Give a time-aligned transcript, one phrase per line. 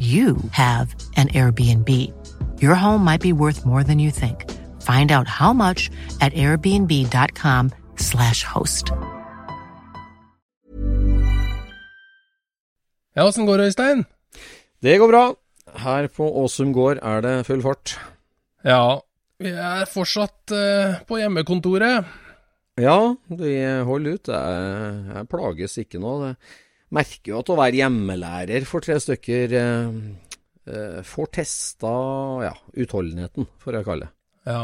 [0.00, 1.88] you have an Airbnb.
[2.62, 4.50] Your home might be worth more than you think.
[4.80, 8.92] Find out how much at airbnb.com/slash host.
[13.14, 14.04] Ja, åssen går det, Øystein?
[14.82, 15.34] Det går bra.
[15.76, 17.98] Her på Åsum gård er det full fart.
[18.64, 19.00] Ja,
[19.38, 22.04] vi er fortsatt uh, på hjemmekontoret.
[22.80, 24.28] Ja, vi holder ut.
[24.28, 26.14] Jeg, jeg plages ikke nå.
[26.22, 26.36] Det
[26.94, 29.98] merker jo at å være hjemmelærer for tre stykker eh,
[30.70, 31.92] eh, får testa
[32.48, 34.14] ja, utholdenheten, får jeg kalle det.
[34.50, 34.62] Ja.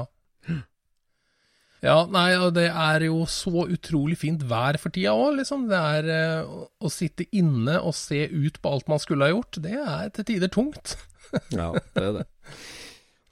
[1.84, 5.66] Ja, nei, og det er jo så utrolig fint vær for tida òg, liksom.
[5.70, 9.58] Det er eh, å- sitte inne og se ut på alt man skulle ha gjort,
[9.62, 10.96] det er til tider tungt.
[11.52, 12.24] Ja, det er det.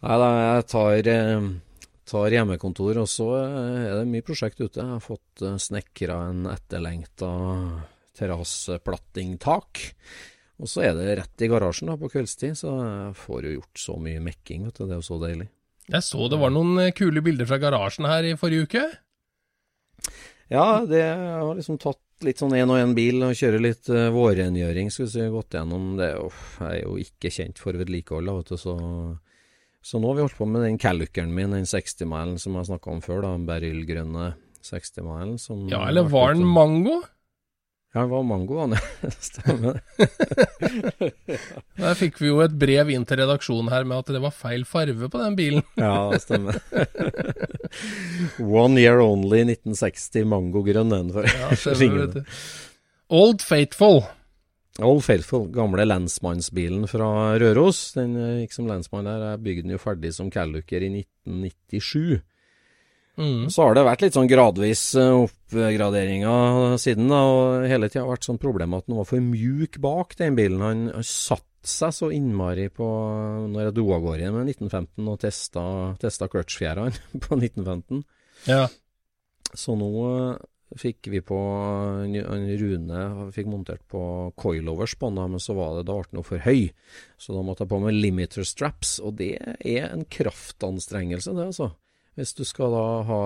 [0.04, 1.44] Nei da, jeg tar, eh,
[2.10, 4.76] tar hjemmekontor, og så eh, er det mye prosjekt ute.
[4.82, 7.30] Jeg har fått snekra en etterlengta
[8.18, 9.82] terrasseplattingtak.
[10.62, 13.84] Og så er det rett i garasjen da, på kveldstid, så jeg får jo gjort
[13.86, 14.84] så mye mekking, vet du.
[14.86, 15.48] Det er jo så deilig.
[15.90, 18.84] Jeg så det var noen eh, kule bilder fra garasjen her i forrige uke.
[20.52, 23.88] Ja, det jeg har liksom tatt litt sånn én og én bil og kjører litt
[23.92, 24.90] uh, vårrengjøring.
[24.92, 26.12] Skal vi si, gått gjennom det.
[26.14, 28.76] Jeg er jo ikke kjent for vedlikehold, vet du, så
[29.84, 32.92] Så nå har vi holdt på med den Calluckeren min, den 60-milen som jeg snakka
[32.92, 33.34] om før, da.
[33.50, 34.30] Berylgrønne
[34.64, 35.36] 60-milen.
[35.68, 37.02] Ja, eller var den mango?
[37.94, 38.74] Ja, det var mango, han.
[39.22, 39.76] Stemmer.
[41.78, 44.64] Der fikk vi jo et brev inn til redaksjonen her med at det var feil
[44.66, 45.62] farve på den bilen.
[45.78, 46.58] Ja, det stemmer.
[48.42, 51.14] One year only 1960 mangogrønn, den.
[51.14, 52.24] For Ja, ringene.
[53.14, 54.02] Old Faithful.
[54.82, 57.92] Old Faithful, gamle lensmannsbilen fra Røros.
[57.94, 59.22] Den eh, gikk som lensmann der.
[59.36, 62.24] Jeg bygde den jo ferdig som Calluker i 1997.
[63.16, 63.50] Mm.
[63.50, 67.20] Så har det vært litt sånn gradvis eh, oppgraderinger siden, da.
[67.30, 70.64] Og hele tida vært sånn problem at han var for mjuk bak den bilen.
[70.64, 72.86] Han, han satte seg så innmari på
[73.48, 75.66] når jeg dro gårde igjen med 1915 og testa,
[76.02, 78.02] testa clutchfjærene på 1915.
[78.50, 78.66] Ja.
[79.54, 80.42] Så nå eh,
[80.80, 81.38] fikk vi på
[82.02, 83.04] en Rune
[83.34, 84.02] fikk montert på
[84.34, 86.66] coilovers på den, men så var det da ble den for høy.
[87.14, 91.70] Så da måtte jeg på med limiter straps, og det er en kraftanstrengelse, det altså.
[92.14, 93.22] Hvis du skal da ha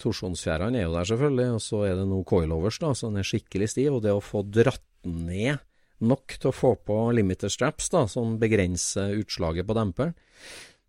[0.00, 3.28] Torsjonsfjærene er jo der selvfølgelig, og så er det noe coilovers, da, så den er
[3.28, 3.98] skikkelig stiv.
[3.98, 5.60] Og det å få dratt den ned
[6.02, 10.16] nok til å få på limiter straps, da, som begrenser utslaget på demperen,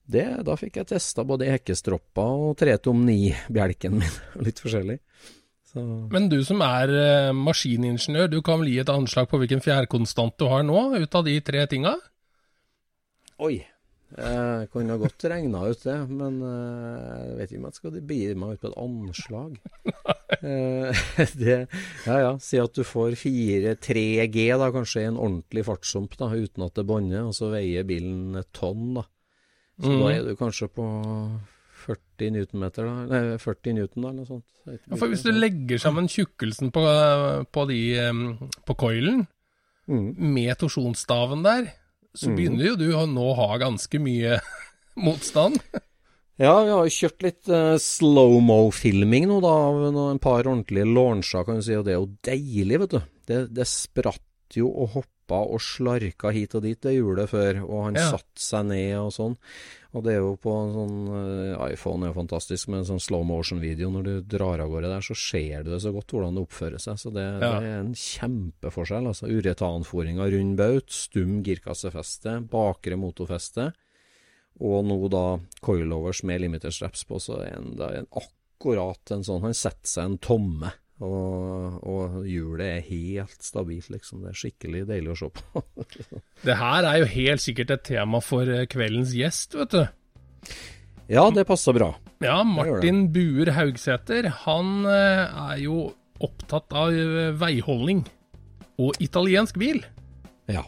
[0.04, 4.98] det, da fikk jeg testa både hekkestropper og 3tom 9-bjelken min, litt forskjellig.
[5.74, 9.64] Så Men du som er eh, maskiningeniør, du kan vel gi et anslag på hvilken
[9.64, 11.96] fjærkonstant du har nå, ut av de tre tinga?
[13.44, 13.64] Oi.
[14.14, 17.96] Jeg kunne ha godt regna ut det, men eh, jeg vet ikke om jeg skal
[18.12, 19.58] begi meg ut på et anslag.
[20.44, 21.04] Eh,
[21.40, 21.56] det,
[22.08, 26.66] ja ja, si at du får 4-3G, da, kanskje i en ordentlig fartssump, da, uten
[26.66, 29.04] at det bånder, og så veier bilen et tonn, da.
[29.78, 30.02] Så mm.
[30.02, 30.88] da er du kanskje på
[31.86, 33.06] 40 newtonmeter, da.
[33.14, 34.50] Nei, 40 newton, da, eller noe sånt.
[34.66, 36.84] Ja, for hvis du legger sammen tjukkelsen på,
[37.54, 37.80] på, de,
[38.68, 39.24] på coilen
[39.88, 40.16] Mm.
[40.16, 41.74] med torsjonsstaven der,
[42.14, 42.36] så mm.
[42.38, 44.38] begynner jo du å nå ha ganske mye
[45.06, 45.60] motstand.
[46.42, 51.46] Ja, vi har jo kjørt litt uh, slow-mo-filming nå, da, av en par ordentlige launcher,
[51.46, 53.02] kan du si, og det er jo deilig, vet du.
[53.30, 54.24] Det, det spratt
[54.60, 58.10] jo og hoppa og slarka hit og dit, det gjorde det før, og han Ja.
[58.12, 59.38] satte seg ned og sånn.
[59.94, 60.98] Og det er jo på en sånn
[61.58, 63.90] eh, iPhone er jo fantastisk med en sånn slow motion-video.
[63.94, 66.82] Når du drar av gårde der, så ser du det så godt hvordan det oppfører
[66.82, 66.98] seg.
[66.98, 67.60] Så det, Ja.
[67.60, 69.08] det er en kjempeforskjell.
[69.08, 73.74] altså Uretanforinga rund baut, stum girkassefeste, bakre motorfeste.
[74.62, 79.42] Og nå da coilovers med limited straps på, så er det en akkurat en sånn
[79.42, 80.74] Han setter seg en tomme,
[81.04, 84.24] og, og hjulet er helt stabilt, liksom.
[84.24, 85.64] Det er skikkelig deilig å se på.
[86.48, 89.84] Det her er jo helt sikkert et tema for eh, kveldens gjest, vet du.
[91.12, 91.94] ja, det passer bra.
[92.24, 95.90] Ja, Martin Buer Haugsæter, han eh, er jo
[96.24, 98.06] opptatt av eh, veiholdning
[98.82, 99.84] og italiensk bil.
[100.52, 100.66] Ja.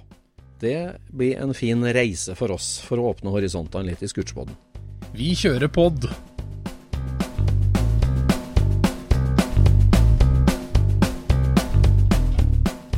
[0.59, 4.55] Det blir en fin reise for oss, for å åpne horisontene litt i Skutsjbodden.
[5.15, 6.07] Vi kjører pod.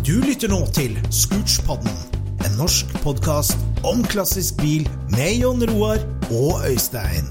[0.07, 1.91] Du lytter nå til Scootspodden,
[2.47, 5.99] en norsk podkast om klassisk bil med Jon Roar
[6.31, 7.27] og Øystein.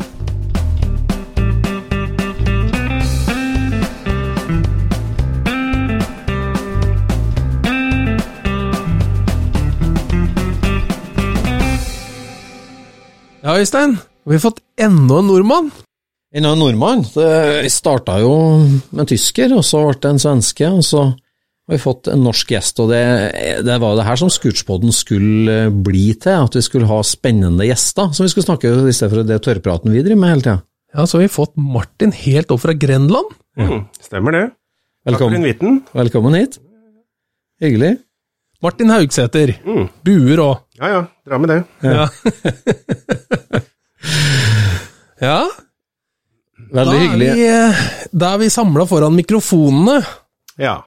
[13.40, 13.96] Ja, Øystein.
[14.28, 15.72] Vi har fått enda en nordmann.
[16.28, 17.08] Enda En nordmann.
[17.14, 18.36] Det starta jo
[18.90, 21.14] med tysker, og så ble det en svenske, og så
[21.66, 22.78] har vi fått en norsk gjest.
[22.78, 23.02] og Det,
[23.66, 27.66] det var jo det her som Scootspoden skulle bli til, at vi skulle ha spennende
[27.66, 30.60] gjester som vi skulle snakke i stedet for det tørrpraten vi driver med hele tida.
[30.94, 33.34] Ja, så har vi fått Martin helt opp fra Grenland.
[33.58, 34.44] Mm, stemmer det.
[35.06, 35.18] Velkommen.
[35.18, 35.82] Takk for inviten.
[35.96, 36.58] velkommen hit.
[37.62, 37.92] Hyggelig.
[38.62, 39.56] Martin Haugsæter.
[39.66, 39.90] Mm.
[40.06, 40.64] Buer òg.
[40.78, 41.60] Ja ja, dra med det.
[41.82, 42.06] Ja.
[45.20, 45.38] ja.
[46.76, 47.28] Veldig da hyggelig.
[47.28, 49.98] Er vi, eh, da er vi samla foran mikrofonene.
[50.62, 50.80] Ja.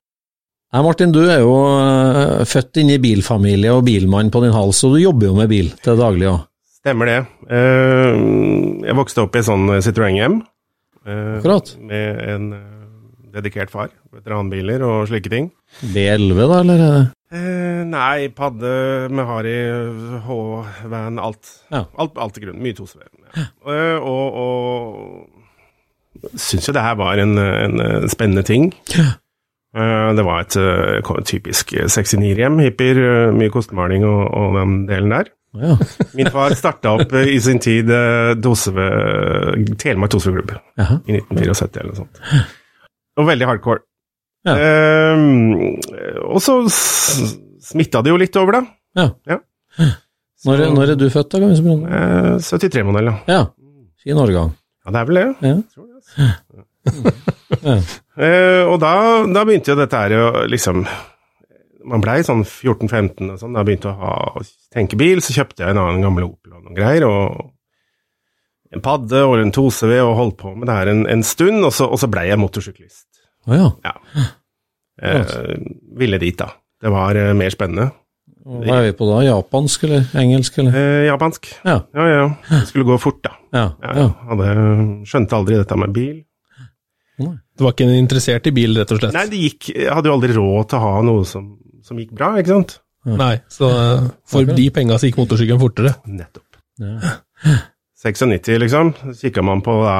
[0.69, 4.83] Nei, Martin, du er jo øh, født inn i bilfamilie og bilmann på din hals,
[4.85, 6.43] og du jobber jo med bil til daglig òg.
[6.79, 7.15] Stemmer det.
[7.49, 8.19] Eh,
[8.85, 10.35] jeg vokste opp i sånn Citroën-hjem.
[11.09, 11.71] eh, Akkurat.
[11.81, 12.67] Med en eh,
[13.33, 13.89] dedikert far.
[14.13, 15.49] Veteranbiler og slike ting.
[15.95, 16.85] B11, da, eller?
[16.89, 18.69] er Eh, nei, padde
[19.13, 19.57] med Harry,
[20.25, 21.51] H-van, alt.
[21.69, 21.83] Ja.
[22.01, 22.61] Alt, alt i grunnen.
[22.65, 23.03] Mye 2CV.
[23.37, 23.43] Ja.
[23.69, 28.71] Eh, og og syns jo det her var en, en eh, spennende ting.
[28.97, 29.11] Eh,
[29.73, 32.55] det var et eh, typisk 69-hjem.
[32.65, 35.29] Hippier, eh, mye kostemaling og, og den delen der.
[35.59, 35.75] Ja.
[36.17, 38.87] Min far starta opp eh, i sin tid eh, Doseve,
[39.81, 42.21] Telemark Doseveklubb i 1974 eller noe sånt.
[43.19, 43.83] Og veldig hardcore.
[44.47, 44.53] Ja.
[44.55, 45.17] Eh,
[46.25, 48.61] og så smitta det jo litt over, da.
[48.97, 49.07] Ja.
[49.29, 49.39] Ja.
[50.47, 51.49] Når, er- når er du født, da?
[51.49, 53.17] Eh, 73-modell, ja.
[53.27, 53.41] Ja.
[53.99, 54.53] Fin årgang.
[54.85, 55.25] Ja, det er vel det.
[55.43, 55.55] Ja.
[55.57, 57.17] Jeg Tror det, altså.
[57.49, 58.91] Eh, og da,
[59.31, 60.83] da begynte jo dette her å liksom
[61.89, 64.41] Man blei sånn 14-15 og sånn, da begynte jeg å ha,
[64.75, 69.23] tenke bil, så kjøpte jeg en annen gammel Opel og noen greier, og en padde
[69.25, 71.97] og en 2CV, og holdt på med det her en, en stund, og så, og
[72.01, 73.07] så blei jeg motorsyklist.
[73.49, 73.71] Å ja.
[73.87, 74.27] Ja.
[75.01, 75.55] Eh,
[75.97, 76.51] ville dit, da.
[76.83, 77.89] Det var eh, mer spennende.
[78.49, 79.19] Hva er vi på da?
[79.25, 80.75] Japansk eller engelsk eller?
[80.75, 81.49] Eh, japansk.
[81.63, 81.79] Ja.
[81.95, 82.23] Ja, ja.
[82.51, 83.33] Det skulle gå fort, da.
[83.55, 83.65] Ja.
[83.81, 84.53] Ja, Jeg Hadde,
[85.09, 86.17] skjønte aldri dette med bil.
[87.19, 89.15] Du var ikke interessert i bil, rett og slett?
[89.15, 91.49] Nei, det gikk Jeg hadde jo aldri råd til å ha noe som,
[91.83, 92.77] som gikk bra, ikke sant?
[93.09, 95.93] Nei, så eh, for de penga så gikk motorsykkelen fortere.
[96.11, 96.59] Nettopp.
[96.79, 97.13] Ja.
[97.99, 98.93] 96, liksom.
[99.11, 99.95] Så kikka man på da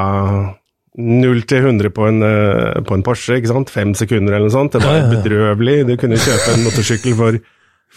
[0.99, 3.71] 0 til 100 på en, eh, på en Porsche, ikke sant.
[3.73, 4.75] Fem sekunder eller noe sånt.
[4.75, 5.77] Det var bedrøvelig.
[5.88, 7.39] Du kunne kjøpe en motorsykkel for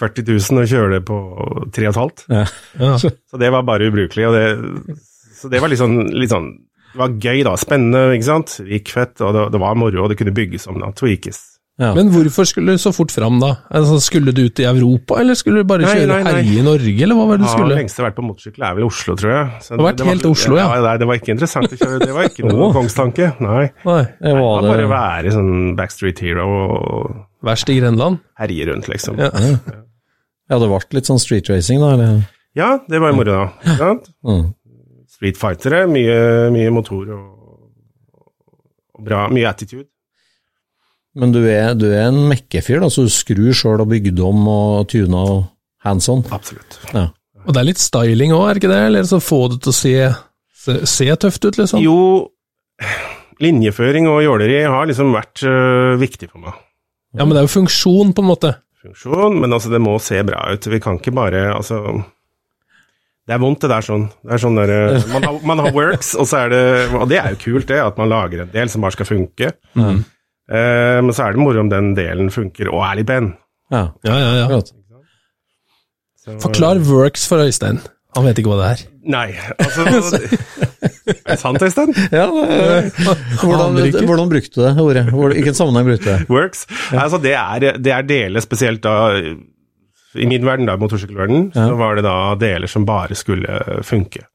[0.03, 1.19] 40 000 og kjøre det på
[1.75, 2.27] 3,5.
[2.33, 2.45] Ja.
[2.81, 2.93] Ja.
[2.99, 4.29] Så det var bare ubrukelig.
[4.29, 4.99] Og det,
[5.39, 6.53] så det var litt sånn, litt sånn
[6.93, 7.55] Det var gøy, da.
[7.61, 8.59] Spennende, ikke sant.
[8.61, 10.93] Det gikk fett, og det, det var moro, og det kunne bygges om, da.
[10.97, 11.49] Tweakes.
[11.81, 11.95] Ja.
[11.97, 13.55] Men hvorfor skulle du så fort fram, da?
[13.73, 16.33] Altså, skulle du ut i Europa, eller skulle du bare Nei, kjøre nei, nei.
[16.37, 17.79] herje i Norge, eller hva var det du Ja, skulle?
[17.79, 19.47] lengste jeg har vært på motorsykkel er vel Oslo, tror jeg.
[19.65, 20.67] Så det, har vært helt til Oslo, ja.
[20.77, 20.93] ja.
[21.01, 23.31] Det var ikke interessant å kjøre, det var ikke noe kongstanke.
[23.41, 23.65] Nei.
[23.89, 24.91] Nei, Det Det var var bare det.
[24.93, 27.17] være sånn backstreet hero og
[27.49, 28.21] verst i Grenland.
[28.39, 29.17] herje rundt, liksom.
[29.19, 29.33] Ja.
[30.53, 31.95] Ja, det ble litt sånn street racing, da?
[31.97, 32.23] Eller?
[32.55, 33.77] Ja, det var jo moro, da.
[33.81, 34.11] Sant?
[34.29, 34.51] Mm.
[35.23, 36.15] Street fightere, mye,
[36.51, 37.27] mye motor og,
[38.99, 39.87] og bra, mye attitude.
[41.15, 44.41] Men du er, du er en mekkefyr, da, så du skrur sjøl og bygde om
[44.51, 45.45] og tuna og
[45.87, 46.25] hands on?
[46.35, 46.81] Absolutt.
[46.91, 47.05] Ja.
[47.45, 48.81] Og det er litt styling òg, er det ikke det?
[48.89, 49.95] Eller så få det til å se,
[50.65, 51.85] se, se tøft ut, liksom?
[51.87, 52.01] Jo,
[53.47, 56.59] linjeføring og jåleri har liksom vært øh, viktig for meg.
[57.15, 58.57] Ja, men det er jo funksjon, på en måte.
[58.83, 60.67] Funksjon, men altså, det må se bra ut.
[60.67, 61.85] Vi kan ikke bare Altså
[63.29, 64.09] Det er vondt, det der sånn.
[64.27, 66.63] Det er sånn der, eh, man, har, man har works, og så er det
[66.99, 69.53] Og det er jo kult, det, at man lager en del som bare skal funke.
[69.79, 73.33] Eh, men så er det moro om den delen funker og er litt ben.
[73.71, 74.61] Ja, Ja, ja, ja.
[76.23, 77.81] Så- Forklar works for Øystein.
[78.15, 78.83] Han vet ikke hva det er.
[79.11, 81.95] Nei, altså Er det sant, Øystein?
[82.13, 82.27] Ja,
[83.41, 85.07] hvordan, hvordan brukte du det ordet?
[85.11, 86.29] Hvilken sammenheng brukte du det?
[86.31, 86.67] Works.
[86.93, 88.95] Altså, det er, det er deler spesielt da
[90.17, 94.27] I min verden, da, motorsykkelverden, så var det da deler som bare skulle funke.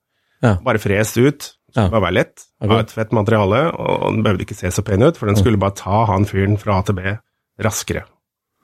[0.41, 0.55] Ja.
[0.65, 1.51] Bare frest ut.
[1.75, 1.84] Ja.
[1.86, 2.46] Skulle bare være lett.
[2.63, 5.60] Ha et fett materiale, og den behøvde ikke se så pen ut, for den skulle
[5.62, 7.17] bare ta han fyren fra A til B
[7.63, 8.03] raskere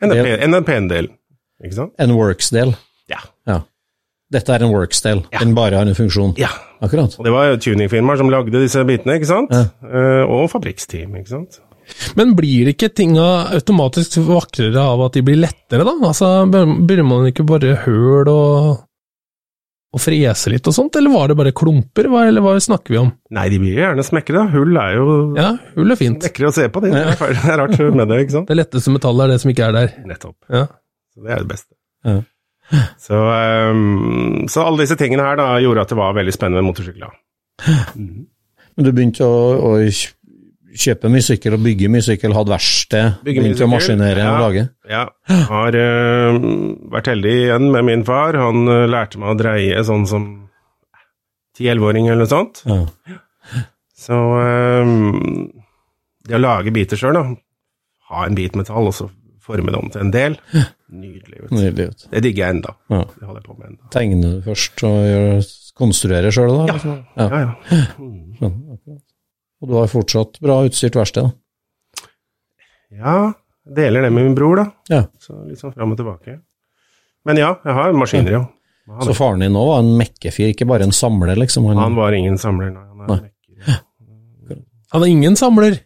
[0.03, 1.13] enn den, pe- pene delen.
[1.63, 1.93] Ikke sant?
[2.01, 2.73] En works-del.
[3.09, 3.21] Ja.
[3.47, 3.59] Ja.
[4.33, 5.21] Dette er en works-del.
[5.31, 5.39] Ja.
[5.43, 6.33] Den bare har en funksjon.
[6.41, 6.49] ja.
[6.83, 7.13] Akkurat.
[7.15, 9.53] Og det var tuningfirmaer som lagde disse bitene, ikke sant?
[9.55, 9.69] Ja.
[9.87, 11.61] Eh, og fabrikksteam, ikke sant?
[12.17, 13.25] Men blir ikke tinga
[13.57, 15.93] automatisk vakrere av at de blir lettere, da?
[16.09, 18.81] Altså, Burde man ikke bare høl og,
[19.93, 23.01] og frese litt og sånt, eller var det bare klumper, hva, eller hva snakker vi
[23.03, 23.11] om?
[23.37, 24.45] Nei, de blir gjerne smekre, da.
[24.55, 25.07] Hull er jo
[25.37, 26.23] Ja, hull er fint.
[26.25, 26.93] lekre å se på, det.
[26.97, 27.13] Ja.
[27.19, 28.49] det er rart med det, ikke sant?
[28.49, 29.93] Det letteste metallet er det som ikke er der.
[30.09, 30.37] Nettopp.
[30.49, 30.65] Ja.
[31.13, 31.75] Så det er det beste.
[32.09, 32.19] Ja.
[32.97, 36.71] Så, um, så alle disse tingene her da gjorde at det var veldig spennende med
[36.71, 37.11] motorsykler.
[38.73, 39.73] Men du begynte å, å
[40.73, 44.31] kjøpe mye sykkel og bygge mye sykkel, hatt verksted, begynte å maskinere ja.
[44.33, 44.63] og lage.
[44.89, 45.03] Ja,
[45.49, 46.37] har uh,
[46.93, 48.37] vært heldig igjen med min far.
[48.39, 50.29] Han uh, lærte meg å dreie sånn som
[51.59, 52.63] 10-11-åring eller noe sånt.
[52.65, 53.19] Ja.
[54.03, 55.51] Så ehm,
[56.27, 57.27] det å lage biter sjøl, da.
[58.09, 59.09] Ha en bit metall, og så
[59.43, 60.37] forme det om til en del.
[60.93, 61.41] Nydelig.
[61.43, 61.51] Vet.
[61.53, 62.05] Nydelig ut.
[62.11, 62.73] Det digger jeg enda.
[62.93, 63.01] Ja.
[63.11, 63.91] Det holder jeg på med enda.
[63.93, 66.65] Tegner du først og gjør, konstruerer sjøl, da?
[66.69, 66.77] Ja.
[66.89, 67.27] ja.
[67.27, 67.83] Ja, ja.
[67.99, 68.72] Mm.
[69.63, 71.31] Og du har fortsatt bra utstyrt verksted?
[72.93, 73.31] Ja,
[73.63, 74.65] deler det med min bror, da.
[74.91, 75.05] Ja.
[75.23, 76.41] Så litt sånn fram og tilbake.
[77.23, 78.41] Men ja, jeg har maskiner, ja.
[78.91, 81.69] Han, Så faren din òg var en mekkefyr, ikke bare en samler, liksom?
[81.71, 82.83] Han, han var ingen samler, nei.
[82.83, 83.79] Han er mekker.
[84.93, 85.79] Han er ingen samler.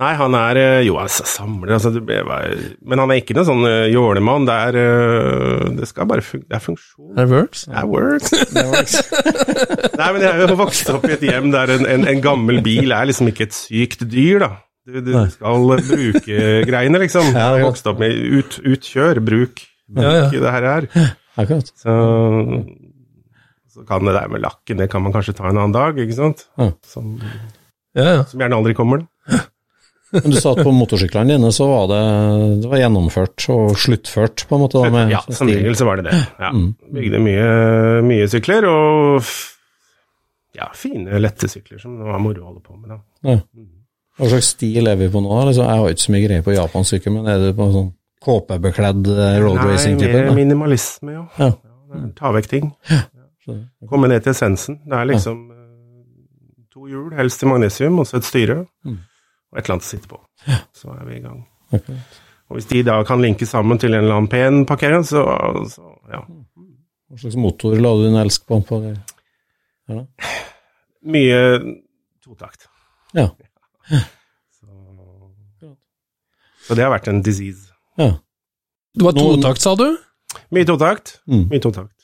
[0.00, 3.84] Nei, han er eh, Jo, altså, samler, altså Men han er ikke noen sånn uh,
[3.92, 4.46] jålemann.
[4.48, 7.10] Det er eh, Det skal bare fun Det er funksjon.
[7.18, 7.66] Det works?
[7.68, 8.32] Det er works.
[10.00, 12.94] Nei, men jeg har vokst opp i et hjem der en, en, en gammel bil
[12.96, 14.50] er liksom ikke et sykt dyr, da.
[14.90, 17.28] Du, du skal bruke greiene, liksom.
[17.36, 19.60] Ja, har vokst opp med ut, utkjør, bruk,
[19.92, 20.28] bruk Ja, ja.
[20.32, 20.88] det her er.
[21.38, 21.68] Akkurat.
[21.78, 21.94] Så,
[23.70, 26.16] så kan det der med lakken, det kan man kanskje ta en annen dag, ikke
[26.16, 26.48] sant?
[26.58, 26.72] Ja.
[26.88, 27.18] Som,
[27.94, 28.24] Ja, ja.
[28.24, 29.04] som gjerne aldri kommer.
[29.04, 29.10] da.
[30.12, 32.00] Men du sa at på motorsyklene dine så var det,
[32.64, 34.80] det var gjennomført og sluttført, på en måte?
[34.82, 36.18] Da, med Ja, som regel så var det det.
[36.40, 36.50] Ja.
[36.56, 36.72] Mm.
[36.96, 37.44] Bygde mye,
[38.08, 39.22] mye sykler, og
[40.58, 42.90] ja, fine, lette sykler som det var moro å holde på med.
[42.96, 42.98] da.
[43.30, 43.38] Ja.
[44.20, 45.30] Hva slags stil er vi på nå?
[45.48, 47.92] Liksom, jeg har ikke så mye greie på japansk sykkel, men er du på sånn
[48.20, 50.10] kåpebekledd eh, road racing-type?
[50.12, 50.34] mer da?
[50.36, 51.22] minimalisme, ja.
[51.38, 51.52] Ja.
[51.54, 52.66] det er Ta vekk ting.
[52.90, 52.98] Ja.
[53.88, 54.76] Komme ned til essensen.
[54.90, 58.98] Det er liksom eh, to hjul, helst i magnesium, og så et styre, Mm.
[59.50, 60.20] Og et eller annet å sitte på.
[60.76, 61.40] Så er vi i gang.
[61.74, 61.96] Okay.
[62.50, 65.22] Og hvis de da kan linke sammen til en eller annen pen parkering, så,
[65.70, 66.22] så ja.
[67.10, 68.60] Hva slags motor la du din elsk på?
[68.66, 68.94] på det?
[71.10, 71.38] Mye
[72.22, 72.68] totakt.
[73.16, 73.28] Ja.
[74.60, 75.74] Så,
[76.68, 77.72] så det har vært en disease.
[77.98, 78.12] ja.
[78.94, 79.86] Det var totakt, sa du?
[80.54, 81.20] Mye totakt.
[81.30, 81.44] Mm.
[81.50, 81.99] Mye totakt.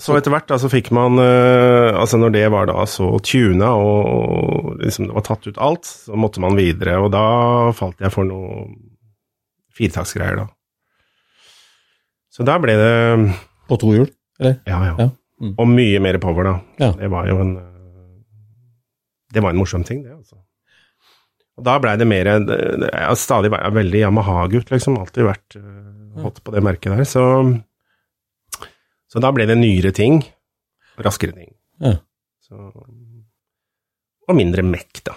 [0.00, 3.74] Så etter hvert da, så fikk man eh, Altså når det var da så tuna
[3.76, 7.24] og liksom det var tatt ut alt, så måtte man videre, og da
[7.76, 8.64] falt jeg for noe
[9.76, 10.48] firetaksgreier, da.
[12.30, 12.92] Så da ble det
[13.68, 14.08] På to hjul?
[14.40, 14.60] Eller?
[14.68, 14.94] Ja, ja.
[14.96, 15.08] Ja.
[15.40, 15.54] Mm.
[15.56, 16.54] Og mye mer power, da.
[16.80, 16.92] Ja.
[16.96, 17.66] Det var jo en eh,
[19.34, 20.40] Det var en morsom ting, det, altså.
[21.60, 24.96] Og da blei det mer Jeg har stadig vært veldig Yamaha-gutt, liksom.
[25.00, 27.04] Alltid vært uh, hot på det merket der.
[27.08, 27.24] Så,
[29.10, 30.20] så da ble det nyere ting.
[31.02, 31.52] Raskere ting.
[31.82, 31.96] Ja.
[32.46, 32.70] Så,
[34.30, 35.16] og mindre mekk, da.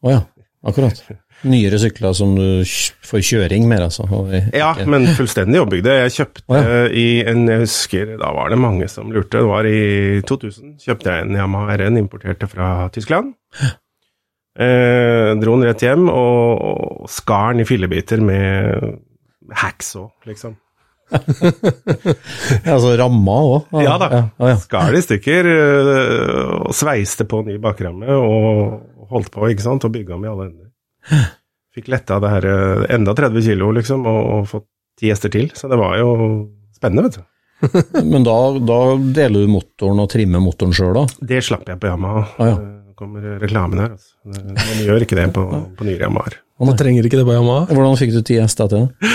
[0.00, 0.22] Å ja,
[0.66, 1.02] akkurat.
[1.46, 2.64] Nyere sykler som du
[3.06, 4.06] får kjøring med, altså?
[4.56, 5.94] Ja, men fullstendig oppbygde.
[6.02, 6.80] Jeg kjøpte oh, ja.
[6.90, 9.38] i en Jeg husker, da var det mange som lurte.
[9.38, 10.74] Det var i 2000.
[10.82, 13.32] Kjøpte jeg en Yamaha RN, importerte fra Tyskland.
[14.60, 18.98] Eh, dro den rett hjem og, og skar den i fillebiter med
[19.62, 20.58] hacksaw, liksom.
[21.10, 23.70] Ja, altså ramma òg?
[23.86, 24.08] Ja da.
[24.14, 24.56] Ja, ja.
[24.60, 29.86] Skar det i stykker eh, og sveiste på ny bakramme og holdt på, ikke sant,
[29.86, 31.28] og bygga om i alle ender.
[31.74, 34.66] Fikk letta det her eh, enda 30 kilo, liksom, og, og fått
[35.00, 35.50] ti hester til.
[35.56, 36.10] Så det var jo
[36.76, 37.26] spennende, vet du.
[38.12, 38.80] Men da, da
[39.20, 41.04] deler du motoren og trimmer motoren sjøl, da?
[41.32, 42.22] Det slapp jeg på Yamaha.
[42.38, 42.60] Ah, ja.
[42.90, 44.14] Det kommer reklamen her, altså.
[44.28, 45.44] Men gjør ikke det på,
[45.76, 46.38] på nyere Yamahaer.
[46.60, 47.66] Du trenger ikke det på Yamaha.
[47.72, 49.10] Hvordan fikk du ti hester til det?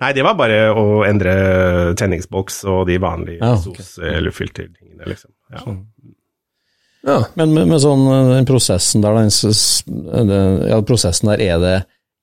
[0.00, 1.32] Nei, det var bare å endre
[2.00, 3.84] tenningsboks og de vanlige Ja, okay.
[3.84, 5.30] sos- eller filtertingene, liksom.
[5.52, 5.76] Ja.
[7.04, 7.18] Ja.
[7.36, 10.32] Men med, med sånn eh, den prosessen der, den,
[10.68, 11.74] ja, prosessen der, er det,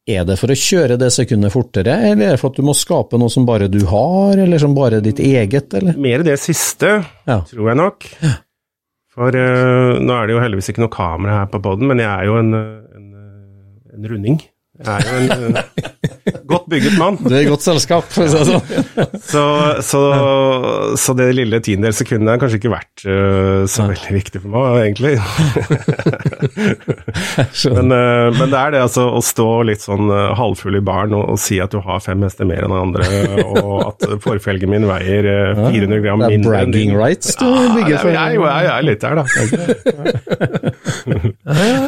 [0.08, 2.76] er det for å kjøre det sekundet fortere, eller er det for at du må
[2.78, 5.98] skape noe som bare du har, eller som bare er ditt eget, eller?
[6.02, 6.96] Mer det siste,
[7.28, 7.40] Ja.
[7.50, 8.06] tror jeg nok.
[9.18, 12.10] For uh, nå er det jo heldigvis ikke noe kamera her på poden, men jeg
[12.14, 12.68] er jo en, eh,
[13.98, 14.42] en, runding.
[14.78, 15.58] Jeg er jo en
[16.58, 17.18] godt bygget mann.
[17.24, 18.64] Du er i godt selskap, for å si det sånn.
[19.28, 19.44] Så,
[19.86, 20.02] så,
[21.00, 24.64] så det lille tiendedels sekundet har kanskje ikke vært uh, så veldig viktig for meg,
[24.88, 25.16] egentlig.
[27.76, 31.14] men, uh, men det er det altså å stå litt sånn uh, halvfull i baren
[31.18, 33.06] og, og si at du har fem hester mer enn andre,
[33.46, 36.98] og at forfelgen min veier eh, 400 gram Det er mindre enn bragging din.
[37.00, 38.10] rights du Ja, bygger for.
[38.16, 39.24] jeg, jeg er litt der, da.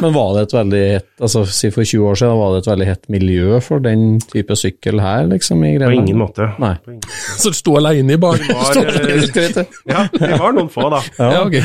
[0.00, 2.70] Men var det et veldig hett, altså si for 20 år siden, var det et
[2.72, 4.00] veldig hett miljø for den
[4.30, 6.50] type sykkel her, liksom, i På ingen måte.
[6.62, 6.74] Nei.
[6.84, 7.02] På ingen.
[7.40, 8.44] Så du sto aleine i baren?
[8.80, 9.64] Eh.
[9.90, 11.00] Ja, det var noen få, da.
[11.18, 11.56] Ja, ok.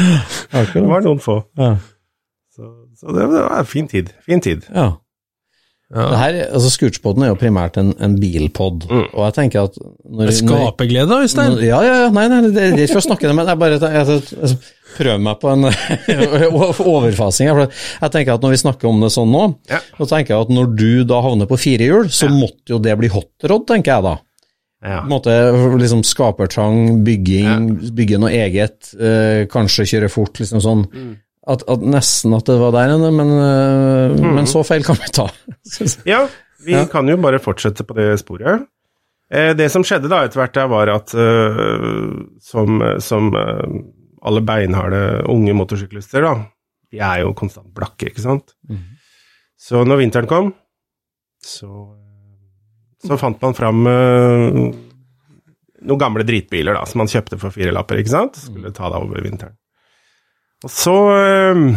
[0.74, 1.40] Det var noen få.
[1.60, 1.75] Ja.
[2.56, 4.14] Så, så det, det var en fin tid.
[4.25, 4.68] Fin tid.
[4.74, 4.94] ja.
[5.94, 9.04] Det her, altså Scootspoden er jo primært en, en bilpod, Mm.
[9.13, 9.75] og jeg tenker at
[10.10, 11.60] når, Skaperglede, Øystein.
[11.62, 13.77] Ja, ja, ja, nei, nei, det er ikke for å snakke det, men jeg bare
[13.77, 14.58] jeg, jeg,
[14.98, 15.68] prøver meg på en
[16.96, 17.51] overfasing.
[17.54, 19.80] For jeg tenker at når vi snakker om det sånn nå, Ja.
[20.00, 22.96] så tenker jeg at når du da havner på firehjul, så så måtte jo det
[22.98, 24.15] bli hotrod, tenker jeg da.
[24.86, 25.00] Ja.
[25.10, 25.34] Måte
[25.82, 30.84] liksom skapertrang, bygging, bygge noe eget, øh, kanskje kjøre fort, liksom sånn.
[31.48, 33.30] At, at Nesten at det var der, men,
[34.18, 34.24] mm.
[34.40, 35.28] men så feil kan vi ta.
[36.10, 36.24] Ja,
[36.66, 36.86] vi Ja.
[36.90, 38.66] kan jo bare fortsette på det sporet.
[39.30, 41.86] Eh, det som skjedde da etter hvert, var at eh,
[42.42, 43.30] som, som
[44.25, 46.34] alle beinharde unge motorsyklister, da,
[46.94, 48.56] de er jo konstant blakke, ikke sant?
[49.62, 50.50] Så når vinteren kom,
[51.46, 51.70] så,
[53.06, 53.84] så fant man fram
[55.86, 58.38] noen gamle dritbiler da, som man kjøpte for fire lapper, ikke sant?
[58.50, 59.54] Skulle ta deg over vinteren.
[60.65, 61.75] Og så eh,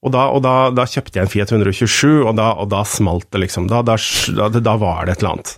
[0.00, 3.26] og da, og da, da kjøpte jeg en Fiat 127, og da, og da smalt
[3.34, 3.66] det, liksom.
[3.68, 5.52] Da, var det et eller annet.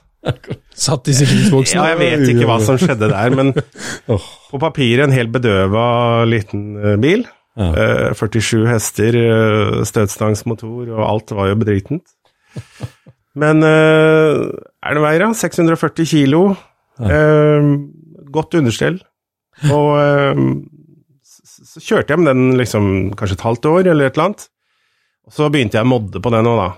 [0.75, 1.79] Satt i sikkerhetsboksen?
[1.79, 3.53] Ja, jeg vet ikke hva som skjedde der, men
[4.51, 5.85] på papiret en helt bedøva
[6.27, 7.23] liten eh, bil.
[7.59, 7.71] Ja.
[8.11, 12.17] Eh, 47 hester, eh, støtstangsmotor, og alt var jo bedritent.
[13.39, 14.43] Men eh,
[14.83, 15.33] er det veier, da?
[15.39, 16.45] 640 kilo.
[16.99, 17.73] Eh,
[18.35, 18.99] godt understell.
[19.71, 20.47] Og eh,
[21.73, 22.87] så, kjørte jeg med den liksom
[23.19, 24.47] kanskje et halvt år, eller et eller annet.
[25.29, 26.71] Og så begynte jeg å modde på den òg, da.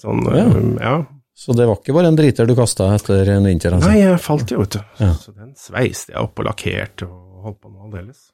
[0.00, 0.44] Sånn, Ja.
[0.48, 0.98] eh, ja.
[1.40, 3.72] Så det var ikke bare en driter du kasta etter en vinter?
[3.72, 3.88] Altså.
[3.88, 4.82] Nei, jeg falt jo, vet du.
[5.00, 5.14] Ja.
[5.16, 8.26] Så den sveiste jeg opp og lakkerte og holdt på med aldeles.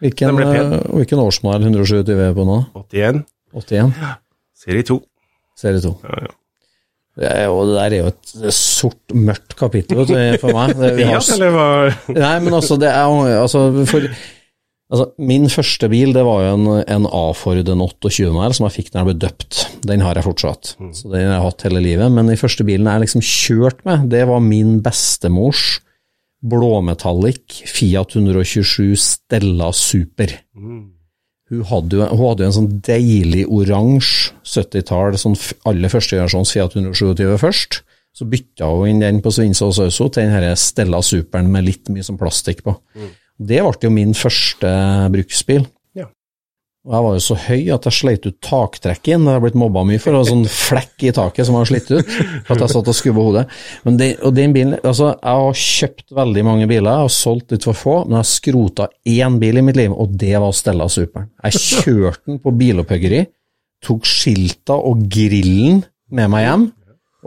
[0.00, 2.58] Hvilken, eh, hvilken årsmodell 127 er på nå?
[2.78, 3.92] 81, 81?
[4.00, 4.14] Ja.
[4.56, 4.98] serie 2.
[5.58, 5.94] Serie 2.
[6.06, 6.34] Ja, ja.
[7.18, 10.04] Det, er jo, det der er jo et sort, mørkt kapittel
[10.38, 10.76] for meg.
[10.78, 14.06] Det, vi har, nei, men altså, det er altså, for,
[14.90, 18.76] altså, Min første bil det var jo en, en A-Ford en 28 modell som jeg
[18.78, 19.60] fikk da jeg ble døpt.
[19.88, 22.12] Den har jeg fortsatt, så den har jeg hatt hele livet.
[22.14, 25.78] Men den første bilen jeg liksom kjørte med, det var min bestemors
[26.38, 30.36] blåmetallic Fiat 127 Stella Super.
[31.48, 35.36] Hun hadde, jo, hun hadde jo en sånn deilig oransje 70-tall, sånn
[35.70, 37.80] aller første generasjons Fiat 127 først.
[38.18, 41.88] Så bytta hun inn den på Svinsås også til den her Stella Superen med litt
[41.92, 42.74] mye sånn plastikk på.
[43.38, 44.70] Det ble jo min første
[45.14, 45.66] bruksbil.
[45.96, 46.08] Ja.
[46.86, 49.44] Og jeg var jo så høy at jeg sleit ut taktrekket inn, det har jeg
[49.46, 52.14] blitt mobba mye for, og sånn flekk i taket som har slitt ut,
[52.48, 53.44] at jeg satt og skubba hodet.
[53.86, 57.54] Men det, og den bilen, altså, jeg har kjøpt veldig mange biler, jeg har solgt
[57.54, 60.56] litt for få, men jeg har skrota én bil i mitt liv, og det var
[60.56, 61.30] Stella Superen.
[61.46, 63.22] Jeg kjørte den på bilopphøggeri,
[63.86, 66.66] tok skilta og grillen med meg hjem,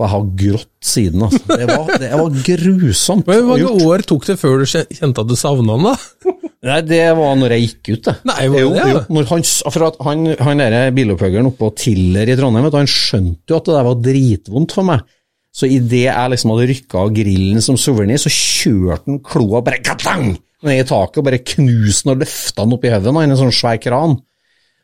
[0.02, 1.42] og jeg har grått siden, altså.
[1.48, 3.28] Det var, det var grusomt.
[3.28, 6.34] Hvor å mange år tok det før du kjente at du savna han, da?
[6.62, 8.16] Nei, det var når jeg gikk ut, det.
[8.30, 11.64] Nei, var det jo, det, jo, når han, for at han, han der bilopphøggeren oppe
[11.64, 14.90] på Tiller i Trondheim, vet du, han skjønte jo at det der var dritvondt for
[14.90, 15.06] meg.
[15.52, 19.82] Så idet jeg liksom hadde rykka av grillen som suvenir, så kjørte han kloa bare
[19.84, 20.32] katang
[20.66, 23.56] ned i taket og bare knuste den og løfta den opp i hodet en sånn
[23.56, 24.20] svær kran.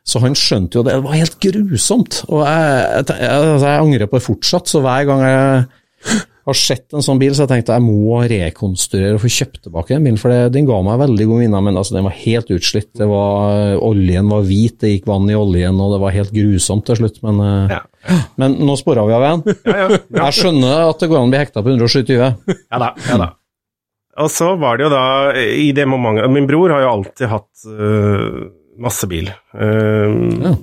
[0.08, 0.94] Så han skjønte jo det.
[0.96, 2.22] Det var helt grusomt.
[2.32, 6.56] Og jeg, jeg, jeg, altså, jeg angrer på det fortsatt, så hver gang jeg har
[6.56, 10.06] sett en sånn bil, så jeg tenkte jeg må rekonstruere og få kjøpt tilbake den
[10.06, 12.88] bilen, for det, den ga meg veldig gode minner, men altså, den var helt utslitt.
[12.96, 16.86] Det var, oljen var hvit, det gikk vann i oljen, og det var helt grusomt
[16.88, 17.20] til slutt.
[17.28, 17.82] Men, eh, Ja.
[18.40, 19.44] men nå spora vi av igjen.
[19.68, 20.00] Ja, ja, ja.
[20.22, 22.16] Jeg skjønner at det går an å bli hekta på 127.
[22.16, 23.28] Ja da, ja da.
[24.24, 25.04] Og så var det jo da,
[25.36, 28.48] i det momentet Min bror har jo alltid hatt øh,
[28.82, 29.32] masse bil.
[29.54, 30.12] Uh,
[30.48, 30.56] Ja.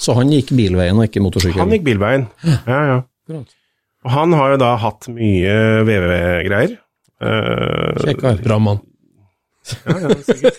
[0.00, 1.60] Så han gikk bilveien og ikke motorsykkel?
[1.60, 2.22] Han gikk bilveien.
[2.46, 2.98] Ja, ja.
[3.26, 3.50] Akkurat.
[4.06, 6.76] Og han har jo da hatt mye VVV-greier.
[7.20, 8.38] Uh, Kjekkar.
[8.46, 8.80] Bra mann.
[9.84, 10.56] Ja, ja, sikkert.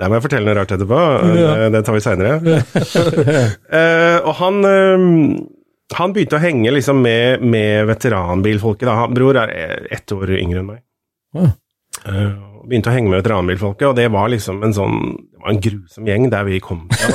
[0.00, 0.98] Der må jeg fortelle noe rart etterpå.
[1.36, 2.32] Det, det tar vi seinere.
[4.24, 5.02] og han, eh,
[5.98, 8.86] han begynte å henge liksom med, med veteranbilfolket.
[8.88, 8.94] Da.
[9.02, 10.80] Han, bror er ett år yngre enn meg.
[11.36, 11.50] Ja.
[12.08, 15.54] Eh, og begynte å henge med veteranbilfolket, og det var liksom en sånn Det var
[15.54, 17.08] en grusom gjeng der vi kom fra.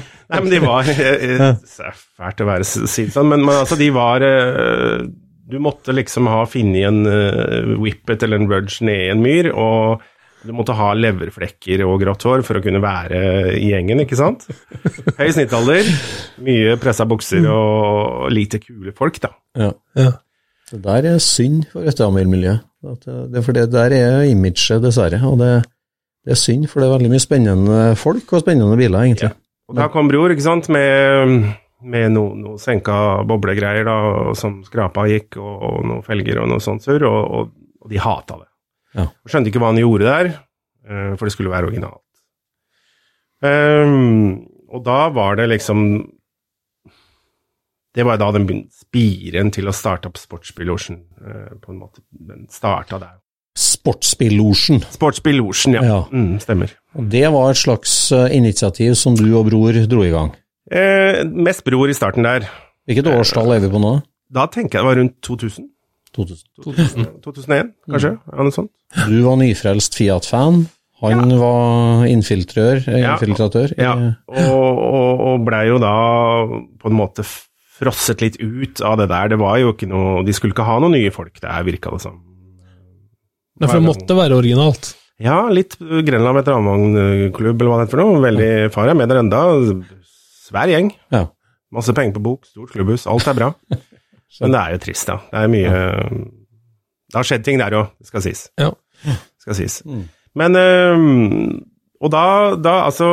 [0.30, 3.78] Nei, men de var eh, Det er fælt å være si sånn, men, men altså,
[3.80, 5.02] de var eh,
[5.50, 9.50] Du måtte liksom ha funnet en uh, whippet eller en rudge ned i en myr,
[9.50, 10.04] og
[10.46, 13.18] du måtte ha leverflekker og grått hår for å kunne være
[13.58, 14.46] i gjengen, ikke sant?
[15.18, 15.90] Høy snittalder,
[16.46, 19.34] mye pressa bukser og lite kule folk, da.
[19.58, 19.74] Ja.
[19.98, 20.14] Ja.
[20.70, 22.69] Det der er synd for veteranbilmiljøet.
[22.86, 25.20] At det- For det der er imaget, dessverre.
[25.28, 25.64] Og det,
[26.24, 29.32] det er synd, for det er veldig mye spennende folk og spennende biler, egentlig.
[29.68, 31.44] Og da kom bror, ikke sant, med,
[31.82, 33.98] med noe, noe senka boblegreier da,
[34.34, 37.52] som skrapa gikk, og, og noen felger og noe sånt surr, og, og,
[37.84, 38.48] og de hata det.
[38.98, 39.04] Ja.
[39.06, 40.32] Og skjønte ikke hva han gjorde der,
[40.88, 42.02] eh, for det skulle være originalt.
[43.40, 45.78] Um, og da var det liksom
[47.96, 52.04] Det var da den spiren til å starte opp Sportsbillosjen, eh, på en måte.
[52.10, 53.16] Den starta der.
[53.58, 54.84] Sportsbillosjen.
[54.94, 55.82] Sportsbillosjen, ja.
[55.82, 55.98] Ja.
[56.12, 56.70] Mm, stemmer.
[56.94, 60.30] Og det var et slags eh, initiativ som du og bror dro i gang.
[60.70, 62.46] Eh, mest bror i starten der.
[62.86, 63.96] Hvilket årstall er vi på nå?
[64.30, 65.68] Da tenker jeg det var rundt 2000.
[66.14, 66.46] 2000.
[66.62, 68.12] 2000 2001, kanskje?
[68.18, 68.70] Ja, noe sånt.
[69.10, 70.64] Du var nyfrelst Fiat-fan.
[71.00, 73.72] Han var infiltrør, infiltratør.
[73.80, 73.94] Ja.
[73.96, 75.94] Ja, og, og, og blei jo da
[76.82, 77.24] på en måte
[77.80, 79.32] frosset litt ut av det der.
[79.32, 82.02] Det var jo ikke noe De skulle ikke ha noen nye folk der, virka det
[82.04, 82.18] som.
[83.60, 84.94] Nei, for det måtte være originalt.
[85.20, 88.22] Ja, litt Grenland veteranvognklubb, eller hva det heter for noe.
[88.24, 89.42] Veldig far er med der enda.
[90.46, 90.94] Svær gjeng.
[91.12, 91.26] Ja.
[91.76, 93.04] Masse penger på bok, stort klubbhus.
[93.10, 93.50] Alt er bra.
[94.40, 95.18] Men det er jo trist, da.
[95.28, 95.82] Det er mye
[97.10, 98.46] Det har skjedd ting der òg, skal sies.
[98.60, 98.70] Ja.
[99.42, 99.80] Skal sies.
[99.84, 100.06] Mm.
[100.40, 100.56] Men
[102.00, 102.24] Og da,
[102.56, 103.10] da, altså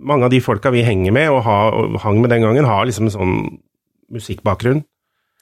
[0.00, 2.86] Mange av de folka vi henger med, og, ha, og hang med den gangen, har
[2.88, 3.34] liksom en sånn
[4.14, 4.82] musikkbakgrunn.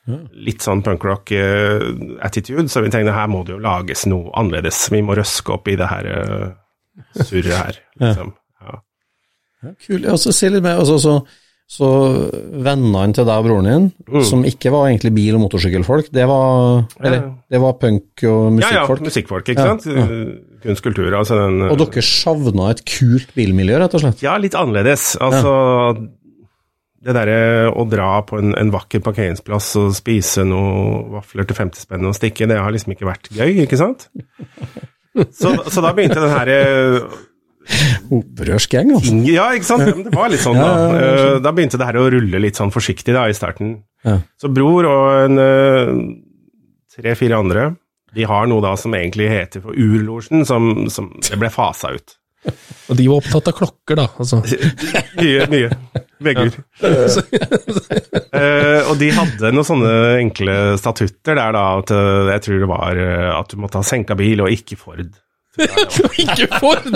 [0.09, 0.19] Ja.
[0.49, 4.81] Litt sånn punkrock-attitude, så vi tenkte her må det jo lages noe annerledes.
[4.95, 6.47] Vi må røske opp i det her uh,
[7.21, 8.33] surret her, liksom.
[8.65, 8.81] Ja.
[9.63, 10.07] Ja, kul.
[10.07, 11.15] Og så ser litt mer, altså, så,
[11.69, 11.89] så
[12.65, 14.23] vennene til deg og broren din, Mm.
[14.25, 18.73] som ikke var egentlig bil- og motorsykkelfolk, det var, eller, det var punk og musikkfolk?
[18.73, 19.49] Ja, ja, musikkfolk?
[19.53, 20.45] ikke Ja, sant?
[20.65, 24.23] Kunst, kultur, altså den Og dere savna et kult bilmiljø, rett og slett?
[24.25, 25.13] Ja, litt annerledes.
[25.21, 26.09] Altså
[27.05, 31.85] Det derre å dra på en, en vakker parkeringsplass og spise noe vafler til 50
[31.85, 34.09] spenn og stikke, det har liksom ikke vært gøy, ikke sant?
[35.35, 36.59] Så, så da begynte den herre
[38.19, 39.17] Opprørsk gjeng, altså.
[39.29, 39.85] Ja, ikke sant?
[39.85, 40.69] Ja, men det var litt sånn, da.
[40.69, 43.37] Ja, ja, ja, Eh, Da begynte det her å rulle litt sånn forsiktig da, i
[43.37, 43.75] starten.
[44.07, 44.19] Ja.
[44.41, 45.93] Så bror og en eh,
[46.97, 47.67] tre-fire andre,
[48.17, 52.17] de har noe da som egentlig heter for Urlosjen, som, som det ble fasa ut.
[52.89, 54.07] Og de var opptatt av klokker, da.
[54.17, 54.39] Altså.
[55.21, 55.69] Mye, mye.
[56.25, 56.55] Vegger.
[56.83, 61.93] uh, og de hadde noen sånne enkle statutter der da, at
[62.33, 63.01] jeg tror det var
[63.37, 65.11] at du måtte ha senka bil og ikke Ford.
[65.57, 66.87] Ikke Ford!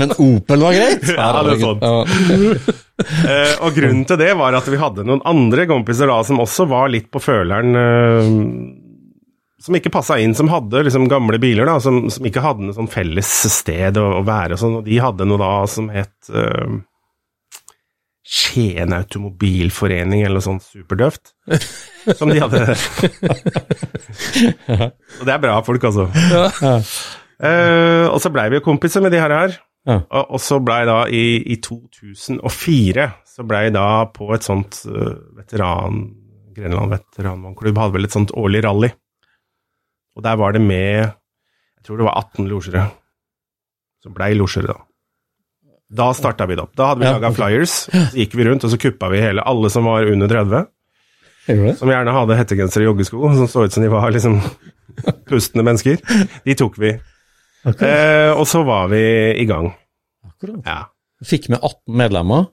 [0.00, 1.06] Men Opel var greit?
[1.12, 1.86] Ja, det er sånn.
[1.86, 2.74] Ja.
[2.96, 6.64] Eh, og grunnen til det var at vi hadde noen andre kompiser da som også
[6.70, 8.30] var litt på føleren uh,
[9.60, 12.76] Som ikke passa inn, som hadde liksom gamle biler, da, som, som ikke hadde noe
[12.78, 14.78] sånn felles sted å, å være og sånn.
[14.80, 16.78] Og de hadde noe da som het uh,
[18.24, 21.34] Skien Automobilforening eller noe sånt superdøvt.
[22.16, 22.64] Som de hadde.
[25.20, 26.08] og det er bra folk, altså.
[27.42, 29.34] Eh, og så blei vi jo kompiser med de her.
[29.34, 29.56] her.
[29.86, 30.00] Ja.
[30.02, 35.12] Og, og så blei da i, i 2004 så blei da på et sånt uh,
[35.36, 36.06] veteran
[36.56, 38.88] Grenland veteranvannklubb hadde vel et sånt årlig rally.
[40.16, 42.86] Og der var det med Jeg tror det var 18 losjere.
[44.02, 44.86] Som blei losjere, da.
[46.00, 46.72] Da starta vi det opp.
[46.74, 47.36] Da hadde vi Ja, laga okay.
[47.38, 50.64] flyers, så gikk vi rundt og så kuppa vi hele alle som var under 30.
[51.46, 51.76] Gjorde du det?
[51.78, 54.40] Som gjerne hadde hettegenser og joggesko, som så ut som de var liksom
[55.30, 56.00] pustende mennesker.
[56.42, 56.96] De tok vi.
[57.66, 59.00] Eh, og så var vi
[59.42, 59.72] i gang.
[60.26, 60.62] Akkurat.
[60.66, 60.84] Ja,
[61.24, 62.46] Fikk med 18 medlemmer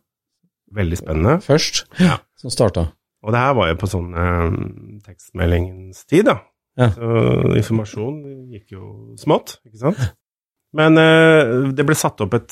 [0.74, 1.34] veldig spennende.
[1.44, 2.18] først, Ja.
[2.40, 2.88] som starta.
[3.24, 6.40] Og det her var jo på sånn eh, tekstmeldingens tid, da.
[6.80, 6.88] Ja.
[6.96, 10.00] Så informasjon gikk jo smått, ikke sant.
[10.74, 12.50] Men eh, det ble satt opp et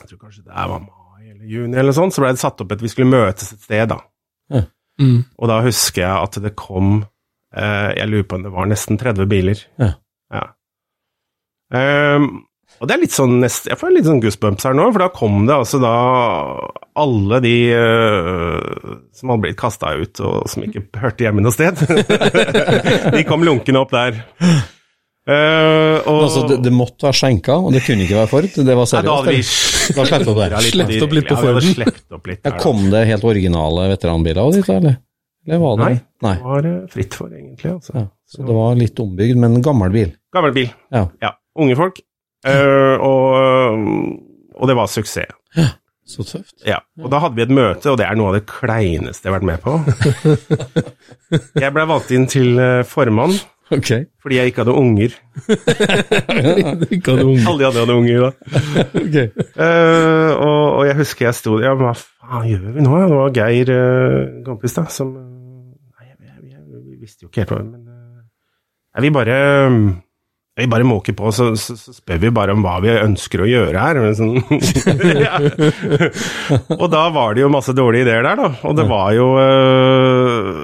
[0.00, 2.72] Jeg tror kanskje det var mai eller juni eller sånn, så ble det satt opp
[2.72, 4.00] et Vi skulle møtes et sted, da.
[4.98, 5.22] Mm.
[5.38, 7.04] Og da husker jeg at det kom
[7.56, 9.62] eh, Jeg lurer på om det var nesten 30 biler.
[9.78, 9.92] Ja.
[10.32, 10.42] Ja.
[11.72, 12.26] Ehm,
[12.82, 15.08] og det er litt sånn nest, Jeg får litt sånn goosebumps her nå, for da
[15.14, 15.92] kom det altså da
[16.98, 21.78] alle de uh, som hadde blitt kasta ut, og som ikke hørte hjemme noe sted.
[23.16, 24.18] de kom lunkne opp der.
[25.22, 28.48] Uh, og, Altså, det, det måtte være skjenka, og det kunne ikke være Ford.
[28.50, 29.94] Det var Nei, da hadde vi seriøst.
[29.94, 30.56] Da slepte opp der.
[30.66, 31.74] Slept opp litt på ja, Forden.
[31.76, 34.98] slept opp litt Ja, kom det helt originale veteranbiler av ditt, eller?
[35.46, 35.94] Eller var det Nei.
[36.22, 36.34] Nei.
[36.38, 37.70] Det var eh, fritt for, egentlig.
[37.76, 37.94] Altså.
[37.96, 40.12] Ja, så det var litt ombygd, men gammel bil.
[40.34, 40.68] Gammel bil.
[40.94, 41.06] Ja.
[41.22, 41.32] Ja.
[41.58, 42.00] Unge folk.
[42.42, 43.26] Uh, og,
[44.56, 45.30] og det var suksess.
[45.56, 45.68] Ja,
[46.08, 46.56] Så tøft.
[46.66, 49.32] Ja, og da hadde vi et møte, og det er noe av det kleineste jeg
[49.32, 49.76] har vært med på.
[51.62, 53.36] Jeg ble valgt inn til eh, formann
[53.72, 54.04] Okay.
[54.20, 55.14] fordi jeg ikke hadde unger.
[56.94, 57.46] Ikke hadde unger.
[57.48, 58.30] Alle hadde unger da.
[59.00, 59.28] okay.
[59.56, 62.98] uh, og, og jeg husker jeg sto Ja, men hva faen gjør vi nå?
[63.00, 67.46] Det var Geir, uh, kompis, da, som Nei, jeg, jeg, jeg, vi visste jo ikke
[67.46, 69.38] helt hva Men uh, vi bare
[70.56, 73.48] vi bare måker på, så, så, så spør vi bare om hva vi ønsker å
[73.48, 74.00] gjøre her.
[74.04, 74.34] Men sånn,
[75.22, 75.38] ja.
[76.82, 78.50] Og da var det jo masse dårlige ideer der, da.
[78.68, 80.60] Og det var jo øh,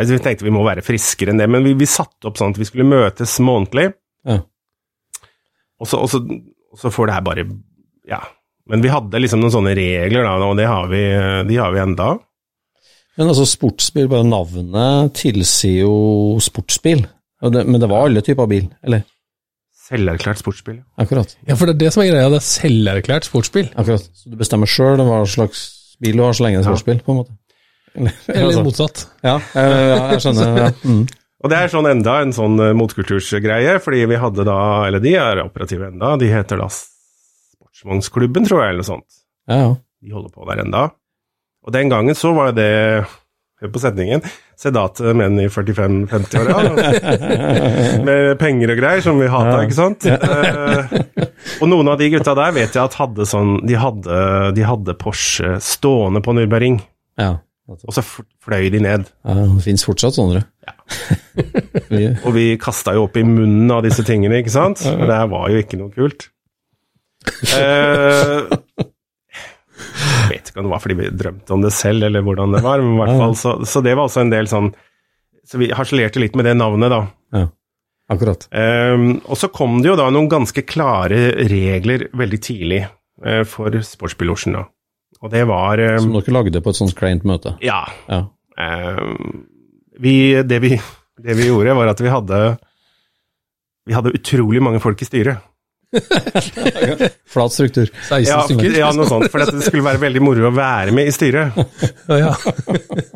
[0.00, 2.56] altså Vi tenkte vi må være friskere enn det, men vi, vi satte opp sånn
[2.56, 3.90] at vi skulle møtes månedlig.
[4.28, 4.40] Ja.
[5.82, 6.22] Og så, og, så,
[6.72, 7.48] og så får det her bare
[8.08, 8.24] Ja.
[8.70, 11.00] Men vi hadde liksom noen sånne regler, da, og det har vi,
[11.48, 12.12] de har vi enda.
[13.18, 17.02] Men altså, sportsbil, bare navnet tilsier jo sportsbil.
[17.42, 19.02] Det, men det var alle typer bil, eller?
[19.82, 20.76] Selverklært sportsbil.
[21.02, 21.32] Akkurat.
[21.48, 23.72] Ja, for det er det som er greia, det er selverklært sportsbil.
[23.74, 24.04] Akkurat.
[24.14, 25.64] Så du bestemmer sjøl hva slags
[26.02, 27.34] bil du har, så lenge det er sportsbil, på en måte.
[27.92, 29.02] Eller, Eller altså, motsatt.
[29.26, 30.54] ja, jeg skjønner.
[30.62, 30.70] Ja.
[30.86, 31.02] Mm.
[31.42, 35.16] Og det er sånn enda en sånn eh, motkultursgreie, fordi vi hadde da, eller de
[35.18, 39.08] er operative enda, de heter da Sportsvognsklubben, tror jeg, eller noe sånt.
[39.50, 39.72] Ja, ja.
[40.02, 40.84] De holder på der enda.
[41.66, 42.70] Og den gangen så var det,
[43.70, 44.24] på setningen,
[44.58, 46.56] sedate menn i 45-50-åra,
[48.06, 50.06] med penger og greier som vi hata, ikke sant?
[50.08, 50.96] Eh,
[51.60, 54.18] og noen av de gutta der vet jeg at hadde sånn, de hadde,
[54.56, 56.80] de hadde Porsche stående på Nürburgring,
[57.20, 57.36] ja.
[57.70, 59.08] og så fløy de ned.
[59.28, 60.76] ja det finnes fortsatt sånne, Ja.
[62.24, 64.80] Og vi kasta jo opp i munnen av disse tingene, ikke sant?
[64.88, 66.28] Og det her var jo ikke noe kult.
[67.56, 68.38] Eh,
[69.92, 72.62] jeg vet ikke om det var fordi vi drømte om det selv, eller hvordan det
[72.64, 74.72] var, men i hvert fall så, så det var også en del sånn
[75.48, 77.00] Så vi harselerte litt med det navnet, da.
[77.34, 77.46] Ja,
[78.14, 78.46] akkurat.
[78.54, 82.84] Um, og så kom det jo da noen ganske klare regler veldig tidlig
[83.26, 84.68] uh, for Sportsbilosjen, da.
[85.22, 87.56] Og det var um, Som dere lagde på et sånt kleint møte.
[87.62, 87.82] Ja.
[88.06, 88.24] Ja.
[88.56, 89.46] Um,
[90.02, 90.76] vi, det, vi,
[91.22, 92.42] det vi gjorde, var at vi hadde
[93.88, 95.42] Vi hadde utrolig mange folk i styret.
[97.32, 97.90] Flat struktur.
[98.08, 98.74] 16 Ja, stykker.
[98.78, 99.28] ja noe sånt.
[99.32, 101.56] For det skulle være veldig moro å være med i styret.
[102.08, 102.32] Ja, ja.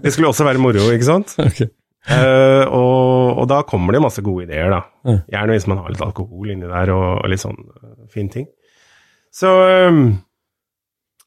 [0.02, 1.36] Det skulle også være moro, ikke sant?
[2.06, 4.76] Eh, og, og da kommer det masse gode ideer, da.
[5.10, 5.14] Ja.
[5.32, 8.44] Gjerne hvis man har litt alkohol inni der og, og litt sånn uh, fin ting.
[9.34, 9.50] Så,
[9.90, 10.12] um,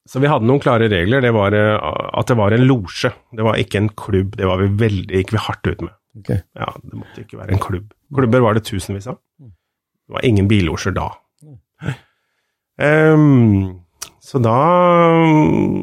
[0.07, 1.19] så vi hadde noen klare regler.
[1.27, 1.75] Det var uh,
[2.21, 3.12] at det var en losje.
[3.35, 4.38] Det var ikke en klubb.
[4.39, 5.97] Det var vi veldig, gikk vi hardt ut med.
[6.21, 6.39] Okay.
[6.55, 7.91] Ja, det måtte ikke være en klubb.
[8.15, 9.19] Klubber var det tusenvis av.
[9.43, 11.09] Det var ingen billosjer da.
[12.80, 13.82] Um,
[14.24, 14.54] så da
[15.20, 15.82] um,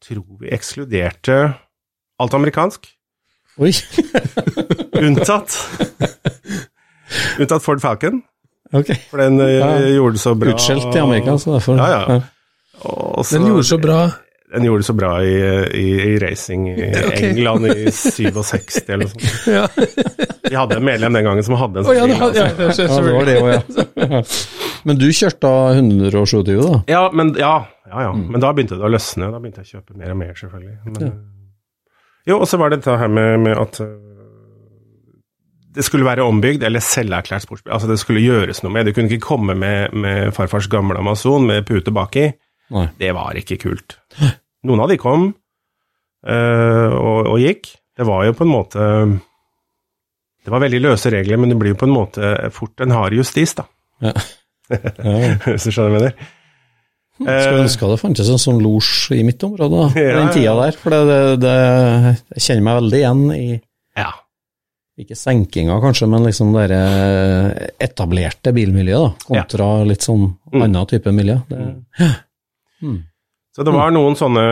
[0.00, 1.36] tror vi ekskluderte
[2.20, 2.88] alt amerikansk,
[3.60, 3.72] Oi.
[5.04, 5.52] unntatt
[7.40, 8.22] Unntatt Ford Falcon,
[8.72, 8.94] Okay.
[9.10, 9.68] for den eh, Ja.
[9.96, 10.52] gjorde det så bra.
[10.54, 12.20] Utskjelt i Amerika, så derfor Ja, ja.
[12.84, 14.10] Og så- Den gjorde så bra.
[14.54, 15.34] Den gjorde det så bra i,
[15.74, 16.74] i, i racing i
[17.06, 17.30] okay.
[17.34, 19.46] England i 67 eller noe sånt.
[19.46, 19.66] Ja.
[20.50, 22.38] Vi hadde en medlem den gangen som hadde en ja, sånn det, bil.
[22.40, 22.86] ja, altså.
[22.86, 24.22] det, Ja, det var det òg, ja.
[24.88, 26.78] Men du kjørte da 127, da?
[26.90, 27.54] Ja, men, ja,
[27.86, 28.14] ja, ja.
[28.16, 29.28] men da begynte det å løsne.
[29.30, 30.78] Da begynte jeg å kjøpe mer og mer, selvfølgelig.
[30.88, 31.12] Men, Ja.
[32.28, 33.94] Jo, og så var det dette her med, med at øh,
[35.74, 37.72] det skulle være ombygd eller selverklært sportsbil.
[37.72, 38.86] Altså det skulle gjøres noe med.
[38.90, 42.26] Du kunne ikke komme med, med farfars gamle Amazon med pute baki.
[42.74, 42.86] Nei.
[43.00, 43.96] Det var ikke kult.
[44.68, 45.30] Noen av de kom
[46.28, 47.72] øh, og, og gikk.
[47.96, 48.84] Det var jo på en måte
[50.50, 53.14] Det var veldig løse regler, men det blir jo på en måte fort en hard
[53.14, 53.68] justis, da.
[54.02, 54.10] Ja.
[54.74, 54.80] Ja.
[55.46, 56.36] Hvis du skjønner hva jeg mener.
[57.20, 60.76] Skulle ønske det fantes en sånn losj i mitt område, på Ja, den tida der.
[60.80, 61.54] For det, det,
[62.38, 63.46] jeg kjenner meg veldig igjen i
[64.00, 64.08] Ja.
[65.00, 66.80] ikke senkinga kanskje, men liksom det
[67.86, 70.62] etablerte bilmiljøet, da, kontra litt sånn Mm.
[70.66, 71.36] annen type miljø.
[71.48, 71.60] Det,
[72.82, 72.98] mm.
[73.54, 74.42] Så det var noen sånne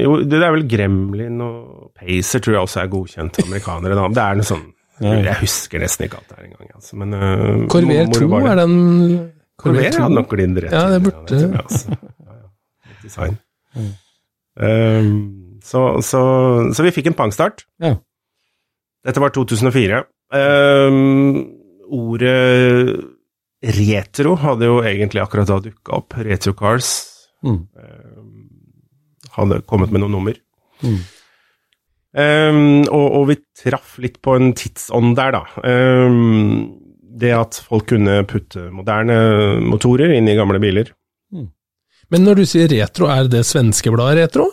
[0.00, 3.94] Jo, det er vel Gremlin og Pacer tror jeg også er godkjent amerikanere.
[3.98, 4.08] Da.
[4.08, 4.81] Det er noe sånn Ja, ja.
[5.02, 6.70] Jeg husker nesten ikke alt det her engang.
[6.76, 6.96] Altså.
[7.00, 8.76] Men uh, Corvair 2 er den
[9.62, 11.96] Corvair hadde nok glidd rett Ja, det burde- Ja, det altså.
[11.98, 12.94] ja, ja.
[13.02, 13.38] Design.
[13.76, 13.90] Mm.
[14.62, 16.20] Um, så, så,
[16.74, 17.64] så vi fikk en pangstart.
[17.82, 17.94] Ja.
[19.06, 20.02] Dette var 2004.
[20.32, 21.58] Um,
[21.92, 23.00] ordet
[23.62, 26.16] Retro hadde jo egentlig akkurat da dukka opp.
[26.18, 26.92] Retro Cars
[27.42, 27.64] Mm.
[29.34, 30.36] hadde kommet med noen nummer.
[30.82, 31.00] Mm.
[32.12, 35.42] Ehm, og, og vi traff litt på en tidsånd der, da.
[35.64, 36.78] Um,
[37.22, 39.16] det at folk kunne putte moderne
[39.64, 40.86] motorer inn i gamle biler.
[42.12, 44.46] Men når du sier retro, er det svenske bladet retro?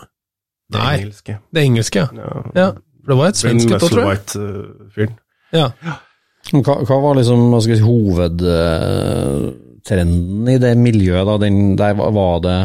[0.69, 1.33] Det Nei, engelske.
[1.51, 2.07] det engelske, ja.
[2.55, 2.67] Ja.
[3.01, 4.07] For det var et svenske, svensk et tror jeg.
[4.09, 5.13] White-fyren.
[5.55, 5.67] Ja.
[5.83, 5.93] ja.
[6.53, 11.25] Hva, hva var liksom hva skal si, hovedtrenden i det miljøet?
[11.27, 11.33] da?
[11.41, 12.59] Den, der var det,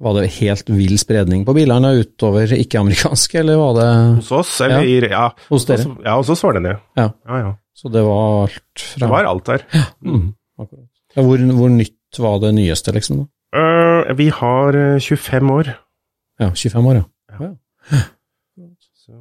[0.00, 3.88] var det helt vill spredning på bilene utover ikke-amerikanske, eller var det
[4.20, 5.06] Hos oss, eller Ja.
[5.06, 5.84] i Ja, hos dere?
[6.04, 6.76] ja, hos oss var det det.
[6.96, 7.10] Ja.
[7.28, 7.50] ja, ja.
[7.76, 9.64] Så det var alt fra Det var alt der.
[10.04, 10.34] mm.
[11.16, 13.22] Ja, hvor, hvor nytt var det nyeste, liksom?
[13.24, 13.26] da?
[13.60, 15.70] Uh, vi har øh, 25 år.
[16.40, 17.04] Ja, 25 år, ja.
[17.40, 17.50] ja.
[18.94, 19.12] Så,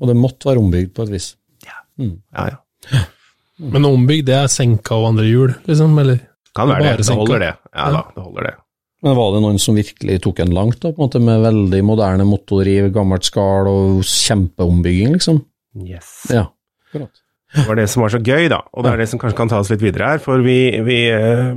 [0.00, 1.36] Og det måtte være ombygd på et vis.
[1.66, 2.46] ja, ja.
[2.92, 3.02] ja.
[3.60, 6.18] Men ombygd, det er senka og andre hjul, liksom, eller?
[6.56, 6.96] Kan være det.
[7.02, 7.20] Det senka.
[7.20, 7.52] holder det.
[7.74, 7.92] Ja Ja.
[7.92, 8.54] da, det holder det.
[9.00, 11.80] Men var det noen som virkelig tok en langt, da, på en måte, med veldig
[11.88, 15.40] moderne motorriv, gammelt skall og kjempeombygging, liksom?
[15.86, 16.12] Yes.
[16.32, 16.50] Ja,
[16.90, 17.22] akkurat.
[17.50, 18.60] Det var det som var så gøy, da.
[18.76, 20.20] Og det er det som kanskje kan ta oss litt videre her.
[20.22, 21.48] For vi, vi eh,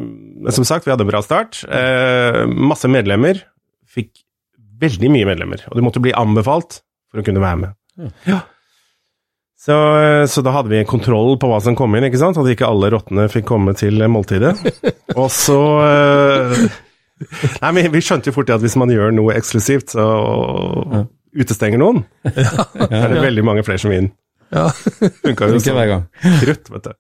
[0.56, 1.60] Som sagt, vi hadde en bra start.
[1.70, 3.44] Eh, masse medlemmer.
[3.94, 4.10] Fikk
[4.82, 5.62] veldig mye medlemmer.
[5.70, 6.80] Og du måtte bli anbefalt
[7.12, 8.10] for å kunne være med.
[8.26, 8.40] Ja.
[9.64, 12.42] Så, eh, så da hadde vi kontroll på hva som kom inn, ikke sant?
[12.42, 14.58] At ikke alle rottene fikk komme til måltidet.
[15.22, 16.66] Og så eh,
[17.62, 20.06] Nei, men vi skjønte jo fort at hvis man gjør noe eksklusivt, så
[21.34, 24.12] utestenger noen, så er det veldig mange flere som vil inn.
[24.54, 24.68] Ja.
[25.24, 26.08] Funka jo sånn.
[26.44, 26.96] krutt, vet du.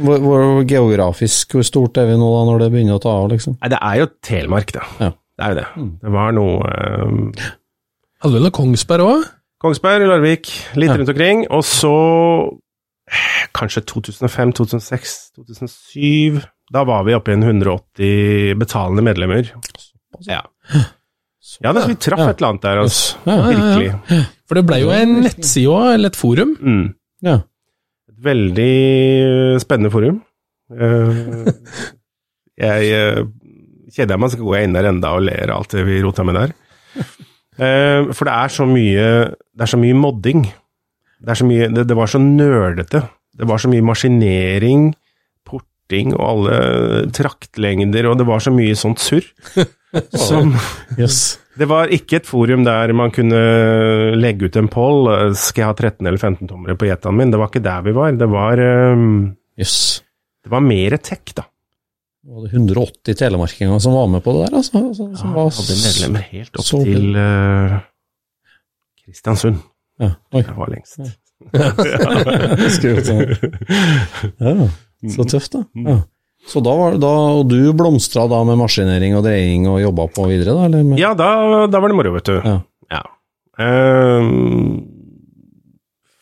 [0.00, 3.30] Hvor, hvor geografisk, hvor stort er vi nå da, når det begynner å ta av,
[3.32, 3.56] liksom?
[3.62, 4.84] Nei, det er jo Telemark, da.
[5.00, 5.10] Ja.
[5.40, 5.66] Det er jo det.
[6.04, 6.72] Det var noe
[7.08, 7.20] um...
[8.20, 9.22] Hadde vel noe Kongsberg òg?
[9.60, 10.96] Kongsberg, Larvik, litt Ja.
[11.00, 11.46] rundt omkring.
[11.52, 11.92] Og så
[13.08, 19.50] eh, kanskje 2005, 2006, 2007 Da var vi oppe i en 180 betalende medlemmer.
[20.28, 20.44] Ja.
[21.60, 23.18] Ja, det, vi traff et eller annet der, altså.
[23.26, 24.20] Virkelig.
[24.48, 26.52] For det ble jo en nettside òg, eller et forum.
[26.60, 26.84] Mm.
[27.26, 27.40] Ja.
[28.12, 28.74] Et veldig
[29.62, 30.20] spennende forum.
[30.70, 31.50] Eh,
[32.60, 33.24] jeg uh,
[33.90, 36.26] kjeder meg, så går jeg inn der enda og ler av alt det vi rota
[36.26, 36.54] med der.
[37.60, 40.46] Eh, for det er så mye Det er så mye modding.
[41.20, 43.02] Det, er så mye, det, det var så nølete.
[43.36, 44.90] Det var så mye maskinering,
[45.90, 49.26] porting og alle traktlengder, og det var så mye sånt surr.
[50.14, 50.52] Som
[50.98, 51.38] Yes.
[51.58, 55.08] Det var ikke et forum der man kunne legge ut en poll.
[55.10, 57.30] eh, Skal jeg ha 13 eller 15 tommere på jetaen min?
[57.32, 58.12] Det var ikke der vi var.
[58.16, 58.62] Det var,
[58.94, 60.02] um, Yes.
[60.44, 61.42] det var mer tech, da.
[62.22, 64.84] Det var det 180 telemarkinger som var med på det der, altså.
[64.94, 67.80] Som, som var hadde medlemmer helt opp så til uh,
[69.04, 69.58] Kristiansund.
[70.00, 70.14] Ja.
[70.32, 70.44] Oi.
[70.46, 71.00] Det var lengst.
[71.02, 71.10] Ja.
[73.10, 73.26] sånn.
[74.40, 74.54] Ja,
[75.08, 75.64] så tøft, da.
[75.86, 75.98] Ja.
[76.50, 77.10] Så da var da,
[77.40, 80.68] og du blomstra da med maskinering og dreying og jobba på videre, da?
[80.68, 82.36] Eller Ja, da, da var det moro, vet du.
[82.40, 82.54] Ja.
[82.90, 83.02] Ja.
[83.60, 84.80] Ehm,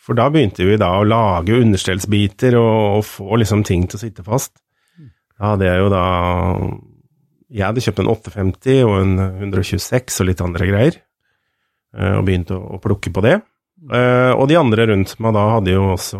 [0.02, 4.02] for da begynte vi da å lage understellsbiter og, og få liksom ting til å
[4.02, 4.56] sitte fast.
[5.38, 6.04] Da hadde jeg jo da
[7.48, 9.12] Jeg hadde kjøpt en 850 og en
[9.48, 10.98] 126 og litt andre greier,
[11.96, 13.38] eh, og begynte å, å plukke på det.
[13.88, 16.18] Eh, og de andre rundt meg da hadde jo også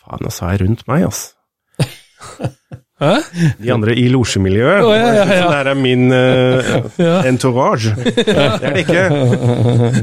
[0.00, 1.36] Faen, nå sa jeg rundt meg, altså.
[3.00, 3.14] Hæ?
[3.56, 4.84] De andre i losjemiljøet.
[4.84, 5.44] Oh, ja, ja, ja.
[5.48, 7.94] Det her er min uh, entourage.
[7.96, 9.04] Det er det ikke.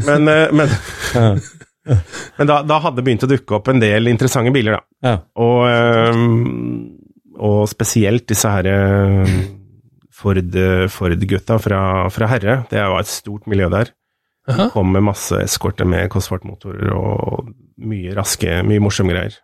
[0.08, 0.74] Men, uh, men,
[2.40, 5.12] men da, da hadde det begynt å dukke opp en del interessante biler, da.
[5.12, 5.14] Ja.
[5.46, 5.62] Og,
[6.18, 6.98] um,
[7.38, 9.34] og spesielt disse her eh,
[10.10, 10.56] Ford,
[10.90, 12.64] Ford-gutta fra, fra Herre.
[12.72, 13.92] Det var et stort miljø der.
[14.48, 17.52] Det Kom med masse eskorter med Cosworth-motorer og
[17.86, 19.38] mye raske, mye morsomme greier.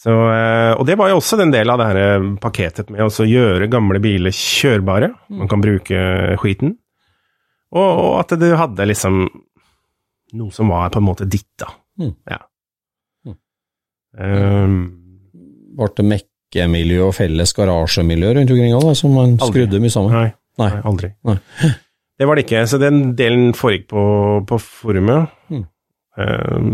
[0.00, 3.02] Så, eh, og det var jo også den delen av det her eh, paketet med
[3.04, 5.10] å gjøre gamle biler kjørbare.
[5.28, 6.04] Man kan bruke
[6.40, 6.76] skiten.
[7.70, 9.20] Og, og at du hadde liksom
[10.40, 11.68] noe som var på en måte ditt, da.
[12.00, 12.14] Mm.
[12.32, 12.38] Ja.
[13.28, 13.36] Mm.
[14.24, 14.78] Um,
[15.80, 19.52] Ble det mekkemiljø og felles garasjemiljø rundt omkring òg, som man Aldri.
[19.52, 20.16] skrudde mye sammen?
[20.16, 20.70] nei, Nei.
[20.74, 21.12] nei, aldri.
[21.28, 21.36] Nei.
[22.20, 22.64] Det var det ikke.
[22.68, 24.00] Så den delen foregikk på,
[24.44, 25.30] på forumet.
[25.48, 25.62] Mm.
[26.20, 26.66] Um,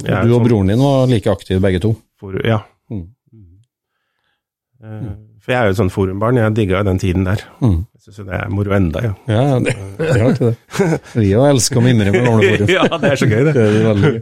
[0.00, 1.90] jeg er Du og sånn- broren din var like aktive begge to?
[2.20, 2.62] For, ja.
[2.90, 3.04] Mm.
[4.84, 5.04] Eh,
[5.40, 7.40] For jeg er jo et sånt forumbarn, jeg digga jo den tiden der.
[7.62, 7.78] Mm.
[7.94, 9.12] Jeg syns jo det er moro enda, ja.
[9.30, 10.98] Ja, det, det er alltid det.
[11.14, 12.72] Vi jo elsker å mimre med gamle forum.
[12.74, 13.54] ja, det er så gøy, det.
[13.54, 14.18] Det er gøy.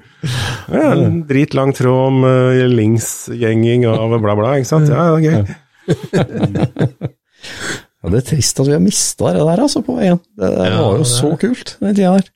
[0.77, 4.93] Ja, en dritlang tråd om uh, linksgjenging av bla, bla, ikke sant.
[4.93, 5.43] Ja, det er gøy.
[8.03, 10.19] Ja, det er trist at vi har mista det der altså på veien.
[10.39, 12.31] Det det var jo så kult, den tida der.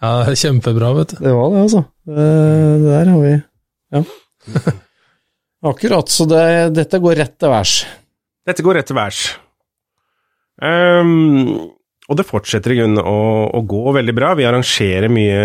[0.00, 1.18] Ja, kjempebra, vet du.
[1.26, 1.82] Det var det, altså.
[2.08, 2.28] Det,
[2.84, 3.32] det der har vi
[3.92, 4.02] Ja.
[5.66, 6.44] Akkurat, så det,
[6.76, 7.80] dette går rett til værs.
[8.46, 9.22] Dette går rett til værs.
[10.62, 11.72] Um,
[12.08, 13.18] og det fortsetter i grunnen å,
[13.50, 14.32] å gå veldig bra.
[14.38, 15.42] Vi arrangerer mye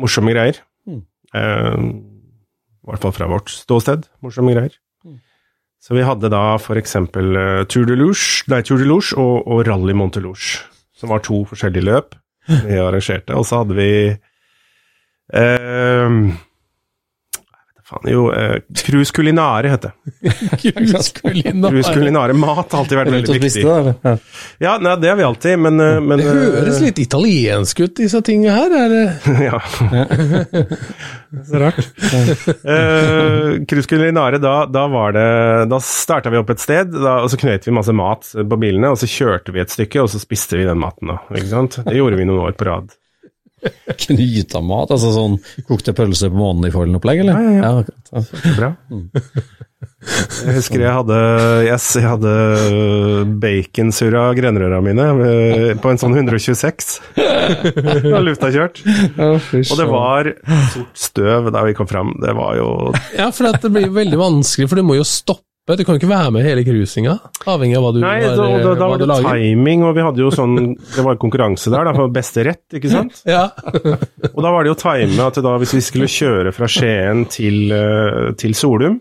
[0.00, 0.58] morsomme greier.
[0.86, 1.02] Mm.
[1.34, 1.86] Um,
[2.82, 4.74] I hvert fall fra vårt ståsted, morsomme greier.
[5.80, 9.46] Så vi hadde da for eksempel eh, Tour de Louche, nei, Tour de Louche og,
[9.48, 12.18] og Rally Montelouche, som var to forskjellige løp
[12.66, 13.32] vi arrangerte.
[13.32, 13.88] Og så hadde vi
[15.32, 16.34] da
[17.90, 19.92] faen, jo, eh, Cruise Culinare het det.
[20.62, 22.34] Cruise Cruise Culinare.
[22.38, 23.64] Mat har alltid vært Er veldig viktig.
[23.66, 23.94] Det.
[24.06, 24.14] Ja.
[24.64, 28.22] Ja, nei, det har vi alltid, men, eh, men Det høres litt italiensk ut, disse
[28.26, 28.76] tingene her.
[28.84, 29.04] Er det
[29.50, 29.60] Ja.
[31.46, 31.78] Så rart.
[32.64, 35.26] eh, Cruise Culinare, da, da var det
[35.70, 38.92] Da starta vi opp et sted, da, og så knøt vi masse mat på bilene,
[38.94, 41.20] og så kjørte vi et stykke, og så spiste vi den maten, da.
[41.34, 41.80] Ikke sant?
[41.86, 42.92] Det gjorde vi noen år på rad.
[44.04, 45.38] Knyta mat, altså sånn
[45.68, 47.36] kokte pølser på månen i Follen-opplegg, eller?
[47.36, 47.72] Ja, ja, ja.
[47.82, 48.12] akkurat.
[48.12, 48.22] Ja.
[48.26, 48.70] Så bra.
[50.00, 51.16] Jeg husker jeg hadde,
[51.64, 52.32] yes, jeg hadde
[53.40, 56.90] baconsurra grenrøra mine eh, på en sånn 126.
[57.16, 58.80] Da lufta kjørt.
[59.20, 60.32] Og det var
[60.72, 62.14] sort støv da vi kom fram.
[62.20, 62.70] Det var jo
[63.16, 65.44] Ja, for det blir veldig vanskelig, for du må jo stoppe.
[65.78, 67.16] Du kan ikke være med hele cruisinga,
[67.50, 70.30] avhengig av hva du, Nei, da, da, da var det timing, og vi hadde jo
[70.34, 73.22] sånn Det var konkurranse der, da, for beste rett, ikke sant?
[73.28, 73.46] Ja.
[74.34, 77.70] Og da var det jo time at da, hvis vi skulle kjøre fra Skien til,
[77.74, 78.98] eh, til Solum,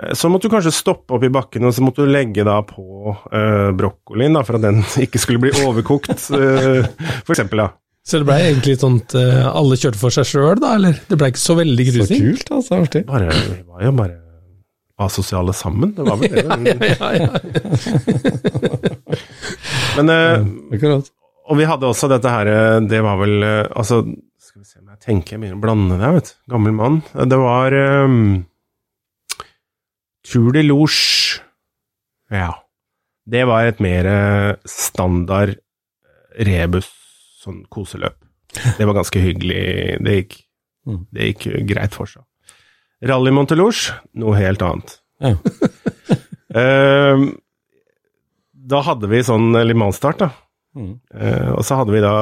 [0.00, 2.58] eh, så måtte du kanskje stoppe opp i bakken, og så måtte du legge da
[2.66, 2.84] på
[3.14, 6.82] uh, brokkolien, da, for at den ikke skulle bli overkokt, uh,
[7.22, 7.72] for eksempel, da.
[8.06, 11.00] Så det ble egentlig sånn at uh, alle kjørte for seg sjøl, da, eller?
[11.08, 12.84] Det ble ikke så veldig Så kult, altså.
[12.84, 13.02] Artig.
[13.08, 14.25] Bare, vi var jo bare
[14.98, 16.44] asosiale sammen, det var vel det.
[16.96, 17.28] Ja, ja.
[19.96, 20.44] Men eh,
[21.48, 24.00] Og vi hadde også dette her eh, Det var vel eh, Altså,
[24.40, 26.34] skal vi se om jeg tenker Jeg begynner å blande det, vet du.
[26.54, 26.98] Gammel mann.
[27.32, 27.76] Det var
[28.06, 28.44] um,
[30.26, 31.40] Tour de Louche
[32.32, 32.52] Ja.
[33.26, 34.06] Det var et mer
[34.70, 35.56] standard
[36.38, 36.86] rebus
[37.42, 38.14] sånn koseløp.
[38.78, 39.98] Det var ganske hyggelig.
[40.04, 40.36] Det gikk,
[40.86, 41.00] Mm.
[41.10, 42.22] det gikk greit for seg.
[43.04, 44.96] Rally Montelouche, noe helt annet.
[45.20, 45.34] Ja.
[46.56, 47.26] uh,
[48.72, 50.30] da hadde vi sånn limanstart, da.
[50.76, 50.96] Mm.
[51.12, 52.16] Uh, og så hadde vi da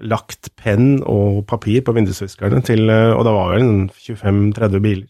[0.00, 5.08] lagt penn og papir på vindusviskerne til eh, Og da var vel 25-30 biler.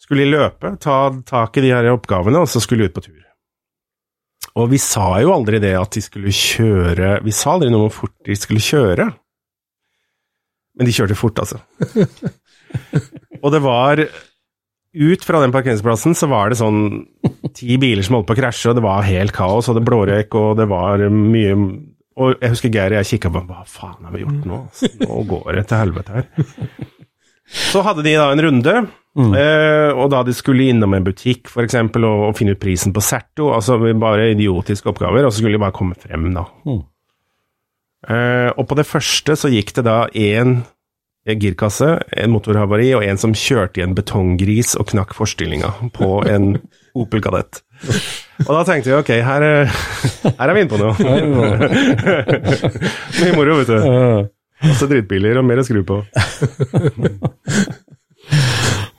[0.00, 3.04] Skulle de løpe, ta tak i de her oppgavene, og så skulle de ut på
[3.06, 3.22] tur.
[4.60, 7.88] Og vi sa jo aldri det at de skulle kjøre Vi sa aldri noe om
[7.88, 9.08] hvor fort de skulle kjøre.
[10.74, 11.62] Men de kjørte fort, altså.
[13.44, 14.06] og det var
[14.94, 16.84] Ut fra den parkeringsplassen så var det sånn
[17.58, 20.36] ti biler som holdt på å krasje, og det var helt kaos, og det blårøyk,
[20.38, 21.56] og det var mye
[22.14, 24.60] Og jeg husker Geir og jeg kikka på Hva faen har vi gjort nå?
[25.02, 26.28] Nå går det til helvete her.
[27.44, 28.74] Så hadde de da en runde,
[29.36, 33.02] eh, og da de skulle innom en butikk eksempel, og, og finne ut prisen på
[33.04, 36.46] Serto, altså bare idiotiske oppgaver, og så skulle de bare komme frem, da.
[36.64, 36.80] Mm.
[38.14, 40.58] Eh, og på det første så gikk det da én
[41.24, 41.88] girkasse,
[42.20, 46.44] en motorhavari, og en som kjørte i en betonggris og knakk forstillinga på en
[47.00, 47.62] Opel Kadett.
[48.44, 49.70] Og da tenkte vi ok, her, er-
[50.38, 50.94] her er vi inne på noe.
[53.18, 53.78] Mye moro, vet du.
[54.64, 55.96] Masse drittbiler og mer å skru på.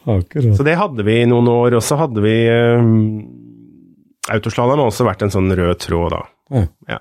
[0.05, 0.57] Akkurat.
[0.57, 3.23] Så det hadde vi i noen år, og så hadde vi um,
[4.33, 6.21] Autoslalåm har også vært en sånn rød tråd, da.
[6.89, 6.99] Ja.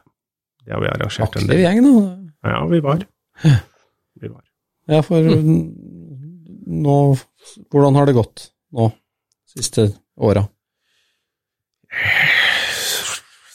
[0.64, 1.50] Det har vi arrangert en del.
[1.50, 1.90] Aktiv gjeng, da.
[2.54, 2.98] Ja, vi var.
[3.44, 4.42] Vi var.
[4.90, 5.24] Ja, for
[6.64, 6.98] nå
[7.70, 8.88] Hvordan har det gått nå,
[9.48, 10.46] siste åra?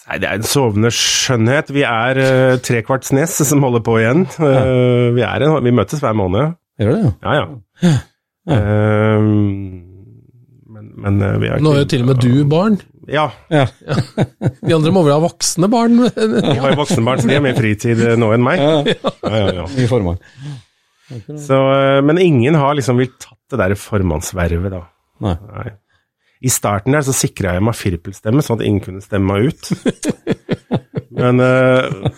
[0.09, 1.69] Nei, det er en sovende skjønnhet.
[1.75, 4.23] Vi er uh, trekvartsnes som holder på igjen.
[4.39, 6.55] Uh, vi, er en, vi møtes hver måned.
[6.82, 7.11] Gjør det, ja?
[7.25, 7.34] Ja,
[7.84, 7.97] ja.
[8.49, 9.19] Uh,
[10.69, 12.80] men, men uh, vi er Nå er jo til og med du barn.
[13.09, 13.27] Ja.
[13.53, 13.67] Ja.
[14.61, 15.99] De andre må vel ha voksne barn?
[16.07, 18.61] Vi har jo voksne barn, så de har mer fritid nå enn meg.
[18.61, 18.82] ja.
[18.86, 19.69] Ja, ja, ja.
[19.77, 20.21] I formann.
[21.10, 24.84] Så, uh, men ingen har liksom villet tatt det der formannsvervet, da.
[25.26, 25.36] Nei.
[25.49, 25.70] Nei.
[26.39, 29.72] I starten der så sikra jeg meg firpelstemme, sånn at ingen kunne stemme meg ut.
[31.20, 32.14] Men uh,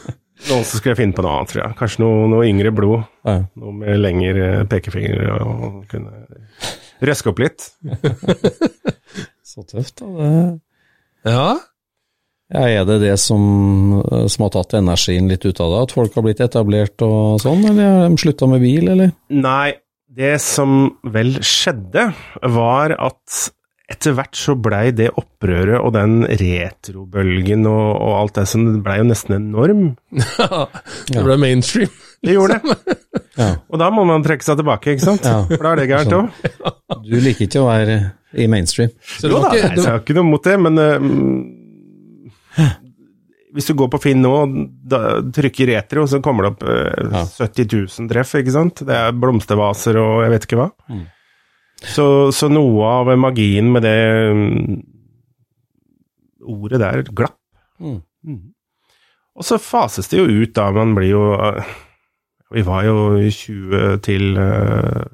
[0.49, 1.77] nå så skulle jeg finne på noe annet, tror jeg.
[1.79, 3.07] Kanskje noe, noe yngre blod.
[3.25, 3.39] Ja.
[3.61, 6.25] Noe med lengre pekefinger og kunne
[7.01, 7.71] røske opp litt.
[9.51, 10.11] Så tøft, da.
[10.17, 11.33] Det.
[11.33, 11.47] Ja.
[12.51, 15.83] Ja, er det det som, som har tatt energien litt ut av det?
[15.85, 19.13] At folk har blitt etablert og sånn, eller har de slutta med bil, eller?
[19.31, 19.71] Nei,
[20.11, 20.83] det som
[21.15, 22.09] vel skjedde,
[22.51, 23.41] var at
[23.91, 28.97] etter hvert så blei det opprøret og den retrobølgen og, og alt det som blei
[29.01, 29.83] jo nesten en norm.
[31.11, 31.91] Det ble mainstream.
[32.23, 32.77] Det gjorde det.
[33.39, 33.53] Ja.
[33.71, 35.23] Og da må man trekke seg tilbake, ikke sant?
[35.23, 35.39] Ja.
[35.47, 36.49] For da er det gærent òg.
[37.07, 37.95] Du liker ikke å være
[38.35, 38.91] i mainstream.
[39.07, 41.05] Så Jo da, ikke, jeg har ikke noe mot det, men eh,
[43.51, 47.25] hvis du går på Finn nå og trykker retro, så kommer det opp eh, Ja.
[47.27, 47.67] 70
[47.99, 48.83] 000 treff, ikke sant?
[48.87, 50.69] Det er blomstervaser og jeg vet ikke hva.
[50.91, 51.03] Mm.
[51.81, 53.99] Så, så noe av magien med det
[54.31, 54.81] um,
[56.53, 57.39] ordet der, glapp.
[57.81, 58.01] Mm.
[58.27, 58.43] Mm.
[59.35, 61.71] Og så fases det jo ut da, man blir jo uh,
[62.53, 65.07] Vi var jo 20 til uh,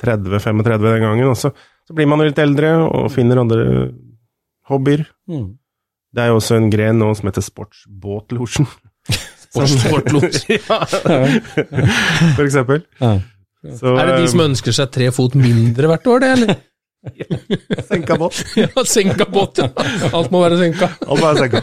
[0.00, 1.52] 30-35 den gangen, og så,
[1.84, 3.62] så blir man jo litt eldre og finner andre
[4.70, 5.04] hobbyer.
[5.28, 5.54] Mm.
[6.16, 8.68] Det er jo også en gren nå som heter sportsbåtlosjen.
[9.46, 10.46] Sportsbåtlos.
[10.56, 12.86] ja, for eksempel.
[13.00, 13.18] Ja.
[13.76, 16.56] Så, Er det de som ønsker seg tre fot mindre hvert år, det, eller?
[17.06, 17.26] Ja.
[17.86, 18.40] senka båt?
[18.58, 19.68] Ja, senka båt, ja.
[20.10, 20.88] Alt må være senka.
[21.06, 21.60] Alt må være senka.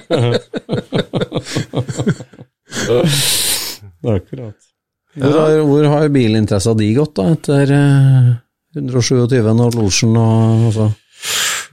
[4.13, 4.55] Akkurat.
[5.19, 8.29] Hvor har, hvor har bilinteressa di gått, da, etter eh,
[8.79, 10.87] 127 og losjen og altså,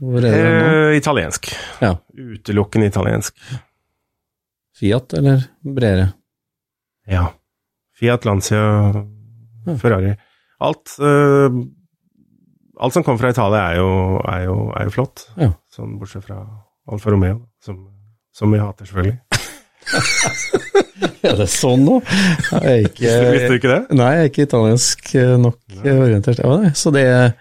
[0.01, 0.70] Hvor er det nå?
[0.70, 1.51] Eh, italiensk.
[1.82, 1.94] Ja.
[2.16, 3.36] Utelukkende italiensk.
[4.80, 6.07] Fiat eller bredere?
[7.11, 7.26] Ja.
[8.01, 8.62] Fiat, Lancia,
[9.80, 10.14] Ferrari.
[10.61, 11.61] Alt eh,
[12.80, 13.88] Alt som kommer fra Italia, er jo,
[14.24, 15.26] er jo, er jo flott.
[15.36, 15.51] Ja.
[15.68, 16.38] Sånn bortsett fra
[16.88, 17.82] Alfa Romeo, som,
[18.32, 19.18] som vi hater, selvfølgelig.
[21.24, 21.98] Er det sånn nå?
[22.01, 23.80] Visste du ikke det?
[23.96, 25.59] Nei, jeg er ikke italiensk eh, nok
[25.92, 26.40] orientert.
[26.40, 27.32] Ja, så det er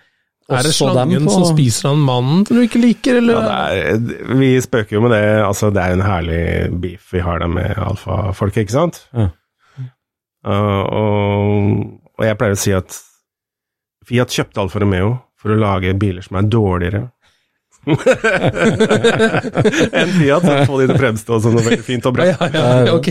[0.50, 3.34] Er det slangen på- som spiser han mannen du ikke liker, eller?
[3.38, 3.82] Ja, det
[4.18, 5.22] er, vi spøker jo med det.
[5.46, 6.42] Altså, det er en herlig
[6.82, 8.96] beef vi har der med alfafolket, ikke sant?
[9.14, 9.28] Ja.
[10.48, 11.54] Uh, og,
[12.18, 12.90] og jeg pleier å si at
[14.08, 17.02] Fiat kjøpte Alfa Romeo for å lage biler som er dårligere
[17.90, 17.98] enn
[20.18, 22.24] Fiat, for å få de til å fremstå som noe veldig fint og bra.
[22.28, 23.08] Ja, ja, ja, ok.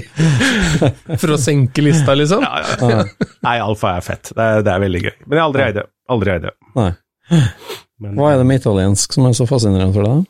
[1.18, 2.44] For å senke lista, liksom?
[2.44, 2.50] Ja,
[2.92, 3.00] ja.
[3.46, 4.24] Nei, Alfa er fett.
[4.36, 5.14] Det er, det er veldig gøy.
[5.26, 5.86] Men jeg har aldri eid det.
[6.14, 6.54] Aldri eid det.
[6.78, 6.90] Nei.
[8.02, 10.26] Men, Hva er det med italiensk som er så fascinerende for deg?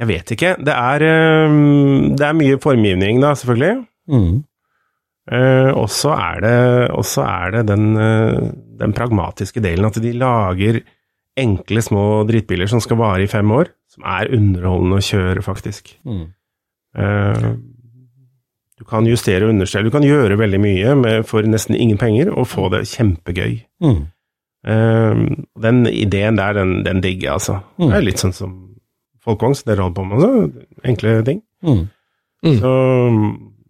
[0.00, 0.52] Jeg vet ikke.
[0.60, 1.04] Det er,
[1.48, 3.84] um, det er mye formgivning, da, selvfølgelig.
[4.12, 4.34] Mm.
[5.26, 6.56] Uh, og så er det,
[7.24, 10.80] er det den, uh, den pragmatiske delen, at de lager
[11.36, 15.96] enkle, små drittbiler som skal vare i fem år, som er underholdende å kjøre, faktisk.
[16.08, 16.26] Mm.
[16.96, 17.50] Uh,
[18.76, 22.30] du kan justere og understelle, du kan gjøre veldig mye med, for nesten ingen penger,
[22.32, 23.58] og få det kjempegøy.
[23.84, 24.04] Mm.
[24.66, 25.26] Eh,
[25.62, 27.60] den ideen der, den, den digger jeg, altså.
[27.78, 27.86] Mm.
[27.86, 28.56] Det er litt sånn som
[29.26, 31.40] folkevogn, så dere holder på med også, enkle ting.
[31.66, 31.84] Mm.
[32.46, 32.58] Mm.
[32.60, 32.72] Så,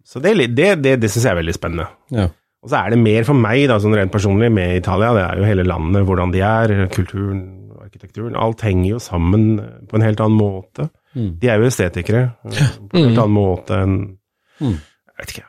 [0.05, 1.87] så det, det, det, det syns jeg er veldig spennende.
[2.13, 2.27] Ja.
[2.65, 5.13] Og så er det mer for meg, da, sånn rent personlig, med Italia.
[5.15, 7.43] Det er jo hele landet, hvordan de er, kulturen,
[7.83, 8.37] arkitekturen.
[8.37, 10.89] Alt henger jo sammen på en helt annen måte.
[11.17, 11.29] Mm.
[11.41, 13.99] De er jo estetikere eh, på en helt annen måte enn
[14.57, 14.71] Mm.
[14.73, 15.43] Jeg vet ikke.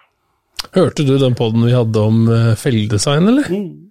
[0.74, 2.26] Hørte du den poden vi hadde om
[2.60, 3.46] felledesign, eller?
[3.48, 3.87] eller?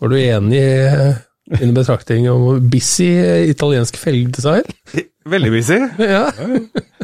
[0.00, 3.08] Var du enig i din betraktning om busy
[3.50, 4.64] italiensk felgdesign?
[5.30, 5.76] Veldig busy.
[6.00, 6.22] Ja.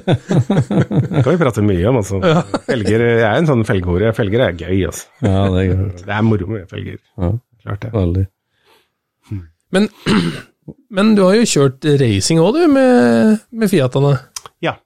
[0.06, 2.20] Det kan vi prate mye om, altså.
[2.66, 4.12] Felger, jeg er en sånn felghore.
[4.16, 5.06] Felger er gøy, altså.
[5.26, 5.84] ja, det er gøy.
[6.00, 6.98] Det er moro med felger.
[7.20, 7.30] Ja,
[7.66, 7.90] Klart det.
[7.94, 8.24] veldig.
[9.76, 9.88] Men,
[10.96, 14.14] men du har jo kjørt racing òg, du, med, med Fiatene.
[14.64, 14.76] Ja.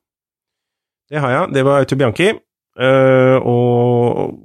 [1.11, 1.53] Det har jeg.
[1.59, 2.31] Det var Auto Bianchi.
[2.81, 4.39] eh, og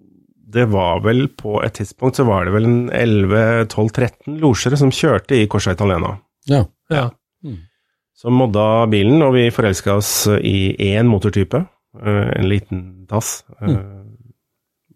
[0.56, 5.38] det var vel på et tidspunkt så var det vel en 11-12-13 losjere som kjørte
[5.38, 6.16] i Corsa Italiana.
[6.50, 6.64] Ja.
[6.94, 7.10] Ja.
[8.16, 11.66] Som modda bilen, og vi forelska oss i én motortype.
[12.02, 13.76] eh, en liten tass mm.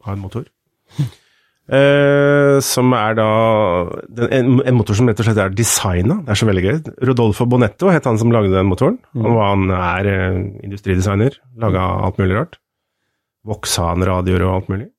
[0.05, 0.45] av en motor.
[1.70, 3.28] Eh, som er da
[4.10, 6.18] den, en, en motor som rett og slett er designa.
[6.26, 6.80] Det er så veldig gøy.
[7.12, 8.97] Rodolfo Bonetto het han som lagde den motoren.
[9.14, 11.38] Han, var, han er eh, industridesigner.
[11.62, 12.57] Laga alt mulig rart.
[13.47, 14.89] Vauxhall-radioer og alt mulig.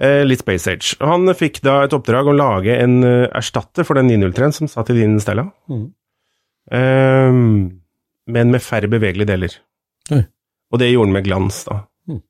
[0.00, 0.96] Eh, litt Space Age.
[1.04, 4.92] Han fikk da et oppdrag å lage en eh, erstatter for den 903-en som satt
[4.94, 5.44] i din Stella.
[5.68, 5.84] Mm.
[6.72, 7.40] Eh,
[8.32, 9.56] men med færre bevegelige deler.
[10.14, 10.22] Oi.
[10.72, 11.82] Og det gjorde han med glans, da.
[12.08, 12.22] Mm.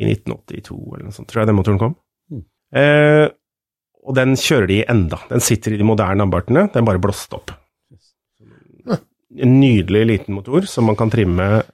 [0.00, 1.98] I 1982 eller noe sånt, tror jeg den motoren kom.
[2.32, 2.44] Mm.
[2.80, 3.26] Eh,
[4.04, 5.20] og den kjører de enda.
[5.28, 7.52] Den sitter i de moderne ambartene, den bare blåste opp.
[9.34, 11.64] En nydelig liten motor som man kan trimme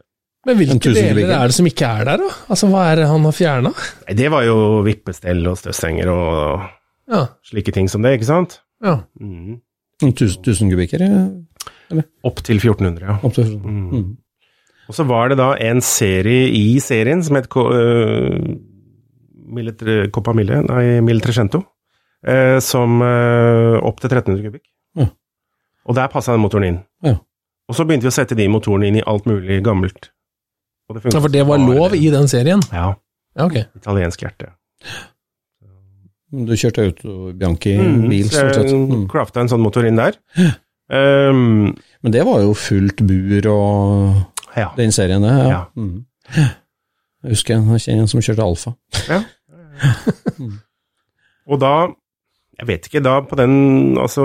[0.54, 2.28] Men hvilke deler er det som ikke er der, da?
[2.50, 3.70] Altså, Hva er det han har fjerna?
[4.16, 6.66] Det var jo vippestell og støvstenger og
[7.10, 7.26] Ja.
[7.44, 8.60] slike ting som det, ikke sant?
[8.84, 9.00] ja.
[9.20, 9.60] Mm.
[10.02, 11.02] 1000, 1000 kubikker?
[11.04, 12.04] eller?
[12.24, 13.18] Opp til 1400, ja.
[13.22, 13.90] Opp til Mm.
[13.92, 14.16] mm.
[14.88, 18.56] Og så var det da en serie i serien som het Ko- øh,
[19.52, 21.58] Militre, Copa Mille, nei, Miltrecento,
[22.28, 24.62] uh, som uh, opp til 1300 kubikk.
[24.96, 25.06] Ja.
[25.86, 26.78] Og der passa den motoren inn.
[27.04, 27.16] Ja.
[27.68, 30.10] Og så begynte vi å sette de motorene inn i alt mulig gammelt.
[30.90, 32.62] Og funket ja, For det var lov i den serien?
[32.74, 32.88] Ja.
[33.38, 33.56] Ja, ok.
[33.78, 34.50] Italiensk hjerte.
[36.30, 38.68] Du kjørte Auto Bianchi Mm, bil, så stort sett?
[38.70, 39.06] jeg Mm.
[39.10, 40.18] crafta en sånn motor inn der.
[40.90, 44.72] Um, Men det var jo fullt bur og ja.
[44.76, 45.30] den serien, det.
[45.30, 45.48] Ja.
[45.48, 45.60] Ja.
[45.78, 46.04] Mm.
[47.22, 48.72] Jeg husker jeg kjenner en som kjørte Alfa.
[49.06, 49.20] ja.
[51.50, 51.70] Og da
[52.58, 54.24] Jeg vet ikke, da på den Altså,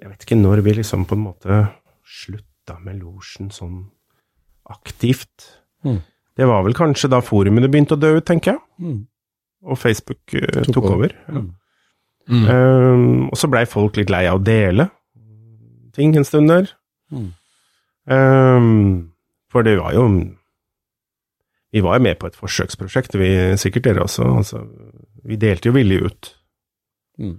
[0.00, 1.60] jeg vet ikke når vi liksom på en måte
[2.06, 3.90] slutta med losjen sånn
[4.70, 5.44] aktivt.
[5.86, 6.00] Mm.
[6.36, 8.60] Det var vel kanskje da forumene begynte å dø ut, tenker jeg.
[8.82, 8.98] Mm.
[9.70, 10.94] Og Facebook uh, Tok tok, over.
[10.96, 11.14] over.
[11.30, 11.40] Ja.
[11.40, 11.52] Mm.
[12.26, 12.46] Mm.
[12.50, 14.88] Ehm, og så blei folk litt lei av å dele
[15.94, 16.66] ting en stund der.
[17.14, 17.28] Mm.
[18.10, 19.12] Ehm,
[19.52, 20.06] for det var jo
[21.72, 23.28] Vi var jo med på et forsøksprosjekt, vi,
[23.60, 24.24] sikkert dere også.
[24.38, 24.62] Altså,
[25.26, 26.28] vi delte jo villig ut.
[27.20, 27.34] Mm.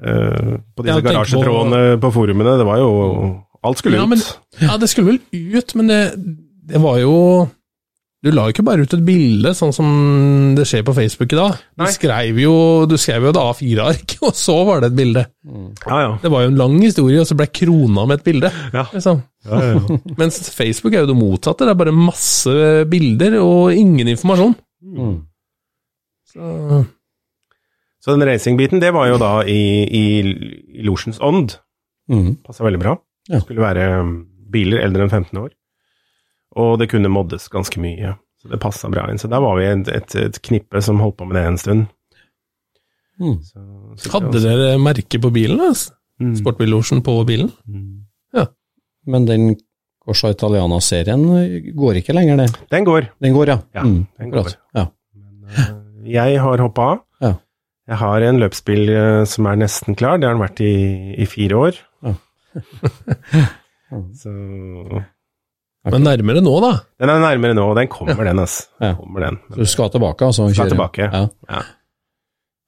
[0.00, 2.56] Uh, på disse garasjetrådene på- på forumene.
[2.58, 4.08] Det var jo Alt skulle Ja, ut.
[4.08, 4.18] men,
[4.60, 5.20] ja, det skulle vel
[5.58, 6.00] ut, men det,
[6.68, 7.48] det var jo
[8.26, 9.90] Du la jo ikke bare ut et bilde, sånn som
[10.56, 11.60] det skjer på Facebook i dag.
[11.78, 12.54] Du skrev jo,
[12.90, 15.22] du skrev jo et A4-ark, og så var det et bilde.
[15.84, 16.08] Ja, ja.
[16.24, 18.50] Det var jo en lang historie, og så ble krona med et bilde.
[18.74, 18.82] Ja.
[18.90, 19.20] Liksom.
[19.46, 19.98] ja, ja.
[20.20, 21.68] Mens Facebook er jo det motsatte.
[21.68, 22.56] Det er bare masse
[22.90, 24.56] bilder og ingen informasjon.
[24.82, 25.16] Mm.
[26.34, 26.82] Så,
[28.02, 31.60] Så den racingbiten, det var jo da i, i, losjens ånd.
[32.10, 32.40] Mm.
[32.42, 32.98] Passa veldig bra.
[33.38, 34.16] Skulle være um,
[34.50, 35.54] biler eldre enn 15 år.
[36.56, 38.14] Og det kunne moddes ganske mye.
[38.40, 39.20] Så det passa bra inn.
[39.20, 41.86] Så der var vi et, et, et knippe som holdt på med det en stund.
[43.20, 43.38] Mm.
[43.44, 43.60] Så,
[44.02, 45.60] så hadde dere merke på bilen?
[45.60, 45.94] Altså?
[46.20, 46.34] Mm.
[46.40, 47.52] Sportbillosjen på bilen?
[47.68, 48.06] Mm.
[49.06, 49.54] Men den
[50.06, 51.24] Corsa Italiana-serien
[51.78, 52.46] går ikke lenger, det.
[52.70, 53.08] Den går.
[53.22, 53.58] Den går, ja.
[53.74, 54.00] Ja, mm.
[54.18, 54.52] den går.
[54.74, 54.86] ja.
[55.14, 57.02] Men, uh, Jeg har hoppa av.
[57.22, 57.32] Ja.
[57.86, 60.18] Jeg har en løpsbil uh, som er nesten klar.
[60.18, 60.74] Det har den vært i,
[61.22, 61.80] i fire år.
[62.06, 62.14] Ja.
[64.22, 64.32] så
[65.86, 65.92] Ok.
[65.94, 66.72] Men nærmere nå, da.
[66.98, 68.64] den er nærmere nå, og den kommer, den, altså.
[68.82, 68.92] Ja.
[68.98, 69.36] Kommer den.
[69.52, 70.48] Så du skal tilbake, altså?
[70.52, 71.06] Skal tilbake.
[71.06, 71.20] Ja.
[71.50, 71.60] Ja.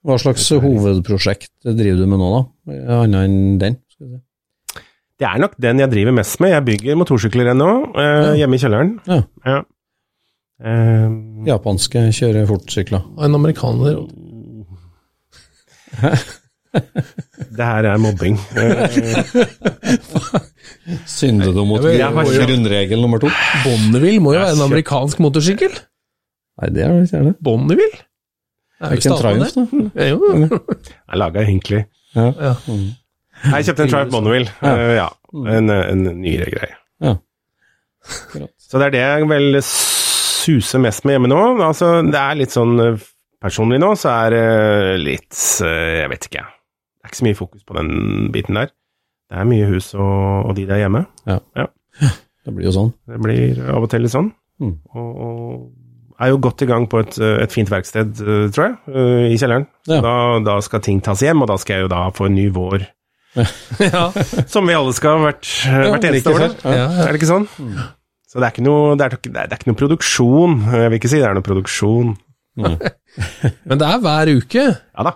[0.07, 2.43] Hva slags hovedprosjekt driver du med nå, da?
[3.01, 3.77] Annet enn den?
[3.91, 4.23] Skal vi se.
[5.19, 6.53] Det er nok den jeg driver mest med.
[6.55, 8.35] Jeg bygger motorsykler ennå, eh, Ja.
[8.45, 8.93] hjemme i kjelleren.
[9.11, 9.19] Ja.
[9.51, 9.59] Ja.
[10.63, 11.11] Eh,
[11.51, 13.03] Japanske kjører fortsykler.
[13.19, 13.99] Og En amerikaner.
[17.59, 18.39] det her er mobbing.
[21.09, 23.31] Synder du mot grunnregel nummer to?
[23.65, 25.75] Bonneville må jo være en amerikansk motorsykkel?
[26.59, 27.35] Nei, det er det ikke.
[27.45, 28.01] Bonneville?
[28.79, 29.81] Det Er ikke en Triumph, da?
[29.99, 30.59] Ja, jo.
[31.11, 31.85] jeg laga egentlig
[32.15, 32.29] Ja.
[32.31, 32.55] Ja.
[32.71, 32.89] Mm.
[33.53, 34.51] Jeg kjøpte en Triumph Bonneville.
[34.63, 34.75] Ja.
[34.75, 35.09] Uh, ja.
[35.59, 36.79] En, en nyere greie.
[37.05, 37.15] Ja.
[38.59, 41.41] Så det er det jeg vel suser mest med hjemme nå.
[41.67, 43.07] Altså, det er litt sånn eh,
[43.39, 44.47] Personlig nå så er det
[45.05, 46.55] litt eh, Jeg vet ikke, jeg.
[46.99, 47.91] Det er ikke så mye fokus på den
[48.35, 48.73] biten der.
[49.29, 51.05] Det er mye hus og, og de der hjemme.
[51.29, 51.41] Ja.
[52.49, 52.95] Det blir jo sånn.
[53.05, 54.31] Det blir av og til litt sånn.
[54.63, 54.73] Mm.
[54.97, 58.77] Og, og er jo godt i gang på et, et fint verksted, eh, tror jeg,
[58.91, 59.67] eh, i kjelleren.
[59.91, 59.99] Ja.
[60.03, 60.15] Da,
[60.47, 62.87] da skal ting tas hjem, og da skal jeg jo da få en ny vår.
[63.85, 64.09] Ja.
[64.53, 66.45] Som vi alle skal hvert, vært hvert eneste år.
[66.65, 66.87] Ja, ja.
[67.05, 67.45] Er det ikke sånn?
[68.29, 70.57] Så det er ikke, noe, det, er, det er ikke noe produksjon.
[70.73, 72.17] Jeg vil ikke si det er noe produksjon.
[72.59, 74.65] Men det er hver uke.
[74.73, 75.13] Ja da.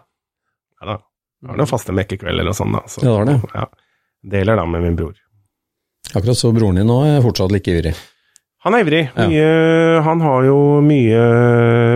[0.78, 0.96] Ja da.
[1.42, 2.84] Det har noen faste mekkekvelder og sånn, da.
[2.92, 3.56] Så, Ja, det har det.
[3.56, 3.66] Ja.
[4.22, 5.14] Deler da med min bror.
[6.14, 7.94] Akkurat så broren din nå er fortsatt like ivrig.
[8.62, 9.02] Han er ivrig.
[9.16, 9.26] Ja.
[9.26, 11.22] Mye, han har jo mye,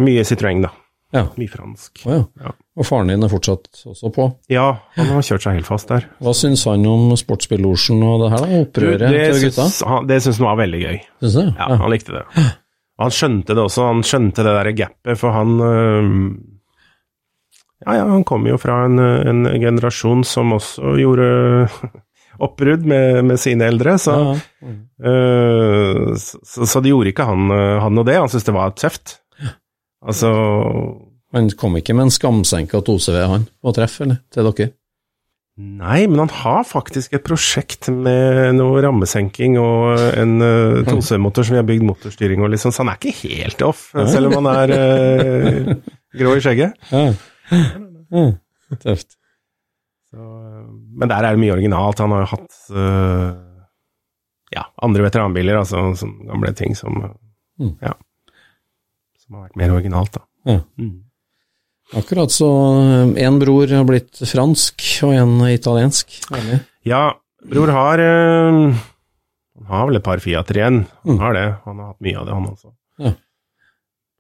[0.03, 0.73] mye Citroën, da.
[1.15, 1.23] Ja.
[1.39, 2.03] Mye fransk.
[2.09, 2.23] Oh, ja.
[2.43, 2.55] Ja.
[2.77, 4.27] Og faren din er fortsatt også på.
[4.53, 4.67] Ja,
[4.97, 6.09] han har kjørt seg helt fast der.
[6.21, 8.59] Hva syns han om sportsbillosjen og det her, da?
[8.67, 9.69] Opprøret det til gutta?
[9.93, 10.99] han, det syns han var veldig gøy.
[11.23, 11.45] Syns du?
[11.55, 12.25] Ja, han likte det.
[13.01, 15.57] Han skjønte det også, han skjønte det der gapet, for han
[17.85, 21.27] Ja, ja, han kom jo fra en, en generasjon som også gjorde
[22.43, 24.33] oppbrudd med, med sine eldre, så, Ja,
[24.67, 24.81] mm.
[25.07, 27.51] uh, så, så det gjorde ikke han,
[27.83, 29.19] han noe det, han syntes det var tøft.
[30.07, 30.31] Altså
[31.35, 34.21] Han kom ikke med en skamsenka tose ved han, på treff, eller?
[34.33, 34.75] Til dere?
[35.57, 41.57] Nei, men han har faktisk et prosjekt med noe rammesenking og en uh, 2CV-motor som
[41.57, 44.51] vi har bygd motorstyring og liksom, så han er ikke helt off, selv om han
[44.53, 45.71] er uh,
[46.21, 46.77] grå i skjegget.
[46.93, 47.07] Ja.
[48.13, 48.27] ja.
[48.83, 49.17] Tøft.
[50.11, 50.65] Så, øh,
[50.97, 52.01] men der er det mye originalt.
[52.03, 53.61] Han har jo hatt uh,
[54.57, 57.03] ja, andre veteranbiler, altså som gamle ting som
[57.57, 57.71] Mm.
[57.81, 57.95] ja,
[59.23, 60.21] som har vært mer originalt, da.
[60.45, 60.59] Ja.
[60.77, 60.97] Mm.
[61.97, 62.49] Akkurat så
[63.17, 66.19] én bror har blitt fransk, og én italiensk.
[66.37, 66.59] Ærlig.
[66.85, 67.15] Ja,
[67.49, 68.75] bror har øh,
[69.57, 70.83] Han har vel et par Fiater igjen.
[71.07, 71.19] Han Mm.
[71.25, 71.47] har det.
[71.65, 72.75] Han har hatt mye av det, han også.
[72.99, 73.13] Ja.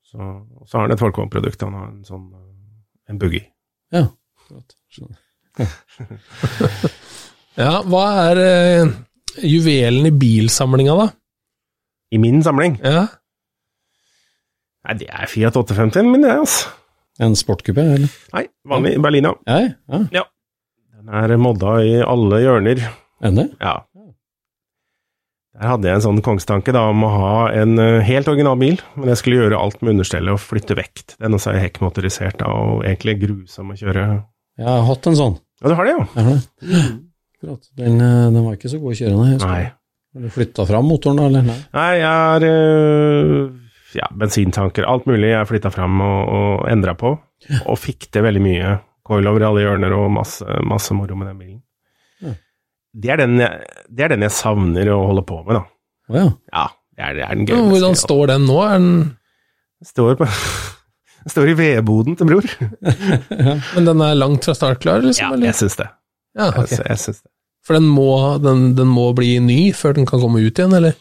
[0.08, 0.16] Så,
[0.64, 1.60] så har han et Folkvogn-produkt.
[1.66, 2.26] Han har en sånn
[3.08, 3.44] en boogie.
[3.92, 4.06] Ja.
[4.40, 4.76] akkurat.
[4.88, 5.18] Skjønner.
[7.56, 8.90] Ja, hva er eh,
[9.48, 11.06] juvelen i bilsamlinga, da?
[12.12, 13.06] I min samling Ja.
[14.86, 16.68] Nei, det er Fiat 850 min, det, altså.
[17.18, 18.12] En sportkupé, eller?
[18.36, 19.32] Nei, vanlig Berlina.
[19.48, 19.72] Ja,
[20.12, 20.26] ja.
[20.92, 22.84] Den er modda i alle hjørner.
[23.24, 23.40] Enn?
[23.56, 23.78] Ja.
[25.56, 28.76] Der hadde jeg en sånn kongstanke da, om å ha en eh, helt original bil,
[29.00, 31.16] men jeg skulle gjøre alt med understellet og flytte vekt.
[31.16, 34.04] Den også er hekkmotorisert da, og egentlig grusom å kjøre.
[34.60, 35.38] Jeg har hatt en sånn.
[35.62, 36.06] Ja, du har det, jo?
[36.16, 37.58] Jeg det.
[37.78, 39.36] Den, eh, den var ikke så god å kjøre, nei.
[39.40, 39.62] Nei.
[40.16, 41.42] Har du flytta fram motoren, da.
[41.44, 41.56] Nei.
[41.76, 43.42] Nei, jeg har øh,
[43.96, 47.12] ja, bensintanker, alt mulig jeg flytta fram og, og endra på,
[47.60, 48.74] og fikk til veldig mye.
[49.06, 51.60] Coilover i alle hjørner og masse, masse moro med den bilen.
[52.24, 52.32] Ja.
[52.96, 55.62] Det, er den jeg, det er den jeg savner å holde på med, da.
[56.10, 56.26] Oh, ja.
[56.56, 56.64] Ja,
[56.96, 57.70] det er, det er den Ja, gøyeste.
[57.74, 58.58] Hvordan står den nå?
[58.72, 58.90] Den
[59.92, 60.28] står, på,
[61.26, 62.44] den står i vedboden til bror.
[63.74, 65.24] men den er langt fra start klar, liksom?
[65.24, 65.48] Ja, eller?
[65.50, 65.86] jeg syns det.
[66.38, 66.68] Ja, okay.
[66.70, 67.30] Jeg, jeg synes det.
[67.66, 70.94] For den må, den, den må bli ny før den kan komme ut igjen, eller?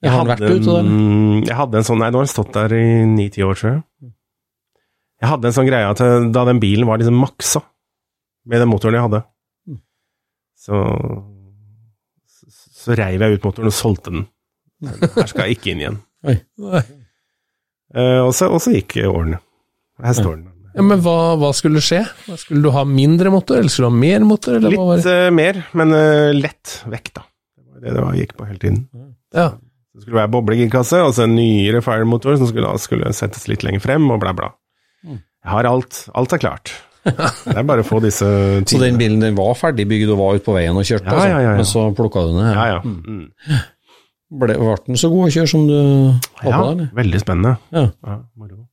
[0.00, 1.42] Jeg har den vært ute, eller?
[1.44, 3.82] jeg hadde en sånn Nei, nå har den stått der i ni-ti år, tror jeg.
[5.18, 7.60] Jeg hadde en sånn greie at eh, da den bilen var liksom maksa
[8.48, 9.24] med den motoren jeg hadde,
[9.68, 9.80] Mm.
[10.56, 10.78] så
[12.32, 12.46] så,
[12.80, 14.24] så reiv jeg ut motoren og solgte den.
[15.18, 15.98] Her skal jeg ikke inn igjen.
[16.24, 16.38] Oi.
[17.94, 19.38] Eh, og, så, og så gikk årene.
[20.04, 20.44] Her står den.
[20.78, 22.02] Ja, men hva, hva skulle skje?
[22.38, 25.08] Skulle du ha mindre motor, eller skulle du ha mer motor, eller hva var Litt
[25.08, 25.14] det?
[25.26, 27.24] eh, mer, men uh, lett vekk, da.
[27.58, 28.82] Det var det det var, gikk på hele tiden.
[29.34, 29.48] Ja.
[29.98, 33.64] Det skulle være boblegirkasse, og så en nyere firemotor som skulle, da skulle settes litt
[33.66, 34.52] lenger frem, og bla, bla.
[35.02, 35.18] Mm.
[35.18, 36.04] Jeg har alt.
[36.14, 36.74] Alt er klart.
[37.08, 38.26] Det er bare å få disse
[38.68, 41.14] Så den bilen den var ferdig bygd og var ute på veien og kjørte, Ja,
[41.16, 41.28] altså.
[41.32, 41.56] ja, ja, ja.
[41.56, 42.54] men så plukka du den ned?
[42.54, 42.80] Ja, ja.
[42.84, 43.58] Mm.
[44.30, 45.76] Ble, ble den så god å kjøre som du
[46.42, 47.54] håpa, ja veldig spennende.
[47.72, 47.86] Ja.
[48.04, 48.66] Ja, moro.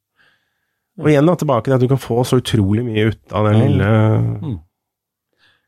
[0.99, 3.57] Og igjen da, tilbake til at du kan få så utrolig mye ut av den
[3.59, 3.65] Ja.
[3.67, 3.89] lille
[4.41, 4.57] Mm.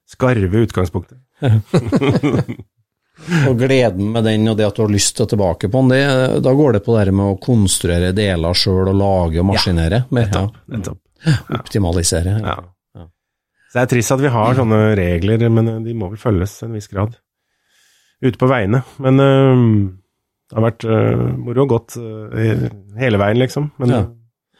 [0.07, 1.19] skarve utgangspunktet.
[3.49, 5.89] Og gleden med den, og det at du har lyst til å tilbake på den,
[5.89, 9.47] det, da går det på det her med å konstruere deler sjøl og lage og
[9.49, 10.03] maskinere.
[10.13, 10.43] mer, ja.
[10.69, 10.99] Nettopp.
[11.57, 12.35] Optimalisere.
[12.43, 12.57] Ja.
[12.95, 13.07] Ja.
[13.71, 16.75] Så det er trist at vi har sånne regler, men de må vel følges en
[16.77, 17.17] viss grad.
[18.23, 18.81] Ute på veiene.
[19.03, 19.63] Men eh,
[20.47, 23.71] det har vært uh, moro og godt eh, hele veien, liksom.
[23.81, 24.03] Men Ja.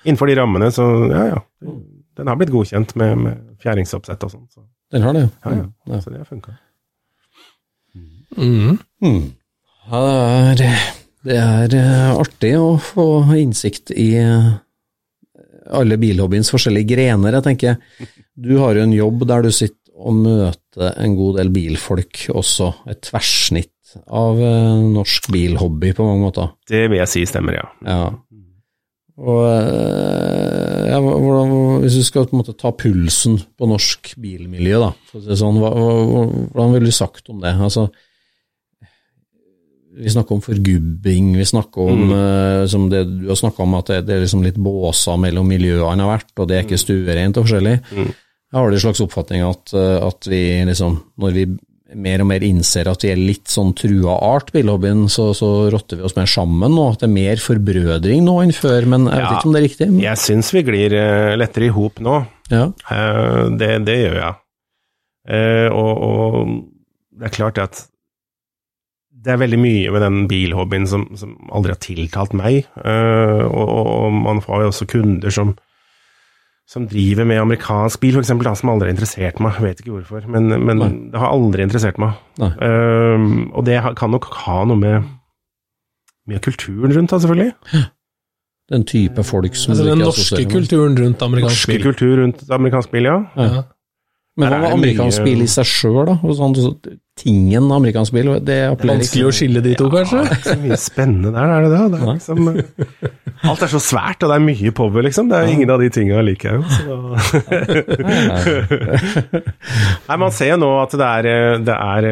[0.03, 1.71] innenfor de rammene, så ja, ja.
[2.17, 4.47] Den har blitt godkjent med, med fjæringsoppsett og sånn.
[4.51, 5.65] Så, Den har det, ja, ja.
[5.87, 5.99] Ja.
[6.01, 6.57] så det har funka.
[8.37, 8.77] Mm.
[9.01, 9.23] Mm.
[10.59, 10.71] Det
[11.27, 13.05] det er eh, artig å få
[13.35, 14.13] innsikt i
[15.67, 17.35] alle bilhobbyens forskjellige grener.
[17.35, 17.79] Jeg tenker,
[18.35, 22.71] du har jo en jobb der du sitter og møte en god del bilfolk også,
[22.91, 23.73] et tverrsnitt
[24.13, 26.49] av eh, norsk bilhobby på mange måter.
[26.69, 27.67] Det vil jeg si stemmer, ja.
[27.87, 28.07] Ja.
[29.17, 34.81] Og eh, ja, hvordan, hvis du skal på en måte ta pulsen på norsk bilmiljø,
[34.83, 37.55] da, for å si det sånn, hva, hvordan ville du sagt om det?
[37.55, 37.87] Altså,
[39.97, 43.89] vi snakker om forgubbing, vi snakker om eh, som det du har snakka om, at
[43.89, 47.39] det, det er liksom litt båser mellom miljøene har vært, og det er ikke stuereint
[47.39, 47.77] og forskjellig.
[48.47, 51.45] Jeg har det en slags oppfatning at, eh, at vi liksom, når vi
[51.97, 55.99] mer og mer innser at vi er litt sånn trua art, bilhobbyen, så, så rotter
[55.99, 56.85] vi oss mer sammen nå.
[56.91, 59.35] At det er mer forbrødring nå enn før, men jeg vet Ja.
[59.37, 59.87] ikke om det er riktig.
[60.03, 62.17] Jeg syns vi glir eh, lettere i hop nå.
[62.51, 62.65] Ja.
[62.91, 64.35] Eh, det, det gjør jeg.
[65.75, 66.51] Og, og
[67.19, 67.81] det er klart at
[69.27, 72.61] det er veldig mye med den bilhobbyen som, som aldri har tiltalt meg.
[72.79, 75.51] Og, og man får jo også kunder som,
[76.67, 79.55] som driver med amerikansk bil, f.eks., som aldri har interessert meg.
[79.55, 80.81] Jeg vet ikke hvorfor, men, men
[81.13, 82.17] det har aldri interessert meg.
[82.43, 85.05] Eh, og det kan nok ha noe med,
[86.27, 87.85] mye av kulturen rundt, da, selvfølgelig.
[88.67, 91.85] Den type folk som Altså den norske kulturen rundt amerikansk Norske bil.
[91.87, 93.17] kultur rundt amerikansk bil, ja.
[93.39, 93.63] Ja.
[94.37, 96.15] Men hva med amerikansk bil i seg sjøl, da?
[96.21, 96.71] Og sånn, så
[97.17, 100.57] tingen amerikansk bil, det appellerer Vanskelig å skille de to, Ja, det er ikke så
[100.61, 101.79] mye spennende der, er det det?
[101.93, 105.31] det er liksom, eh, alt er så svært, og det er mye power, liksom.
[105.31, 106.63] Det er ingen av de tinga liker jeg jo.
[110.07, 112.11] Nei, man ser jo nå at det er, eh, det er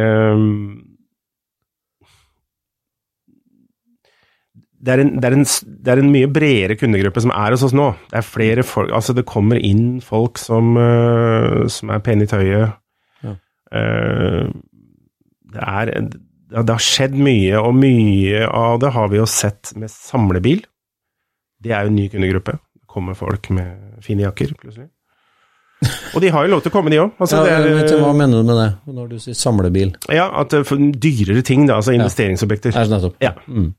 [4.85, 5.47] det er, en, det, er en,
[5.85, 7.89] det er en mye bredere kundegruppe som er hos oss nå.
[8.11, 12.29] Det er flere folk Altså, det kommer inn folk som, uh, som er pene i
[12.29, 12.75] tøyet.
[13.25, 13.35] Ja.
[13.73, 14.51] Uh,
[15.55, 19.91] det er det, har skjedd mye, og mye av det har vi jo sett med
[19.91, 20.61] samlebil.
[21.63, 22.59] Det er jo en ny kundegruppe.
[22.77, 24.91] Det kommer folk med fine jakker, plutselig.
[26.15, 27.15] Og de har jo lov til å komme, de òg.
[27.21, 27.57] Altså, Ja,
[27.99, 29.95] hva mener du med det, når du sier samlebil?
[30.13, 32.75] ja, at er dyrere ting, da, altså investeringsobjekter.
[32.75, 33.17] Er det nettopp?
[33.23, 33.33] Ja.
[33.47, 33.73] Mm.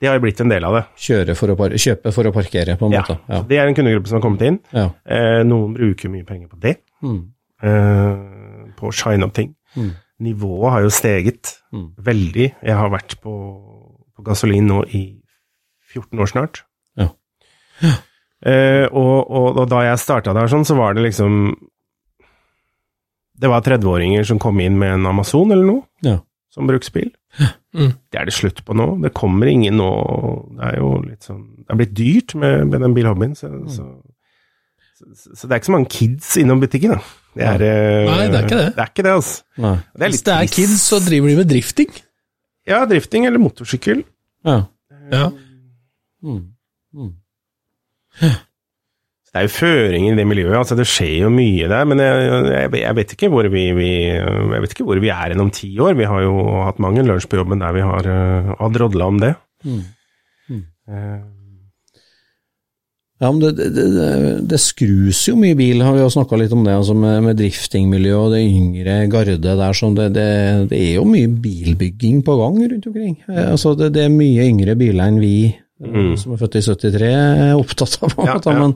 [0.00, 0.82] Det har jo blitt en del av det.
[0.96, 3.18] Kjøre for å kjøpe for å parkere, på en Ja, måte.
[3.28, 3.40] Ja.
[3.42, 4.60] Det er en kundegruppe som har kommet inn.
[4.72, 4.90] ja.
[5.06, 7.32] Eh, noen bruker mye penger på det, Mm.
[7.62, 9.54] eh, på å shine opp ting.
[9.76, 9.90] Mm.
[10.20, 11.94] Nivået har jo steget Mm.
[11.96, 12.54] veldig.
[12.62, 13.32] Jeg har vært på,
[14.16, 15.20] på gasolin nå i
[15.92, 16.62] 14 år snart.
[16.96, 17.08] Ja.
[18.46, 21.56] Eh, og, og, og da jeg starta der sånn, så var det liksom
[23.38, 26.18] det var 30-åringer som kom inn med en Amazon eller noe, Ja.
[26.54, 27.10] Som bruksbil.
[27.76, 27.92] Mm.
[28.10, 28.86] Det er det slutt på nå.
[29.04, 29.88] Det kommer ingen nå.
[30.56, 33.86] Det er jo litt sånn Det er blitt dyrt med, med den bilhobbyen, så, så,
[34.96, 37.02] så, så det er ikke så mange kids innom butikken, da.
[37.38, 38.68] Det er, eh, Nei, det er ikke det.
[38.74, 39.42] Det er ikke det, altså.
[39.62, 39.74] Nei.
[39.92, 41.92] Det er Hvis det er kids, så driver de med drifting.
[42.68, 44.02] Ja, drifting eller motorsykkel.
[44.48, 44.58] Ja.
[45.12, 45.28] Ja.
[46.24, 46.46] Mm.
[49.28, 52.28] Det er jo føringer i det miljøet, altså det skjer jo mye der, men jeg,
[52.48, 55.68] jeg, jeg, vet ikke hvor vi, vi, jeg vet ikke hvor vi er om ti
[55.84, 55.98] år.
[55.98, 59.20] Vi har jo hatt mange lunsj på jobben der vi har uh, har drodla om
[59.20, 59.34] det.
[59.68, 59.82] Mm.
[60.48, 60.64] Mm.
[60.88, 61.18] Uh.
[63.18, 64.10] Ja, men det, det, det,
[64.46, 67.38] det skrus jo mye bil, har vi jo snakka litt om det, altså med, med
[67.40, 69.64] driftingmiljø og det yngre garde der.
[69.74, 73.16] Sånn det, er jo mye bilbygging på gang rundt omkring.
[73.26, 75.38] Eh, Altså det, er mye yngre biler enn vi
[75.78, 76.16] Mm.
[76.18, 78.14] som er født i 73 er opptatt av.
[78.26, 78.54] Ja, ja.
[78.58, 78.72] Men,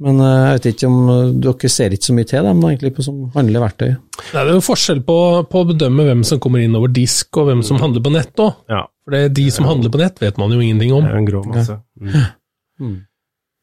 [0.00, 2.92] men eh, jeg vet ikke om eh, dere ser ikke så mye til dem egentlig
[2.96, 3.90] på som handler verktøy.
[3.90, 5.18] Nei, det er jo forskjell på,
[5.50, 8.40] på å bedømme hvem som kommer inn over disk, og hvem som handler på nett
[8.40, 8.54] òg.
[8.72, 11.04] ja, For det, er de som handler på nett, vet man jo ingenting om.
[11.04, 11.78] det er en grå masse.
[12.00, 12.26] Ja.
[12.80, 12.98] Mm.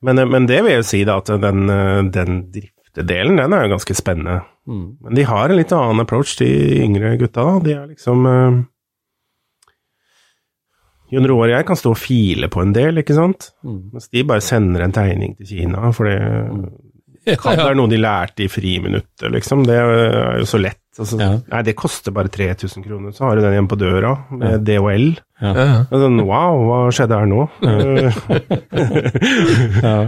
[0.05, 3.65] Men, men det vil jeg jo si, da, at den, eh, den driftedelen, den er
[3.65, 4.39] jo ganske spennende.
[4.69, 4.88] Mm.
[5.07, 6.49] Men de har en litt annen approach, de
[6.83, 7.47] yngre gutta.
[7.47, 7.59] da.
[7.65, 8.59] De er liksom eh,
[11.14, 13.41] Jon Roar og jeg kan stå og file på en del, ikke sant?
[13.64, 13.80] Mm.
[13.95, 16.18] Mens de bare sender en tegning til Kina, for det
[17.28, 19.66] Ja, kan være noe de lærte i friminuttet, liksom.
[19.68, 20.80] Det er jo så lett.
[20.97, 21.34] Altså, Ja.
[21.51, 25.10] Nei, det koster bare 3000 kroner, så har du den hjemme på døra med DHL.
[25.43, 25.74] Ja, ja.
[25.91, 27.41] Sånn, wow, hva skjedde her nå?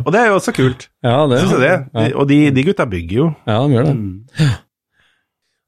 [0.06, 0.88] Og det er jo også kult.
[1.04, 1.74] Ja, det, Syns du det?
[1.92, 3.28] Ja, Og de, de gutta bygger jo.
[3.52, 3.96] ja de gjør det.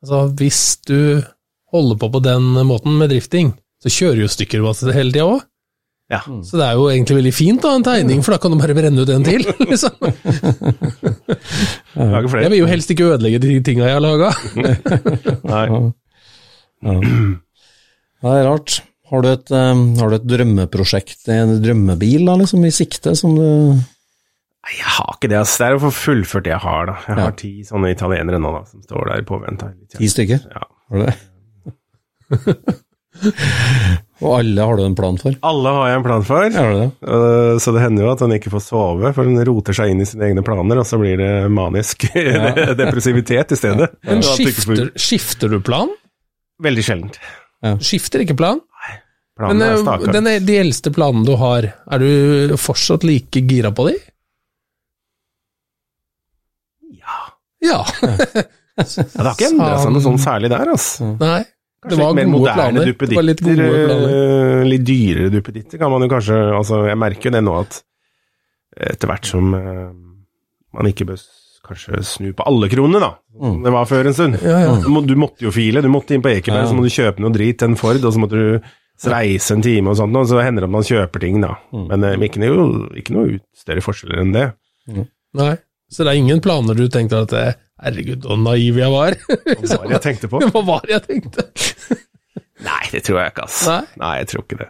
[0.02, 0.98] Altså, hvis du
[1.76, 3.52] holder på på den måten med drifting,
[3.82, 5.42] så kjører jo stykker masse hele tida òg.
[6.12, 6.20] Ja.
[6.44, 8.76] Så det er jo egentlig veldig fint da, en tegning, for da kan du bare
[8.76, 9.46] brenne ut en til.
[9.72, 9.96] liksom.
[11.96, 14.32] Jeg vil jo helst ikke ødelegge de tinga jeg har laga.
[15.54, 15.66] Nei.
[16.82, 16.96] Ja.
[18.22, 18.82] Det er rart.
[19.12, 23.34] Har du et, eh, har du et drømmeprosjekt, en drømmebil da, liksom, i sikte, som
[23.40, 23.44] du
[24.62, 25.40] Nei, jeg har ikke det.
[25.42, 25.56] ass.
[25.58, 26.94] Det er jo for fullført det jeg har, da.
[27.08, 27.24] Jeg Ja.
[27.24, 29.72] har ti sånne italienere nå da, som står der i påvente.
[29.98, 30.44] Ti stykker?
[30.54, 30.68] Ja.
[30.92, 31.16] Har du det?
[34.22, 35.34] Og alle har du en plan for?
[35.50, 36.88] Alle har jeg en plan for, det?
[37.10, 40.04] øh, så det hender jo at han ikke får sove, for han roter seg inn
[40.04, 42.06] i sine egne planer, og så blir det manisk
[42.82, 43.90] depressivitet i stedet.
[44.08, 45.90] Men får- skifter, skifter du plan?
[46.62, 47.18] Veldig sjeldent.
[47.66, 47.76] Ja.
[47.82, 48.62] skifter ikke plan?
[49.38, 53.42] Planen Men er eh, den er, de eldste planene du har, er du fortsatt like
[53.50, 53.96] gira på de?
[57.02, 57.18] Ja.
[57.62, 57.80] Ja.
[58.02, 61.12] Ja, det har ikke endra seg noe sånn særlig der, altså.
[61.22, 61.42] Nei.
[61.82, 62.66] Det Kanskje var litt mer moderne.
[62.78, 63.00] Det litt
[63.42, 64.12] duppeditter, planer.
[64.14, 67.80] øh, litt dyrere duppeditter kan man jo kanskje Altså, jeg merker jo det nå at
[68.92, 69.88] etter hvert som uh,
[70.78, 71.24] man ikke bør
[71.66, 74.38] kanskje snu på alle kronene, da, som det var før en stund.
[74.46, 74.76] Ja, ja.
[74.82, 76.70] Du, måtte jo file, du måtte inn på Ekeberg, Ja.
[76.70, 78.72] så må du kjøpe noe drit en Ford, og så måtte du
[79.12, 81.52] reise en time og sånt, og så hender det at man kjøper ting, da.
[81.74, 82.70] Men uh, ikke noe,
[83.02, 84.48] ikke noe større forskjeller enn det.
[85.42, 85.54] Nei.
[85.92, 89.18] Så det er ingen planer du tenkte at eh, Herregud, så naiv jeg var.
[89.26, 90.44] Hva var det jeg tenkte på?
[90.54, 91.48] Hva var det jeg tenkte?
[92.68, 93.64] Nei, det tror jeg ikke, ass.
[93.70, 93.82] Nei.
[94.04, 94.70] Nei, jeg tror ikke det.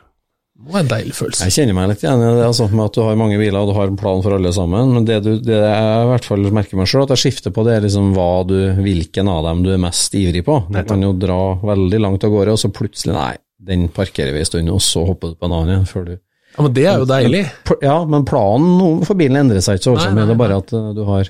[0.62, 1.45] Det var en deilig følelse.
[1.47, 3.72] Jeg kjenner meg litt igjen i det, altså, med at du har mange biler og
[3.72, 4.91] du har en plan for alle sammen.
[4.93, 7.64] Men det, du, det jeg i hvert fall merker meg sjøl, at jeg skifter på,
[7.66, 10.59] det er liksom hva du, hvilken av dem du er mest ivrig på.
[10.70, 13.34] Du kan jo dra veldig langt av gårde, og så plutselig Nei,
[13.72, 16.62] den parkerer vi en stund, og så hopper du på en annen før du Ja,
[16.62, 17.43] Men det er jo deilig.
[17.82, 20.74] Ja, men planen for bilen endrer seg ikke så voldsomt mye, det er bare at
[20.78, 21.26] eh, du har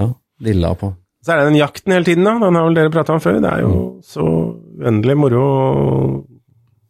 [0.00, 0.08] ja,
[0.42, 0.92] dilla på.
[1.24, 2.34] Så er det den jakten hele tiden, da.
[2.42, 3.38] Den har vel dere prata om før.
[3.40, 3.74] Det er jo
[4.04, 4.26] så
[4.82, 6.24] uendelig moro å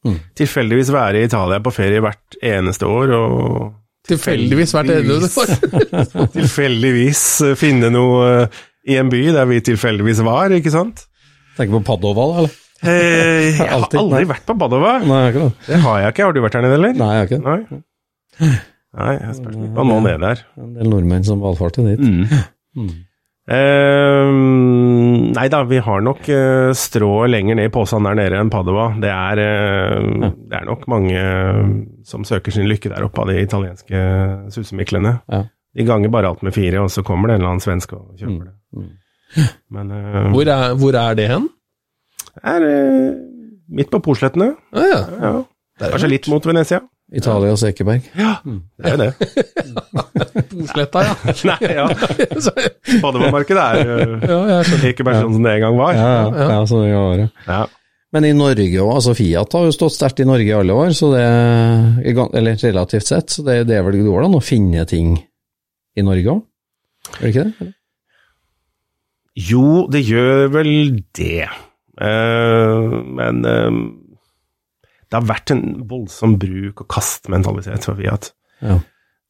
[0.05, 0.19] Mm.
[0.37, 3.71] tilfeldigvis være i Italia på ferie hvert eneste år, og
[4.05, 6.27] Tilfeldigvis hvert eneste år?
[6.37, 8.59] tilfeldigvis eh, finne noe eh,
[8.93, 11.07] i en by der vi tilfeldigvis var, ikke sant?
[11.57, 12.53] Tenker på Padova, da, eller?
[12.85, 14.29] Eh, jeg har Alltid, aldri nei.
[14.35, 14.93] vært på Padova.
[15.01, 15.57] Nei, jeg har ikke det.
[15.71, 16.27] Det har jeg ikke.
[16.29, 16.93] Har du vært her nede, eller?
[17.01, 17.47] Nei, jeg har ikke det.
[17.49, 18.53] Nei.
[19.01, 19.73] Nei, jeg spørs litt.
[19.81, 20.45] Man må ned der.
[20.61, 22.05] En del nordmenn som valfarter dit.
[22.05, 22.93] Mm.
[23.45, 24.31] Eh,
[25.37, 28.87] nei da, vi har nok uh, strået lenger ned i posen der nede enn Padova.
[29.01, 31.59] Det er, eh, det er nok mange eh,
[32.09, 34.05] som søker sin lykke der oppe av de italienske
[34.55, 35.19] susemiklene.
[35.29, 35.43] Ja.
[35.75, 38.17] De ganger bare alt med fire, og så kommer det en eller annen svenske og
[38.17, 38.55] kjøper det.
[38.79, 39.45] Mm.
[39.77, 41.49] Men eh, Hvor er, hvor er det hen?
[42.35, 43.15] det er
[43.75, 44.55] midt på Porslettene.
[44.73, 45.01] Ah, ja.
[45.21, 45.35] Ja.
[45.91, 46.81] Kanskje litt mot Venezia.
[47.15, 48.09] Italias Ekeberg.
[48.15, 49.11] Det er jo det.
[50.55, 51.15] Bosletta, ja.
[51.51, 51.87] nei, ja.
[53.03, 55.97] Padova-markedet er jo ja, bare sånn som det en gang var.
[55.99, 57.29] Ja, ja, ja, så det var det.
[57.47, 57.63] Ja.
[58.15, 60.93] Men i Norge òg, altså Fiat har jo stått sterkt i Norge i alle år,
[60.95, 61.23] så det,
[62.39, 65.17] eller relativt sett, så det, det er vel går an å finne ting
[65.99, 66.45] i Norge òg?
[67.19, 67.73] Er det ikke det?
[69.35, 70.71] Jo, det gjør vel
[71.19, 71.49] det.
[71.99, 73.77] Uh, men eh,
[75.15, 78.33] det har vært en voldsom bruk- og kastmentalitet for Fiat.
[78.61, 78.81] Ja.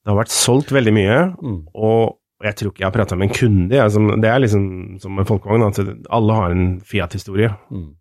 [0.05, 1.59] Det har vært solgt veldig mye, Mm.
[1.77, 3.83] og jeg tror ikke jeg har prata med en kunde.
[3.93, 4.65] Som, det er liksom
[5.01, 5.79] som med folkevogn, at
[6.13, 7.51] alle har en Fiat-historie.
[7.73, 7.93] Mm.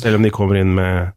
[0.00, 1.12] Selv om de kommer inn med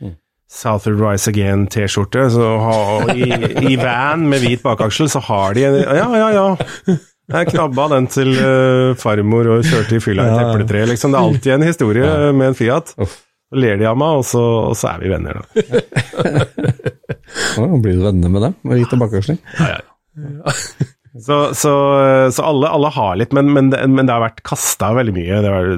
[0.00, 0.14] Mm.
[0.50, 3.30] Southward Rise Again-T-skjorte så ha- i,
[3.72, 6.96] i van med hvit bakaksel, så har de en Ja, ja, ja.
[7.30, 10.84] Jeg knabba den til uh, farmor og kjørte i fylla i ja.
[10.90, 11.12] liksom.
[11.12, 12.94] Det er alltid en historie med en Fiat.
[12.98, 13.20] Uff.
[13.50, 15.44] Så ler de av meg, og så, og så er vi venner, da.
[17.58, 18.54] Ja, blir du venner med dem?
[18.66, 19.40] Med hvit tilbakeveksling?
[21.10, 21.72] Så, så,
[22.30, 25.40] så alle, alle har litt, men, men, det, men det har vært kasta veldig mye.
[25.42, 25.70] Det var,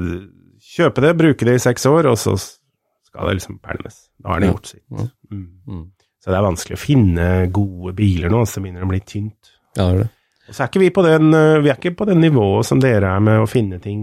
[0.75, 3.97] kjøpe det, bruke det i seks år, og så skal det liksom pælmes.
[4.20, 4.85] Da har det gjort sitt.
[4.93, 5.47] Mm.
[5.68, 5.87] Mm.
[6.23, 9.55] Så det er vanskelig å finne gode biler nå, så det begynner å bli tynt.
[9.77, 10.11] Ja, det er det.
[10.53, 13.14] Så er ikke vi på den, øh, vi er ikke på den nivået som dere
[13.16, 14.03] er med å finne ting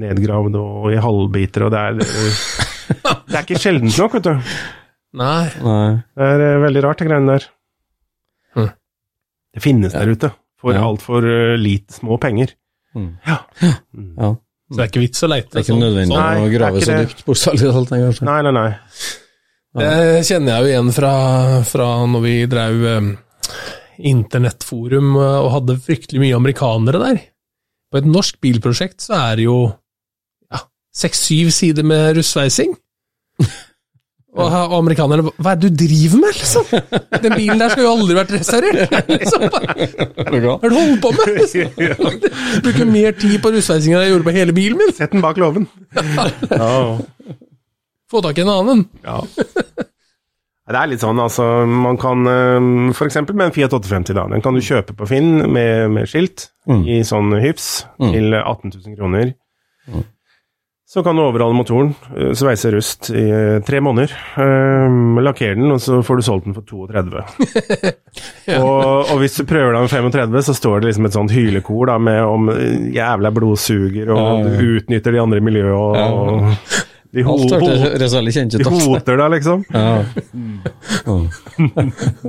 [0.00, 1.98] nedgravd og i halvbiter, og det er
[3.28, 4.50] Det er ikke sjeldent nok, vet du.
[5.20, 5.44] Nei.
[5.64, 5.88] Nei.
[6.16, 7.46] Det er øh, veldig rart, det greiene der.
[8.56, 8.70] Hm.
[9.54, 10.82] Det finnes der ute, for Ja.
[10.88, 12.54] altfor uh, lite små penger.
[12.96, 13.10] Mm.
[13.28, 13.36] Ja.
[13.94, 14.10] Mm.
[14.18, 14.32] Ja.
[14.68, 15.48] Så det er ikke vits å leite.
[15.52, 16.16] Det er ikke sånn- nødvendig.
[16.16, 18.26] Nei, å grave så dypt, bortsett fra nei, kanskje.
[18.28, 18.70] Nei, nei, nei.
[19.78, 21.12] Det kjenner jeg jo igjen fra,
[21.68, 23.08] fra når vi drev eh,
[23.98, 27.22] internettforum eh, og hadde fryktelig mye amerikanere der.
[27.92, 29.58] På et norsk bilprosjekt så er det jo
[30.52, 30.62] ja,
[30.94, 32.76] seks-syv sider med russveising.
[34.38, 36.66] Og, og amerikanerne Hva er det du driver med, liksom?
[37.24, 38.92] Den bilen der skal jo aldri vært restaurert!
[39.16, 39.46] Liksom.
[39.48, 41.32] Hva er det du holder på med?
[41.40, 42.12] Liksom?
[42.66, 44.92] Bruker mer tid på russveising enn jeg gjorde på hele bilen min.
[44.94, 45.66] Sett den bak låven.
[46.52, 46.70] ja.
[48.12, 48.84] Få tak i en annen.
[49.08, 49.24] ja.
[50.68, 51.44] Det er litt sånn, altså.
[51.66, 52.98] Man kan f.eks.
[52.98, 54.26] For eksempel med en Fiat 850, da.
[54.28, 56.82] Den kan du kjøpe på Finn med, med skilt Mm.
[56.84, 58.10] i sånn hyfs Mm.
[58.12, 59.30] til 18 000 kroner.
[59.88, 60.02] Mm.
[60.88, 64.12] Så kan du overhale motoren, øh, sveise rust i øh, tre måneder.
[64.40, 67.24] øh, lakkere den, og så får du solgt den for 32.
[68.60, 71.86] og, og hvis du prøver deg med 35, så står det liksom et sånt hylekor
[71.90, 72.48] da, med om
[72.94, 74.56] jævla blodsuger, og Ja, ja.
[74.60, 76.08] du utnytter de andre i miljøet, og, Ja.
[76.12, 76.54] og
[77.14, 77.52] de, ho Alt
[77.82, 78.64] hørtes veldig kjent ut.
[78.64, 79.64] De hoter deg, liksom.
[79.72, 80.04] Ja.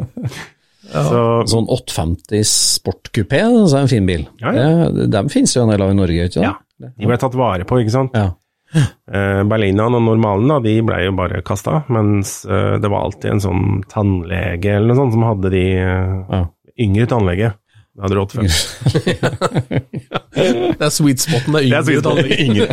[0.90, 4.24] Så, Sånn 850 sportkupé, så er en fin bil.
[4.42, 4.88] Ja, ja.
[4.96, 6.56] Det, dem finnes jo en del av i Norge, ikke Ja.
[6.80, 8.16] de ble tatt vare på, ikke sant.
[8.18, 8.32] Ja.
[8.74, 13.32] Eh, Berlinaen og normalen da, de ble jo bare kasta, mens eh, det var alltid
[13.36, 16.42] en sånn tannlege eller noe sånt som hadde de Ja.
[16.80, 17.54] yngre tannlege.
[17.94, 18.46] Det hadde råd før.
[20.36, 21.56] Det er sweet spoten.
[21.58, 22.36] Det er yngre tannlege.
[22.46, 22.68] yngre.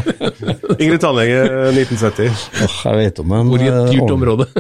[0.80, 2.42] yngre tannlege eh, 1970.
[2.66, 4.48] Oh, jeg vet om en Hvor i et eh, dyrt område.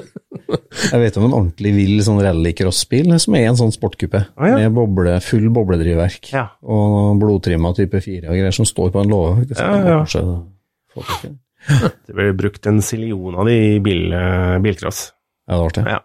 [0.76, 4.58] Jeg vet om en ordentlig vill sånn rallycrossbil som er en sånn sportkupé, Ah, ja.
[4.60, 6.42] med boble, full bobledrivverk Ja.
[6.62, 9.46] og blodtrimma type 4 og greier, som står på en låve.
[9.56, 11.00] Ja, ja.
[12.06, 15.08] Det ble brukt en sillion av de i bil, eh, bilcross.
[15.48, 15.86] Ja, det var det.
[15.96, 16.00] Ja.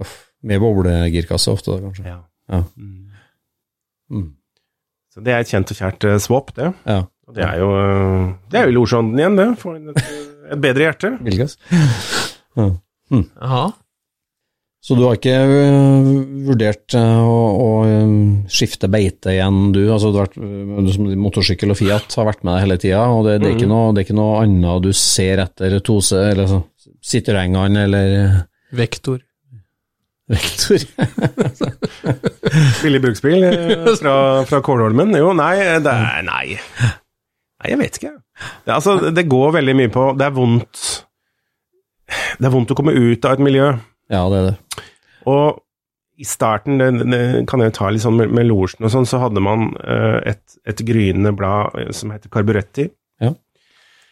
[0.00, 0.14] Uff.
[0.48, 2.06] Med boblegirkasse ofte, da, kanskje.
[2.08, 2.18] ja.
[2.48, 2.62] Ja.
[2.78, 4.30] Mm.
[5.18, 6.68] Så det er et kjent og kjært eh, swap, det.
[6.86, 7.00] Ja.
[7.26, 9.46] Og det er jo, eh, det er jo Lorsånden igjen, det.
[9.58, 10.20] Får et, eh,
[10.54, 11.10] et bedre hjerte.
[11.26, 11.56] Bilgass.
[12.54, 12.68] Ja.
[13.10, 13.24] Mm.
[14.78, 15.34] Så du har ikke
[16.46, 17.68] vurdert å, å
[18.52, 19.80] skifte beite igjen, du?
[19.90, 23.02] Altså, du, har vært, du som motorsykkel og Fiat har vært med deg hele tida,
[23.10, 26.22] og det, det, er ikke noe, det er ikke noe annet du ser etter Tose,
[26.30, 26.62] eller så,
[27.10, 28.14] Citroën eller
[28.78, 29.24] Vektor.
[30.28, 30.82] Vektor?
[32.82, 34.16] Billig bruksbil eh, fra,
[34.48, 35.14] fra Kålholmen?
[35.16, 35.54] Jo, nei,
[35.84, 36.58] det er Nei.
[37.58, 38.14] Nei, jeg vet ikke.
[38.64, 40.82] Det, altså, det går veldig mye på Det er vondt
[42.38, 43.72] Det er vondt å komme ut av et miljø.
[44.12, 44.84] Ja, det er det.
[45.28, 45.64] Og
[46.18, 47.20] i starten, det, det
[47.50, 50.18] kan jeg jo ta litt sånn med, med losjen og sånn, så hadde man uh,
[50.26, 52.88] et, et gryende blad eh, som heter Carburetti.
[53.22, 53.30] Ja,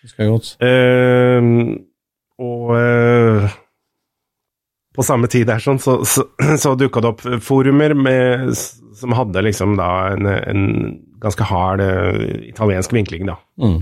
[0.04, 0.52] husker jeg godt.
[0.62, 1.80] Uh,
[2.36, 3.56] og eh,
[4.96, 6.26] på samme tid der sånn, så, så,
[6.62, 8.50] så dukka det opp forumer med,
[8.96, 10.66] som hadde liksom da en, en
[11.22, 13.38] ganske hard uh, italiensk vinkling, da.
[13.60, 13.80] Mm.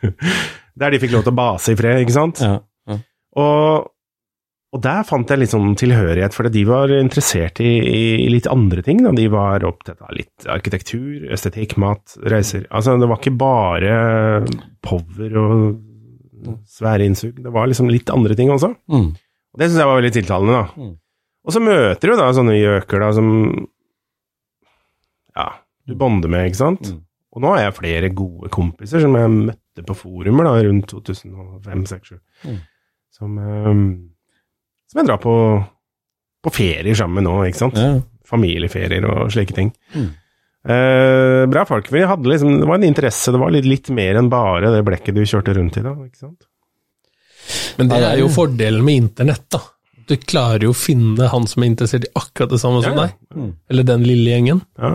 [0.80, 2.40] Der de fikk lov til å base i fred, ikke sant?
[2.42, 2.56] Ja.
[2.90, 2.96] ja.
[3.38, 3.84] Og,
[4.74, 8.82] og der fant jeg litt sånn tilhørighet, for de var interessert i, i litt andre
[8.82, 9.04] ting.
[9.06, 9.12] Da.
[9.14, 12.66] De var opptatt av litt arkitektur, estetikk, mat, reiser.
[12.74, 13.94] Altså, det var ikke bare
[14.82, 15.54] power og
[16.66, 17.38] svære innsug.
[17.38, 18.74] Det var liksom litt andre ting også.
[18.90, 19.12] Mm.
[19.54, 20.82] Og det syns jeg var veldig tiltalende, da.
[20.82, 20.94] Mm.
[21.44, 23.28] Og så møter du da sånne gjøker da som
[25.34, 25.48] Ja,
[25.86, 26.90] du bonder med, ikke sant?
[26.90, 27.02] Mm.
[27.34, 32.18] Og nå har jeg flere gode kompiser som jeg møtte på forumer da, rundt 2005-2007.
[32.46, 32.58] Mm.
[33.14, 33.86] Som, um,
[34.90, 35.34] som jeg drar på,
[36.42, 37.78] på ferier sammen med nå, ikke sant?
[37.78, 37.96] Ja.
[38.26, 39.74] Familieferier og slike ting.
[39.94, 40.12] Mm.
[40.64, 41.90] Eh, bra folk.
[41.92, 44.84] Vi hadde liksom, det var en interesse, det var litt, litt mer enn bare det
[44.86, 46.46] blekket du kjørte rundt i da, ikke sant?
[47.78, 49.60] Men det er jo fordelen med internett, da.
[50.04, 53.06] Du klarer jo å finne han som er interessert i akkurat det samme som Ja,
[53.06, 53.08] ja.
[53.38, 53.54] deg.
[53.72, 54.60] Eller den lille gjengen.
[54.76, 54.92] Ja.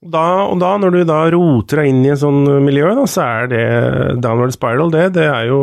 [0.00, 3.20] Da, og da, når du da roter deg inn i et sånn miljø, da, så
[3.20, 3.64] er det
[4.24, 5.10] downward spiral, det.
[5.18, 5.58] Det er jo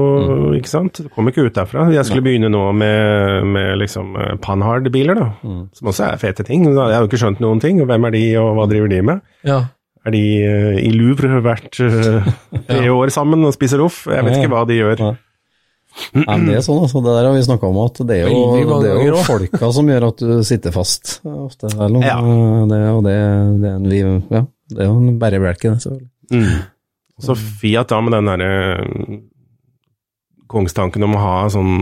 [0.53, 1.01] Ikke sant?
[1.01, 1.88] Du kommer ikke ut derfra.
[1.89, 5.32] Jeg skulle begynne nå med, med liksom eh, Panhard-biler, da.
[5.74, 6.68] Som også er fete ting.
[6.70, 7.82] Jeg har jo ikke skjønt noen ting.
[7.82, 9.26] Hvem er de, og hva driver de med?
[9.47, 9.64] Ja.
[10.08, 12.28] Er de eh, i Louvre hvert uh,
[12.70, 14.05] tre år sammen og spiser loff?
[14.08, 14.43] Jeg vet Ja, ja.
[14.45, 15.01] ikke hva de gjør.
[15.03, 15.14] Ja.
[16.14, 16.99] Nei, men det er sånn, altså.
[17.01, 18.41] Det der har vi snakka om, at det er jo,
[18.84, 21.72] det er jo folka som gjør at du sitter fast eh, ofte.
[21.74, 22.18] Eller, Ja.
[22.70, 23.16] det, og det,
[23.64, 24.43] det, er en, vi- ja,
[24.76, 26.12] det er jo en bærebjelke, det, selvfølgelig.
[26.38, 26.60] Mm.
[27.18, 28.51] Og så Fiat da med den derre
[28.86, 29.18] mm,
[30.51, 31.74] kongstanken om å ha sånn,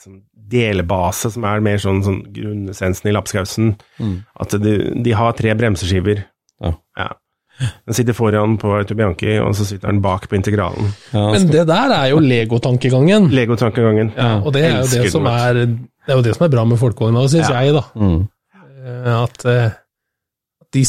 [0.00, 0.20] sånn
[0.54, 3.72] delbase som er mer sånn, sånn grunnessensen i lapskausen.
[3.98, 4.14] Mm.
[4.44, 6.22] At de, de har tre bremseskiver.
[6.62, 7.08] Ja.
[7.86, 10.88] Den sitter foran på Autobianchi, og så sitter den bak på integralen.
[11.12, 13.28] Ja, Men det der er jo Lego-tankegangen.
[13.30, 14.10] Lego-tankegangen.
[14.16, 16.64] Ja, og det er jo det som er Det er jo det som er bra
[16.66, 17.60] med folkevogna, syns Ja.
[17.62, 17.84] jeg, da.
[17.94, 18.28] mm.
[18.84, 19.70] Eh, At eh,
[20.74, 20.82] de,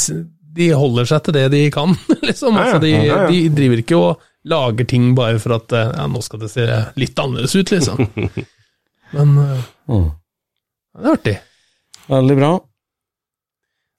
[0.57, 1.93] de holder seg til det de kan,
[2.29, 2.55] liksom.
[2.57, 2.65] Ja, ja.
[2.65, 3.27] Altså, de, Ja, ja.
[3.29, 6.65] de driver ikke og lager ting bare for at eh, ja, nå skal det se
[6.97, 8.07] litt annerledes ut, liksom.
[9.13, 9.37] Men
[9.87, 10.09] Mm.
[10.97, 11.37] det er artig.
[12.09, 12.51] Veldig bra.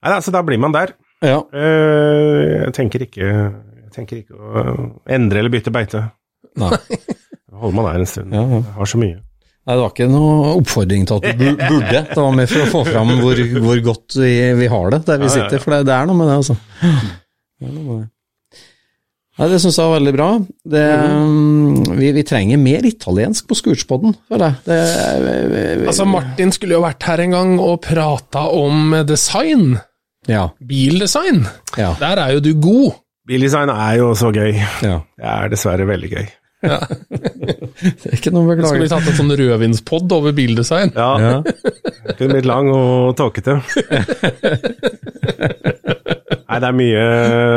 [0.03, 0.93] Nei, altså, da blir man der.
[1.25, 1.39] Ja.
[1.57, 4.65] Eh, jeg tenker ikke jeg tenker ikke å
[5.09, 6.03] endre eller bytte beite.
[6.61, 6.73] Nei.
[7.57, 8.35] Holder man der en stund.
[8.37, 8.59] Ja, ja.
[8.61, 9.21] Jeg har så mye.
[9.67, 12.67] Nei, det var ikke noe oppfordring til at du burde, det var mer for å
[12.71, 15.97] få fram hvor, hvor godt vi, vi har det der vi sitter, for det, det
[15.97, 16.55] er noe med det, altså.
[16.85, 18.11] Det er noe med det.
[19.37, 20.29] Nei, det syns jeg var veldig bra.
[20.77, 20.85] Det,
[21.27, 24.63] mm, vi, vi trenger mer italiensk på Scootspoden, føler jeg.
[24.71, 24.79] Det,
[25.91, 29.75] Altså, Martin skulle jo vært her en gang og prata om design.
[30.29, 31.45] Ja, Bildesign.
[31.79, 32.93] ja, Der er jo du god.
[33.27, 34.53] Bildesign er jo så gøy.
[34.83, 35.01] ja.
[35.19, 36.27] Det er dessverre veldig gøy.
[36.67, 38.67] Det er ikke noe beklager.
[38.71, 40.91] Skulle vi tatt en sånn rødvinspod over bildesign?
[40.97, 41.35] Ja, Ja.
[41.43, 43.59] det kunne blitt lang og tåkete.
[46.47, 47.05] Nei, det er mye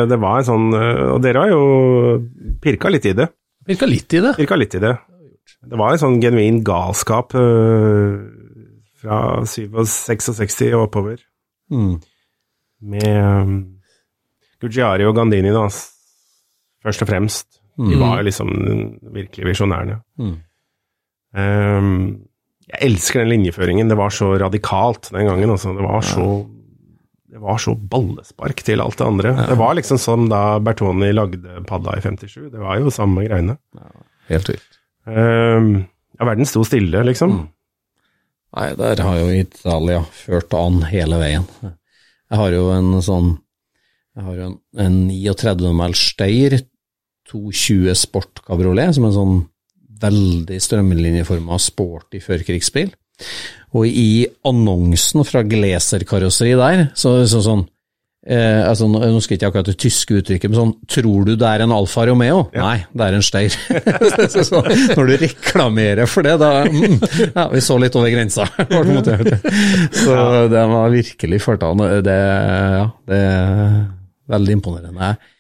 [0.10, 1.62] Det var en sånn Og dere har jo
[2.64, 3.30] pirka litt i det.
[3.70, 4.34] Pirka litt i det.
[4.38, 4.94] Pirka litt i det.
[5.70, 8.18] Det var en sånn genuin galskap øh,
[9.00, 11.20] fra 67 og oppover.
[11.72, 12.00] Mm.
[12.82, 13.08] Med
[13.44, 13.56] um,
[14.62, 15.66] Gugiari og Gandini, da,
[16.84, 17.56] først og fremst.
[17.80, 18.00] De Mm.
[18.02, 18.50] var jo liksom
[19.16, 20.02] virkelig visjonærene.
[20.20, 20.34] Mm.
[21.34, 21.92] Um,
[22.70, 23.88] jeg elsker den linjeføringen.
[23.90, 25.50] Det var så radikalt den gangen.
[25.54, 25.72] Altså.
[25.78, 26.26] Det var så
[27.30, 29.32] det var så ballespark til alt det andre.
[29.48, 32.50] Det var liksom som da Bertoni lagde padda i 57.
[32.52, 33.56] Det var jo samme greiene.
[34.28, 34.80] Helt vilt.
[35.06, 35.86] Um,
[36.20, 37.32] ja, verden sto stille, liksom.
[37.32, 37.48] Mm.
[38.58, 41.46] Nei, der har jo Italia ført an hele veien.
[42.30, 43.30] Jeg har jo en sånn
[44.18, 46.60] Jeg har jo en, en 39 mæl Steyr
[47.30, 49.40] 220 Sport Cabriolet, som er en sånn
[50.00, 52.90] veldig strømlinjeforma sporty førkrigsbil.
[53.78, 57.66] Og i annonsen fra Gleser karosseri der, så er det sånn sånn
[58.30, 61.50] eh, altså, Nå skal jeg ikke akkurat det tyske uttrykket, men sånn Tror du det
[61.50, 62.46] er en Alfa Romeo?
[62.56, 63.56] Nei, det er en Steyr.
[64.34, 64.62] så, så,
[64.96, 66.98] når du reklamerer for det, da mm,
[67.36, 68.48] Ja, vi så litt over grensa.
[70.04, 70.20] så
[70.52, 71.84] det var virkelig ført an.
[72.06, 72.20] Det,
[72.80, 73.78] ja, det er
[74.30, 75.12] veldig imponerende.
[75.12, 75.36] Jeg,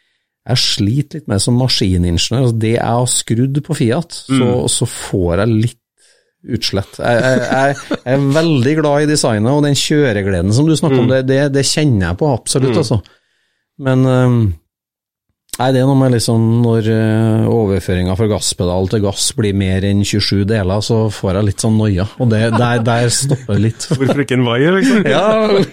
[0.49, 2.39] jeg sliter litt med som maskiningeniør.
[2.41, 5.79] Altså, det jeg har skrudd på Fiat, så, så får jeg litt
[6.47, 6.99] utslett.
[7.01, 11.09] Jeg, jeg, jeg, er veldig glad i designet, og den kjøregleden som du snakker om,
[11.11, 13.01] det, det, det kjenner jeg på absolutt, altså.
[13.79, 14.41] Men øhm,
[15.59, 19.83] Nei, det er noe med liksom når uh, overføringa fra gasspedal til gass blir mer
[19.83, 23.65] enn 27 deler, så får jeg litt sånn noia, og det, der, der stopper det
[23.65, 23.87] litt.
[23.99, 25.03] Hvorfor ikke en vaier, liksom?
[25.03, 25.25] Ja,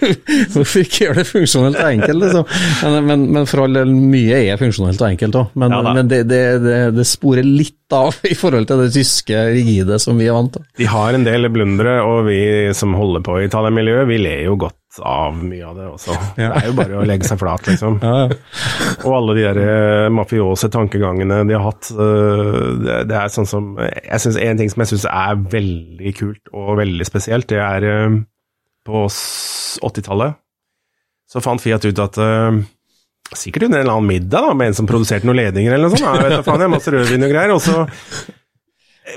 [0.53, 2.51] hvorfor ikke gjøre det funksjonelt og enkelt, liksom?
[2.83, 6.11] Men, men, men for all del, mye er funksjonelt og enkelt òg, men, Ja men
[6.11, 10.27] det, det, det, det sporer litt av i forhold til det tyske rigide som vi
[10.27, 10.67] er vant til.
[10.83, 12.41] De har en del blundere, og vi
[12.75, 16.15] som holder på i Italia-miljøet, vi ler jo godt av mye av det også.
[16.37, 17.99] Det er jo bare å legge seg flat, liksom.
[18.01, 23.69] Og alle de der eh, mafiose tankegangene de har hatt, eh, det, er sånn som
[23.79, 27.87] Jeg synes En ting som jeg syns er veldig kult og veldig spesielt, det er
[27.87, 28.17] eh,
[28.87, 30.37] på 80-tallet
[31.27, 32.17] så fant Fiat ut at
[33.35, 35.97] Sikkert under en eller annen middag da, med en som produserte noen ledninger eller noe
[35.97, 36.05] sånt.
[36.05, 37.51] Ja, jeg vet da faen, jeg, masse rødvin og greier.
[37.51, 37.81] Og så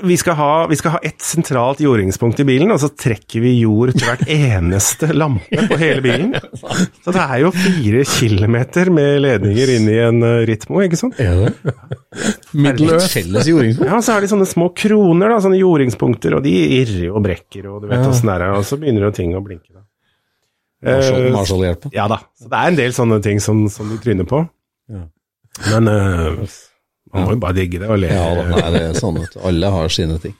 [0.07, 3.51] vi skal, ha, vi skal ha ett sentralt jordingspunkt i bilen, og så trekker vi
[3.59, 6.31] jord til hvert eneste lampe på hele bilen.
[7.03, 11.19] Så det er jo fire kilometer med ledninger inn i en uh, Ritmo, ikke sant?
[11.19, 11.75] Er det?
[12.55, 13.91] Middle Et felles jordingspunkt?
[13.91, 17.67] Ja, så er de sånne små kroner, da, sånne jordingspunkter, og de irrer og brekker,
[17.73, 19.69] og du vet åssen det er, og så begynner jo ting å blinke.
[19.75, 19.83] Da.
[20.87, 21.91] Marshall- Eh, Marshall-hjelpen.
[21.93, 22.17] Ja da.
[22.39, 24.39] Så det er en del sånne ting som, som du tryner på.
[24.89, 25.03] Ja.
[25.75, 26.45] Men eh,
[27.13, 28.09] man må jo bare digge det og le.
[28.11, 30.35] Ja da, nei, det er sånn at alle har sine ting.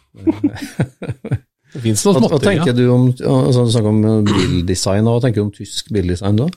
[1.72, 2.28] Det fins noe ja.
[2.28, 5.92] hva tenker du om altså, Du snakker om bildesign, og hva tenker du om tysk
[5.96, 6.48] bildesign da?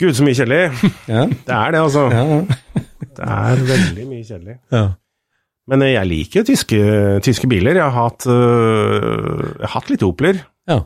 [0.00, 0.90] Gud, så mye kjedelig.
[1.08, 2.06] Ja, Det er det, altså.
[2.12, 2.84] ja, ja.
[3.20, 4.56] Det er veldig mye kjedelig.
[4.72, 4.86] ja.
[5.70, 6.78] Men jeg liker tyske,
[7.22, 7.76] tyske biler.
[7.78, 10.40] Jeg har hatt, øh, jeg har hatt litt Opler.
[10.66, 10.80] Ja.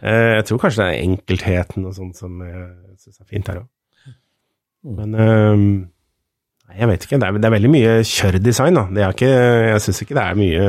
[0.00, 2.62] Eh, Jeg tror kanskje det er enkeltheten og sånt som jeg
[3.02, 3.66] syns er fint her òg.
[4.86, 4.94] Mm.
[4.96, 5.66] Men øh,
[6.74, 7.18] jeg vet ikke.
[7.22, 8.84] Det er, det er veldig mye kjørdesign, da.
[8.96, 9.30] Det er ikke,
[9.70, 10.66] jeg syns ikke det er mye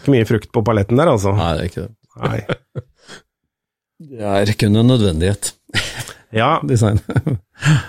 [0.00, 1.34] ikke mye frukt på paletten der, altså.
[1.36, 1.92] Nei, det er ikke det.
[2.22, 2.40] Nei.
[4.02, 5.52] Det er kun en nødvendighet,
[6.34, 6.98] Ja, design.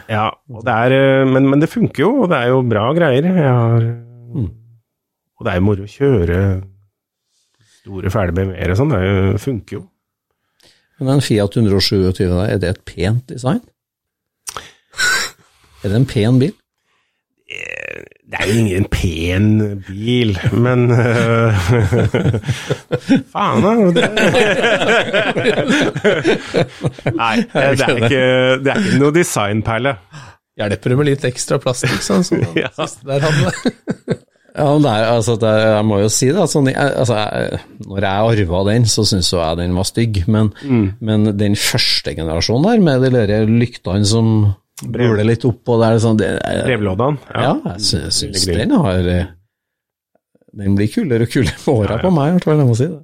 [0.07, 0.27] ja
[0.61, 3.25] det er, øh, men, men det funker jo, og det er jo bra greier.
[3.39, 3.87] Har,
[4.33, 4.47] Mm.
[5.37, 6.37] Og det er jo moro å kjøre
[7.81, 8.93] store, fæle BMW-er og sånn.
[8.93, 9.81] Det er funker jo.
[10.99, 13.59] Men den Fiat 127 er det et pent design?
[15.83, 16.53] Er det en pen bil?
[18.33, 19.49] Det er jo ingen pen
[19.85, 21.53] bil, men uh,
[23.33, 23.73] Faen, da.
[23.93, 24.07] Det...
[27.13, 28.21] Nei, det er, ikke,
[28.63, 29.93] det er ikke noe designperle.
[30.59, 32.71] Hjelper det med litt ekstra plastikk, sånn som den Ja.
[32.79, 33.53] siste der hadde?
[34.53, 38.33] Ja, men er, altså, det, jeg må jo si det, jeg, altså, jeg, når jeg
[38.33, 40.51] arva den, så syntes jo jeg den var stygg, men,
[41.01, 44.29] men den første generasjonen der, med de lyktene som
[44.91, 45.95] buler litt oppå der.
[45.95, 47.17] er sånn, det, er- Brevlådan.
[47.33, 49.25] ja, jeg sy- jeg syns den har eh,
[50.53, 52.03] Den blir kulere og kulere på åra Ja, ja.
[52.03, 52.99] på meg, i hvert fall, jeg må si det.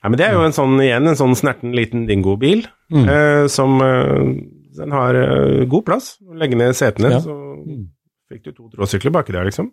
[0.00, 3.04] Nei, men det er jo en sånn, igjen, en sånn snerten liten dingobil, Mm.
[3.08, 4.46] eh, som eh,
[4.80, 6.16] Den har eh, god plass.
[6.34, 7.18] Legge ned setene, Ja.
[7.20, 7.34] så
[7.66, 7.88] Mm.
[8.32, 9.70] fikk du to tråsykler baki der, liksom.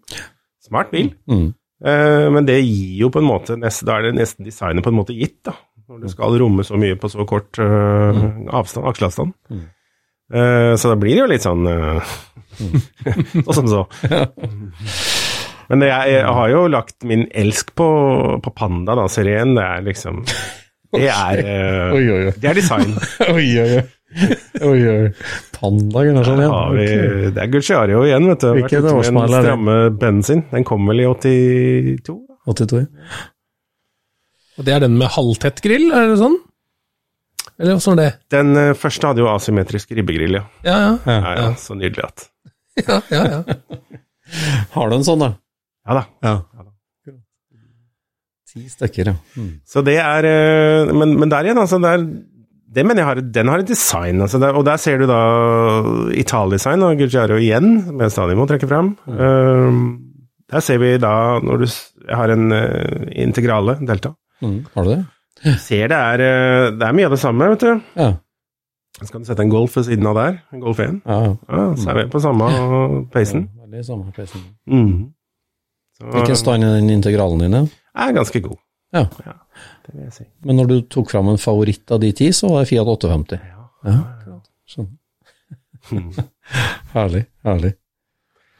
[0.59, 1.13] Smart bil.
[1.29, 1.53] Mm.
[1.85, 4.89] Eh, men det gir jo på en måte nest, Da er det nesten designet på
[4.89, 5.53] en måte gitt, da.
[5.87, 9.33] Når du skal romme så mye på så kort eh, avstand, aksleavstand.
[9.49, 9.61] Mm.
[10.33, 12.01] Eh, så da blir det jo litt sånn Og
[13.55, 13.81] Sånn som så.
[15.71, 17.87] Men jeg, jeg har jo lagt min elsk på,
[18.43, 19.53] på Panda, da, serien.
[19.57, 20.21] Det er liksom
[20.95, 22.33] Det er, eh, Oi, oi, oi.
[22.39, 22.95] det er design.
[23.35, 23.85] Oi, oi, oi.
[24.63, 25.09] Oi, oi.
[25.53, 26.61] Panda Gunnarsson, Her ja.
[26.73, 26.85] vi,
[27.35, 28.47] det er Gucciario igjen, vet du.
[28.55, 29.41] Hvilket ute er Den det?
[29.43, 30.45] stramme bensin.
[30.53, 32.15] Den kom vel i 82?
[32.47, 32.87] 82, ja.
[34.57, 36.39] Og det er den med halvtett grill, er det sånn?
[37.57, 38.11] Eller åssen er det?
[38.33, 40.45] Den eh, første hadde jo asymmetrisk ribbegrill, ja.
[40.67, 40.93] Ja, ja.
[41.05, 41.17] Ja.
[41.17, 42.27] Ja, ja, så nydelig at
[42.87, 43.59] ja, ja, ja.
[44.75, 45.33] Har du en sånn, da?
[45.87, 46.07] Ja da.
[46.25, 46.33] Ja.
[46.53, 46.73] Ja da.
[48.47, 49.15] Ti stykker, ja.
[49.35, 49.53] Mm.
[49.67, 51.79] Så det er eh, Men, men der igjen, altså.
[51.83, 52.03] Der,
[52.77, 54.21] det mener jeg har, den har et design.
[54.23, 55.19] Altså der, og der ser du da
[56.15, 58.93] Ital-design og Gugiaro igjen, som jeg stadig må trekke fram.
[59.07, 59.81] Eh,
[60.51, 61.13] der ser vi da,
[61.43, 64.13] når du Jeg har en uh, integrale delta.
[64.39, 64.59] Mm.
[64.73, 64.99] Har du det?
[65.61, 67.81] Ser det er, eh, det er mye av det samme, vet du.
[67.99, 68.13] Ja.
[68.97, 70.39] Så kan du sette en Golf ved siden av der.
[70.53, 71.01] En Golf 1.
[71.05, 71.17] ja.
[71.21, 71.33] ja.
[71.53, 72.47] Ja, så er vi på samme
[73.13, 73.49] peisen.
[73.61, 74.41] Veldig samme peisen.
[74.65, 75.13] Mhm.
[75.97, 77.69] Så, Hvilken stand er den integralen din?
[77.97, 78.57] er ganske god.
[78.93, 79.05] Ja.
[79.85, 80.23] Det vil jeg si.
[80.45, 83.39] Men når du tok fram en favoritt av de ti, så var det Fiat 850.
[83.87, 83.97] Ja,
[84.69, 84.91] sånn.
[86.93, 87.73] herlig, herlig.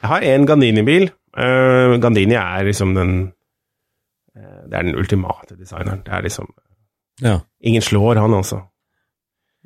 [0.02, 1.10] Jeg har en Gandini-bil.
[1.38, 3.10] Uh, Gandini er liksom den
[4.34, 6.00] eh, Det er den ultimate designeren.
[6.06, 6.48] Det er liksom
[7.24, 7.40] Ja.
[7.60, 8.62] Ingen slår han, altså.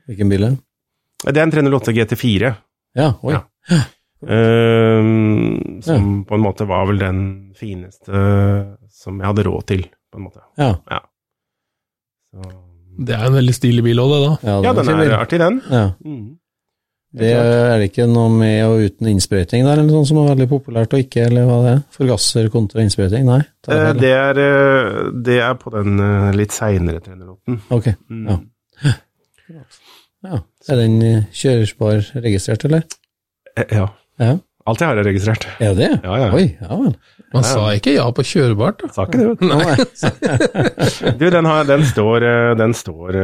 [0.08, 0.60] Hvilken bil er det?
[1.32, 2.52] Det er en 308 GT4.
[2.98, 3.34] Ja, oi.
[3.70, 3.78] Ja.
[4.26, 5.10] eh,
[5.86, 7.20] som på en måte var vel den
[7.58, 8.12] fineste
[8.92, 10.42] som jeg hadde råd til, på en måte.
[10.58, 10.74] Ja,
[12.32, 12.50] Så,
[13.06, 14.32] Det er en veldig stilig bil òg, det, da.
[14.50, 15.60] ja, ja, den er artig, den.
[15.70, 15.84] Ja.
[17.12, 20.46] Det er det ikke noe med og uten innsprøyting der, eller noe som er veldig
[20.48, 21.80] populært og ikke, eller hva det er?
[21.92, 23.26] Forgasser kontra innsprøyting?
[23.28, 23.40] Nei?
[23.66, 27.58] Det Eh, det, er, eh, det er på den eh, litt seinere 308-en.
[27.76, 28.22] Ok, Mm.
[28.30, 28.38] ja.
[30.24, 30.38] ja.
[30.70, 30.96] Er den
[31.34, 32.82] kjørespar registrert, eller?
[33.68, 33.88] Ja.
[34.22, 34.36] Ja.
[34.64, 35.44] Alt jeg har er registrert.
[35.60, 35.88] Er det?
[36.04, 36.28] Ja, ja.
[36.32, 36.92] Oi, ja vel.
[37.34, 38.90] Man sa ikke ja på kjørebart, da.
[38.94, 39.48] Sa ikke det, vet du.
[39.52, 41.12] Nei.
[41.20, 42.24] Du, den, har, den står
[42.60, 43.16] Den står,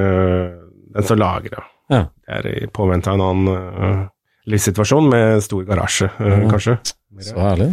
[0.96, 1.62] den står lagra.
[1.88, 2.02] Ja.
[2.24, 4.06] Det er i påvente av en annen uh,
[4.48, 6.40] livssituasjon med stor garasje, uh, Ja.
[6.52, 6.78] kanskje.
[7.24, 7.70] Så herlig.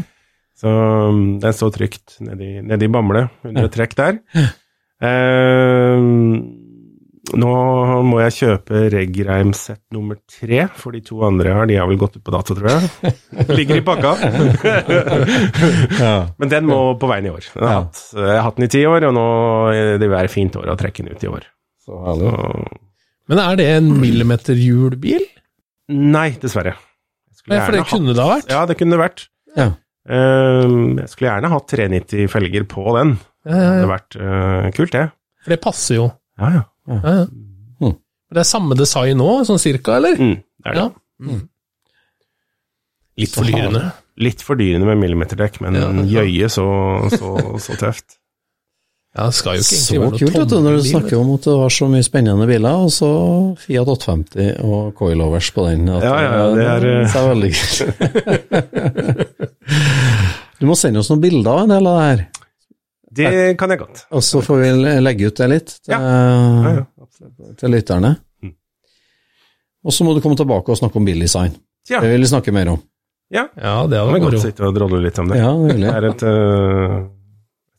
[0.56, 4.22] Så um, den står trygt nedi, nedi Bamble, under et trekk der.
[5.04, 6.00] Uh,
[7.36, 7.52] nå
[8.06, 12.20] må jeg kjøpe Regreim-sett nummer tre, for de to andre her, de har vel gått
[12.20, 13.16] ut på dato, tror jeg.
[13.58, 14.12] Ligger i pakka.
[16.00, 16.16] Ja.
[16.38, 17.46] Men den må på veien i år.
[17.50, 19.26] Jeg har hatt, jeg har hatt den i ti år, og nå
[19.98, 21.48] det vil være fint år å trekke den ut i år.
[21.86, 21.98] Så,
[23.32, 25.24] Men er det en millimeterhjulbil?
[25.90, 26.74] nei, dessverre.
[27.46, 28.48] Ja, for det kunne kunne det ha vært.
[28.50, 29.26] Ja, det kunne det vært.
[29.56, 29.68] Ja.
[30.06, 33.16] Uh, jeg skulle gjerne hatt 390 felger på den.
[33.46, 35.04] Ja, Det ja, hadde vært uh, kult, det.
[35.46, 36.08] For det passer jo.
[36.42, 36.64] Ja, ja.
[36.90, 37.28] Ja, ja.
[37.82, 37.94] Mm.
[38.34, 40.18] Det er samme design nå, sånn cirka, eller?
[40.18, 40.86] Mm, det er det.
[40.86, 41.30] Ja.
[41.30, 41.44] Mm.
[43.22, 43.84] Litt fordyrende.
[44.26, 46.06] Litt fordyrende med millimeterdekk, men Ja, ja.
[46.18, 46.66] jøye så,
[47.14, 48.18] så, så tøft.
[49.16, 51.16] Ja, det skal jo ikke Så egentlig være noe kult vet du, når du snakker
[51.22, 53.10] om at det var så mye spennende biler, og så
[53.64, 55.86] Fiat 850 og coilovers på den.
[55.96, 57.76] At, Ja, ja, det er, det er veldig kult.
[60.60, 62.22] Du må sende oss noen bilder av en del av det her,
[63.16, 64.06] Det kan jeg godt.
[64.12, 64.70] og så får vi
[65.04, 67.58] legge ut det litt til, Ja, ja, absolutt.
[67.60, 68.12] til lytterne.
[68.44, 68.54] Mm.
[69.86, 71.56] Og så må du komme tilbake og snakke om bildesign.
[71.90, 72.80] Ja, Det vil vi snakke mer om.
[73.32, 73.48] ja.
[73.56, 74.42] Ja, det hadde vi vært godt moro.
[74.44, 75.38] sitte og drolle litt om det.
[75.40, 77.15] Ja, det Det er et Uh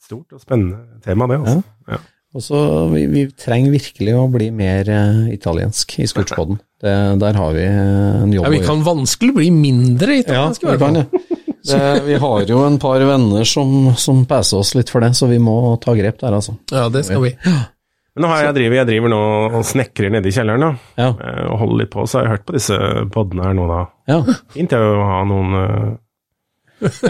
[0.06, 1.40] stort og spennende tema, det.
[1.42, 1.62] Også.
[1.90, 1.98] Ja.
[2.36, 2.58] Og så
[2.92, 6.58] vi, vi trenger virkelig å bli mer uh, italiensk i Scootspoden.
[6.82, 10.74] Der har vi eh, en jobb Ja, vi kan vanskelig bli mindre italiensk i vi
[10.74, 11.06] hvert kan fall.
[11.70, 12.02] det.
[12.06, 15.38] Vi har jo en par venner som, som passer oss litt for det, så vi
[15.42, 16.58] må ta grep der, altså.
[16.70, 17.32] Ja, det skal vi.
[17.46, 20.70] Men nå har jeg, driver, jeg driver nå og snekrer nede i kjelleren da,
[21.00, 21.08] Ja.
[21.16, 22.78] eh, og holder litt på, så har jeg hørt på disse
[23.16, 23.80] podene her nå da.
[24.12, 24.20] Ja.
[24.54, 25.56] Fint å ha noen,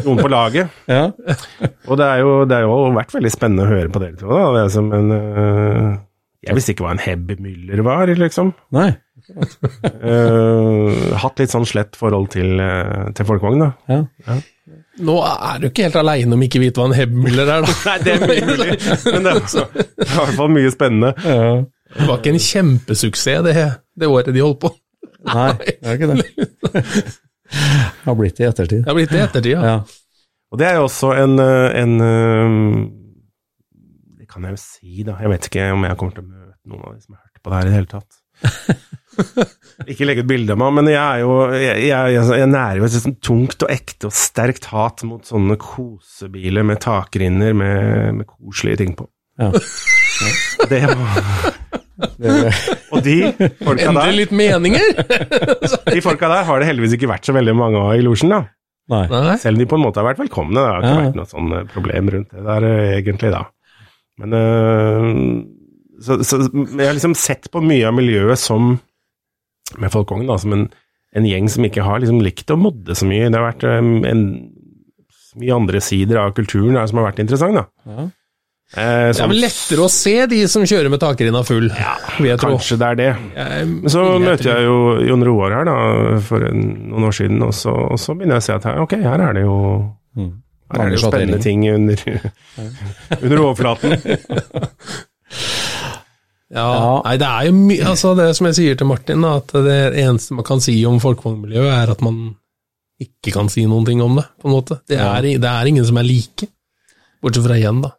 [0.04, 0.74] noen på laget.
[0.96, 1.06] ja.
[1.86, 4.28] Og det er jo, det har jo vært veldig spennende å høre på dere to.
[4.30, 4.50] da.
[4.56, 8.52] Det er som en Uh, Jeg visste ikke hva en Heb Müller var, liksom.
[8.76, 8.90] Nei.
[9.34, 10.90] uh,
[11.22, 13.70] hatt litt sånn slett forhold til, eh, til folkevogn, da.
[13.90, 14.36] Ja.
[15.02, 17.74] Nå er du ikke helt aleine om ikke vite hva en Hebmüller er, da.
[17.88, 18.70] Nei, det er mye mulig,
[19.10, 21.10] men det er, også, det er i hvert fall mye spennende.
[21.16, 23.68] Det var ikke en kjempesuksess det,
[23.98, 24.74] det året de holdt på.
[25.26, 26.26] Nei, det er ikke det.
[27.50, 28.82] Det har blitt det i ettertid.
[28.82, 29.62] Det har blitt det i ettertid, ja.
[29.70, 29.78] Ja.
[30.52, 32.50] Og det er jo også en, øh, en øh,
[34.20, 35.16] Det kan jeg jo si, da.
[35.20, 37.42] Jeg vet ikke om jeg kommer til å møte noen av de som har hørt
[37.42, 38.22] på det her i det hele tatt.
[39.90, 42.88] ikke legge ut bilde av meg, men jeg er jo Jeg, jeg, jeg, nærer jo
[42.88, 48.28] et sånt tungt og ekte og sterkt hat mot sånne kosebiler med takrinner med, med
[48.28, 49.08] koselige ting på.
[49.40, 49.52] Ja.
[50.68, 51.56] Det var
[51.96, 52.32] Det,
[52.92, 53.14] Og de
[53.64, 54.88] folka Endelig der, litt meninger!
[55.94, 58.42] de folka der har det heldigvis ikke vært så veldig mange av i losjen, da.
[58.92, 59.04] nei.
[59.12, 59.36] Nei.
[59.40, 60.56] Selv om de på en måte har vært velkomne.
[60.60, 61.04] Det har ikke Ja.
[61.06, 63.44] vært noe sånn eh, problem rundt det der eh, egentlig, da.
[64.20, 65.06] Men øh,
[66.04, 68.74] så, så jeg har liksom sett på mye av miljøet som
[69.80, 70.66] med Folkongen, da, som en,
[71.16, 73.26] en gjeng som ikke har liksom likt å modde så mye.
[73.32, 73.80] Det har vært øh,
[74.12, 74.22] en,
[75.36, 77.66] mye andre sider av kulturen der som har vært interessant, da.
[77.88, 78.06] Ja.
[78.74, 82.38] Eh, Det er vel lettere å se de som kjører med takrinna full, ja, jeg
[82.42, 82.56] tro.
[82.56, 83.10] Kanskje det er det.
[83.70, 85.76] Men så møter jeg jo Jon Roar her da,
[86.26, 88.80] for en, noen år siden, og så, og så begynner jeg å se at her,
[88.82, 89.60] ok, her er det jo,
[90.16, 90.32] Mm.
[90.72, 92.02] her er det jo spennende ting under,
[93.22, 93.98] under overflaten.
[96.48, 97.02] Ja, Ja.
[97.04, 99.78] Nei, det er jo mye Altså, det som jeg sier til Martin, da, at det
[99.98, 102.20] eneste man kan si om folkevognmiljøet, er at man
[103.02, 104.78] ikke kan si noen ting om det, på en måte.
[104.88, 106.46] Det er, det er ingen som er like.
[107.20, 107.90] Bortsett fra én, da.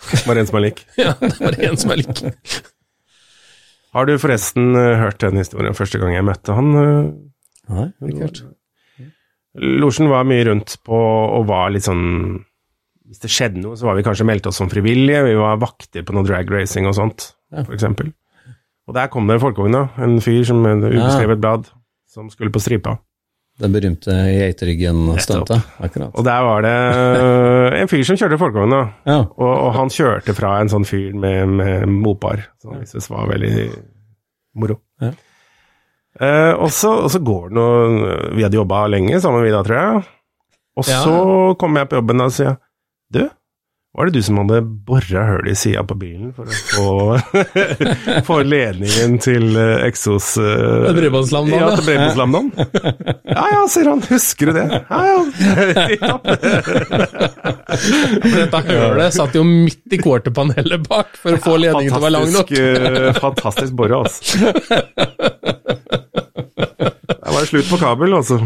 [0.26, 0.84] Bare en som er lik.
[1.00, 2.22] Ja, det er bare én som er lik.
[3.94, 6.68] Har du forresten eh, hørt den historien første gang jeg møtte han?
[6.78, 7.10] eh?
[7.70, 8.40] Nei, ikke hørt.
[9.82, 12.04] Losjen var mye rundt på og var litt sånn
[13.10, 15.24] Hvis det skjedde noe, så var vi kanskje meldt oss som frivillige.
[15.26, 17.64] Vi var vakter på noe drag racing og sånt, Ja.
[17.66, 18.12] eksempel.
[18.86, 19.74] Og der kom det en folkevogn.
[19.98, 21.66] En fyr som med et ubeskrevet blad,
[22.10, 22.96] som skulle på stripa.
[23.60, 25.64] Det berømte Geitryggen-stuntet.
[25.84, 26.14] Akkurat.
[26.16, 26.76] Og der var det
[27.20, 28.72] øh, en fyr som kjørte folkevogn.
[29.04, 29.18] Ja.
[29.36, 33.28] Og, og han kjørte fra en sånn fyr med, med mopar, som jeg syntes var
[33.30, 33.66] veldig
[34.60, 34.78] moro.
[35.04, 35.12] Ja.
[36.20, 39.60] Eh, og, så, og så går det noe Vi hadde jobba lenge sammen, vi da,
[39.66, 40.00] tror jeg.
[40.80, 41.02] Og Ja.
[41.04, 41.14] så
[41.60, 42.56] kommer jeg på jobben og sier
[43.12, 43.22] Du,
[43.96, 46.90] var det du som hadde bora hull i sida på bilen for å få,
[48.28, 50.28] få ledningen til Exos eksos...
[50.38, 51.76] Uh, Bredbåndslamdan, Ja, ja.
[51.76, 52.52] til bredbåndslamdan.
[53.30, 54.00] Ja ja, sier han.
[54.10, 54.66] Husker du det?
[54.90, 55.18] Ja ja.
[58.24, 62.14] Dette hølet satt jo midt i quarterpanelet bak for å få ledningen til å være
[62.16, 62.50] lang nok.
[63.20, 64.20] Fantastisk, eh, bore, altså.
[67.30, 68.36] Det var slutt på kabel, altså.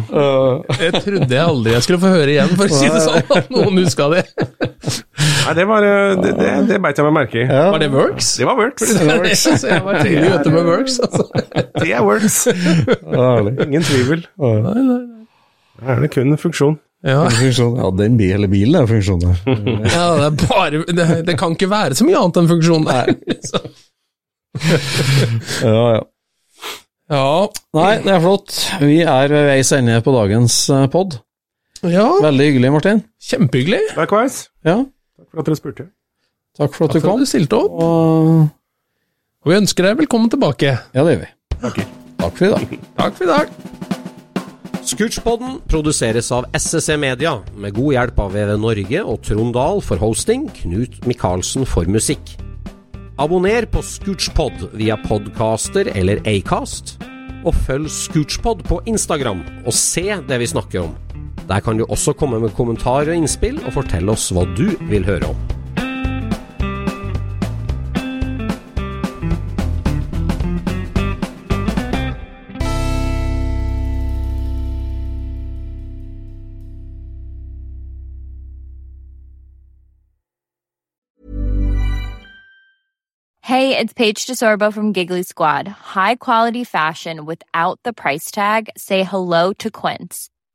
[0.77, 3.49] Det trodde jeg aldri jeg skulle få høre igjen, for å si det sånn, at
[3.55, 4.25] noen huska det.
[5.45, 7.47] Nei, det var eh, Det, det, det beit jeg meg merke i.
[7.51, 8.31] Var det Works?
[8.41, 8.87] Det var Works.
[9.61, 11.27] Så jeg var tidlig ute med Works, altså.
[11.81, 12.39] Det er Works.
[13.66, 14.25] Ingen tvil.
[14.41, 15.01] Nei, nei, nei.
[15.85, 16.79] Er det kun funksjon.
[17.05, 17.27] Ja.
[17.29, 19.41] Ja, den bil, hele bilen er funksjon der.
[19.45, 23.12] ja, det er bare det, det kan ikke være så mye annet enn funksjon der.
[25.65, 26.03] Ja, ja.
[27.11, 27.25] Ja.
[27.77, 28.55] Nei, det er flott.
[28.81, 31.19] Vi er ved veis ende på dagens eh, pod.
[31.85, 33.03] ja, Veldig hyggelig, Martin.
[33.29, 33.81] kjempehyggelig.
[33.99, 34.47] Likewise.
[34.65, 34.79] Ja,
[35.35, 35.86] for at dere spurte.
[36.56, 37.20] takk for at du Takk for kom.
[37.20, 37.73] at du stilte opp.
[37.73, 38.48] Og
[39.44, 40.70] Og vi ønsker deg velkommen tilbake.
[40.94, 41.31] ja, det gjør vi.
[41.61, 41.86] Takker.
[42.19, 42.78] Takk for i dag.
[43.02, 43.48] Takk for i dag.
[44.85, 49.97] Scootchpoden produseres av SSC Media, med god hjelp av VV Norge og Trond Dahl for
[49.97, 52.35] hosting, Knut Micaelsen for musikk.
[53.19, 56.98] Abonner på Scootchpod via podcaster eller Acast,
[57.44, 60.93] og følg Scootchpod på Instagram og se det vi snakker om.
[61.49, 65.05] Der kan du også komme med kommentarer og innspill, og fortelle oss hva du vil
[65.05, 65.37] høre om.
[83.45, 85.69] Hey, it's Paige DeSorbo from Giggly Squad.
[85.69, 88.71] High quality fashion without the price tag.
[88.77, 90.31] Say hello to Quince.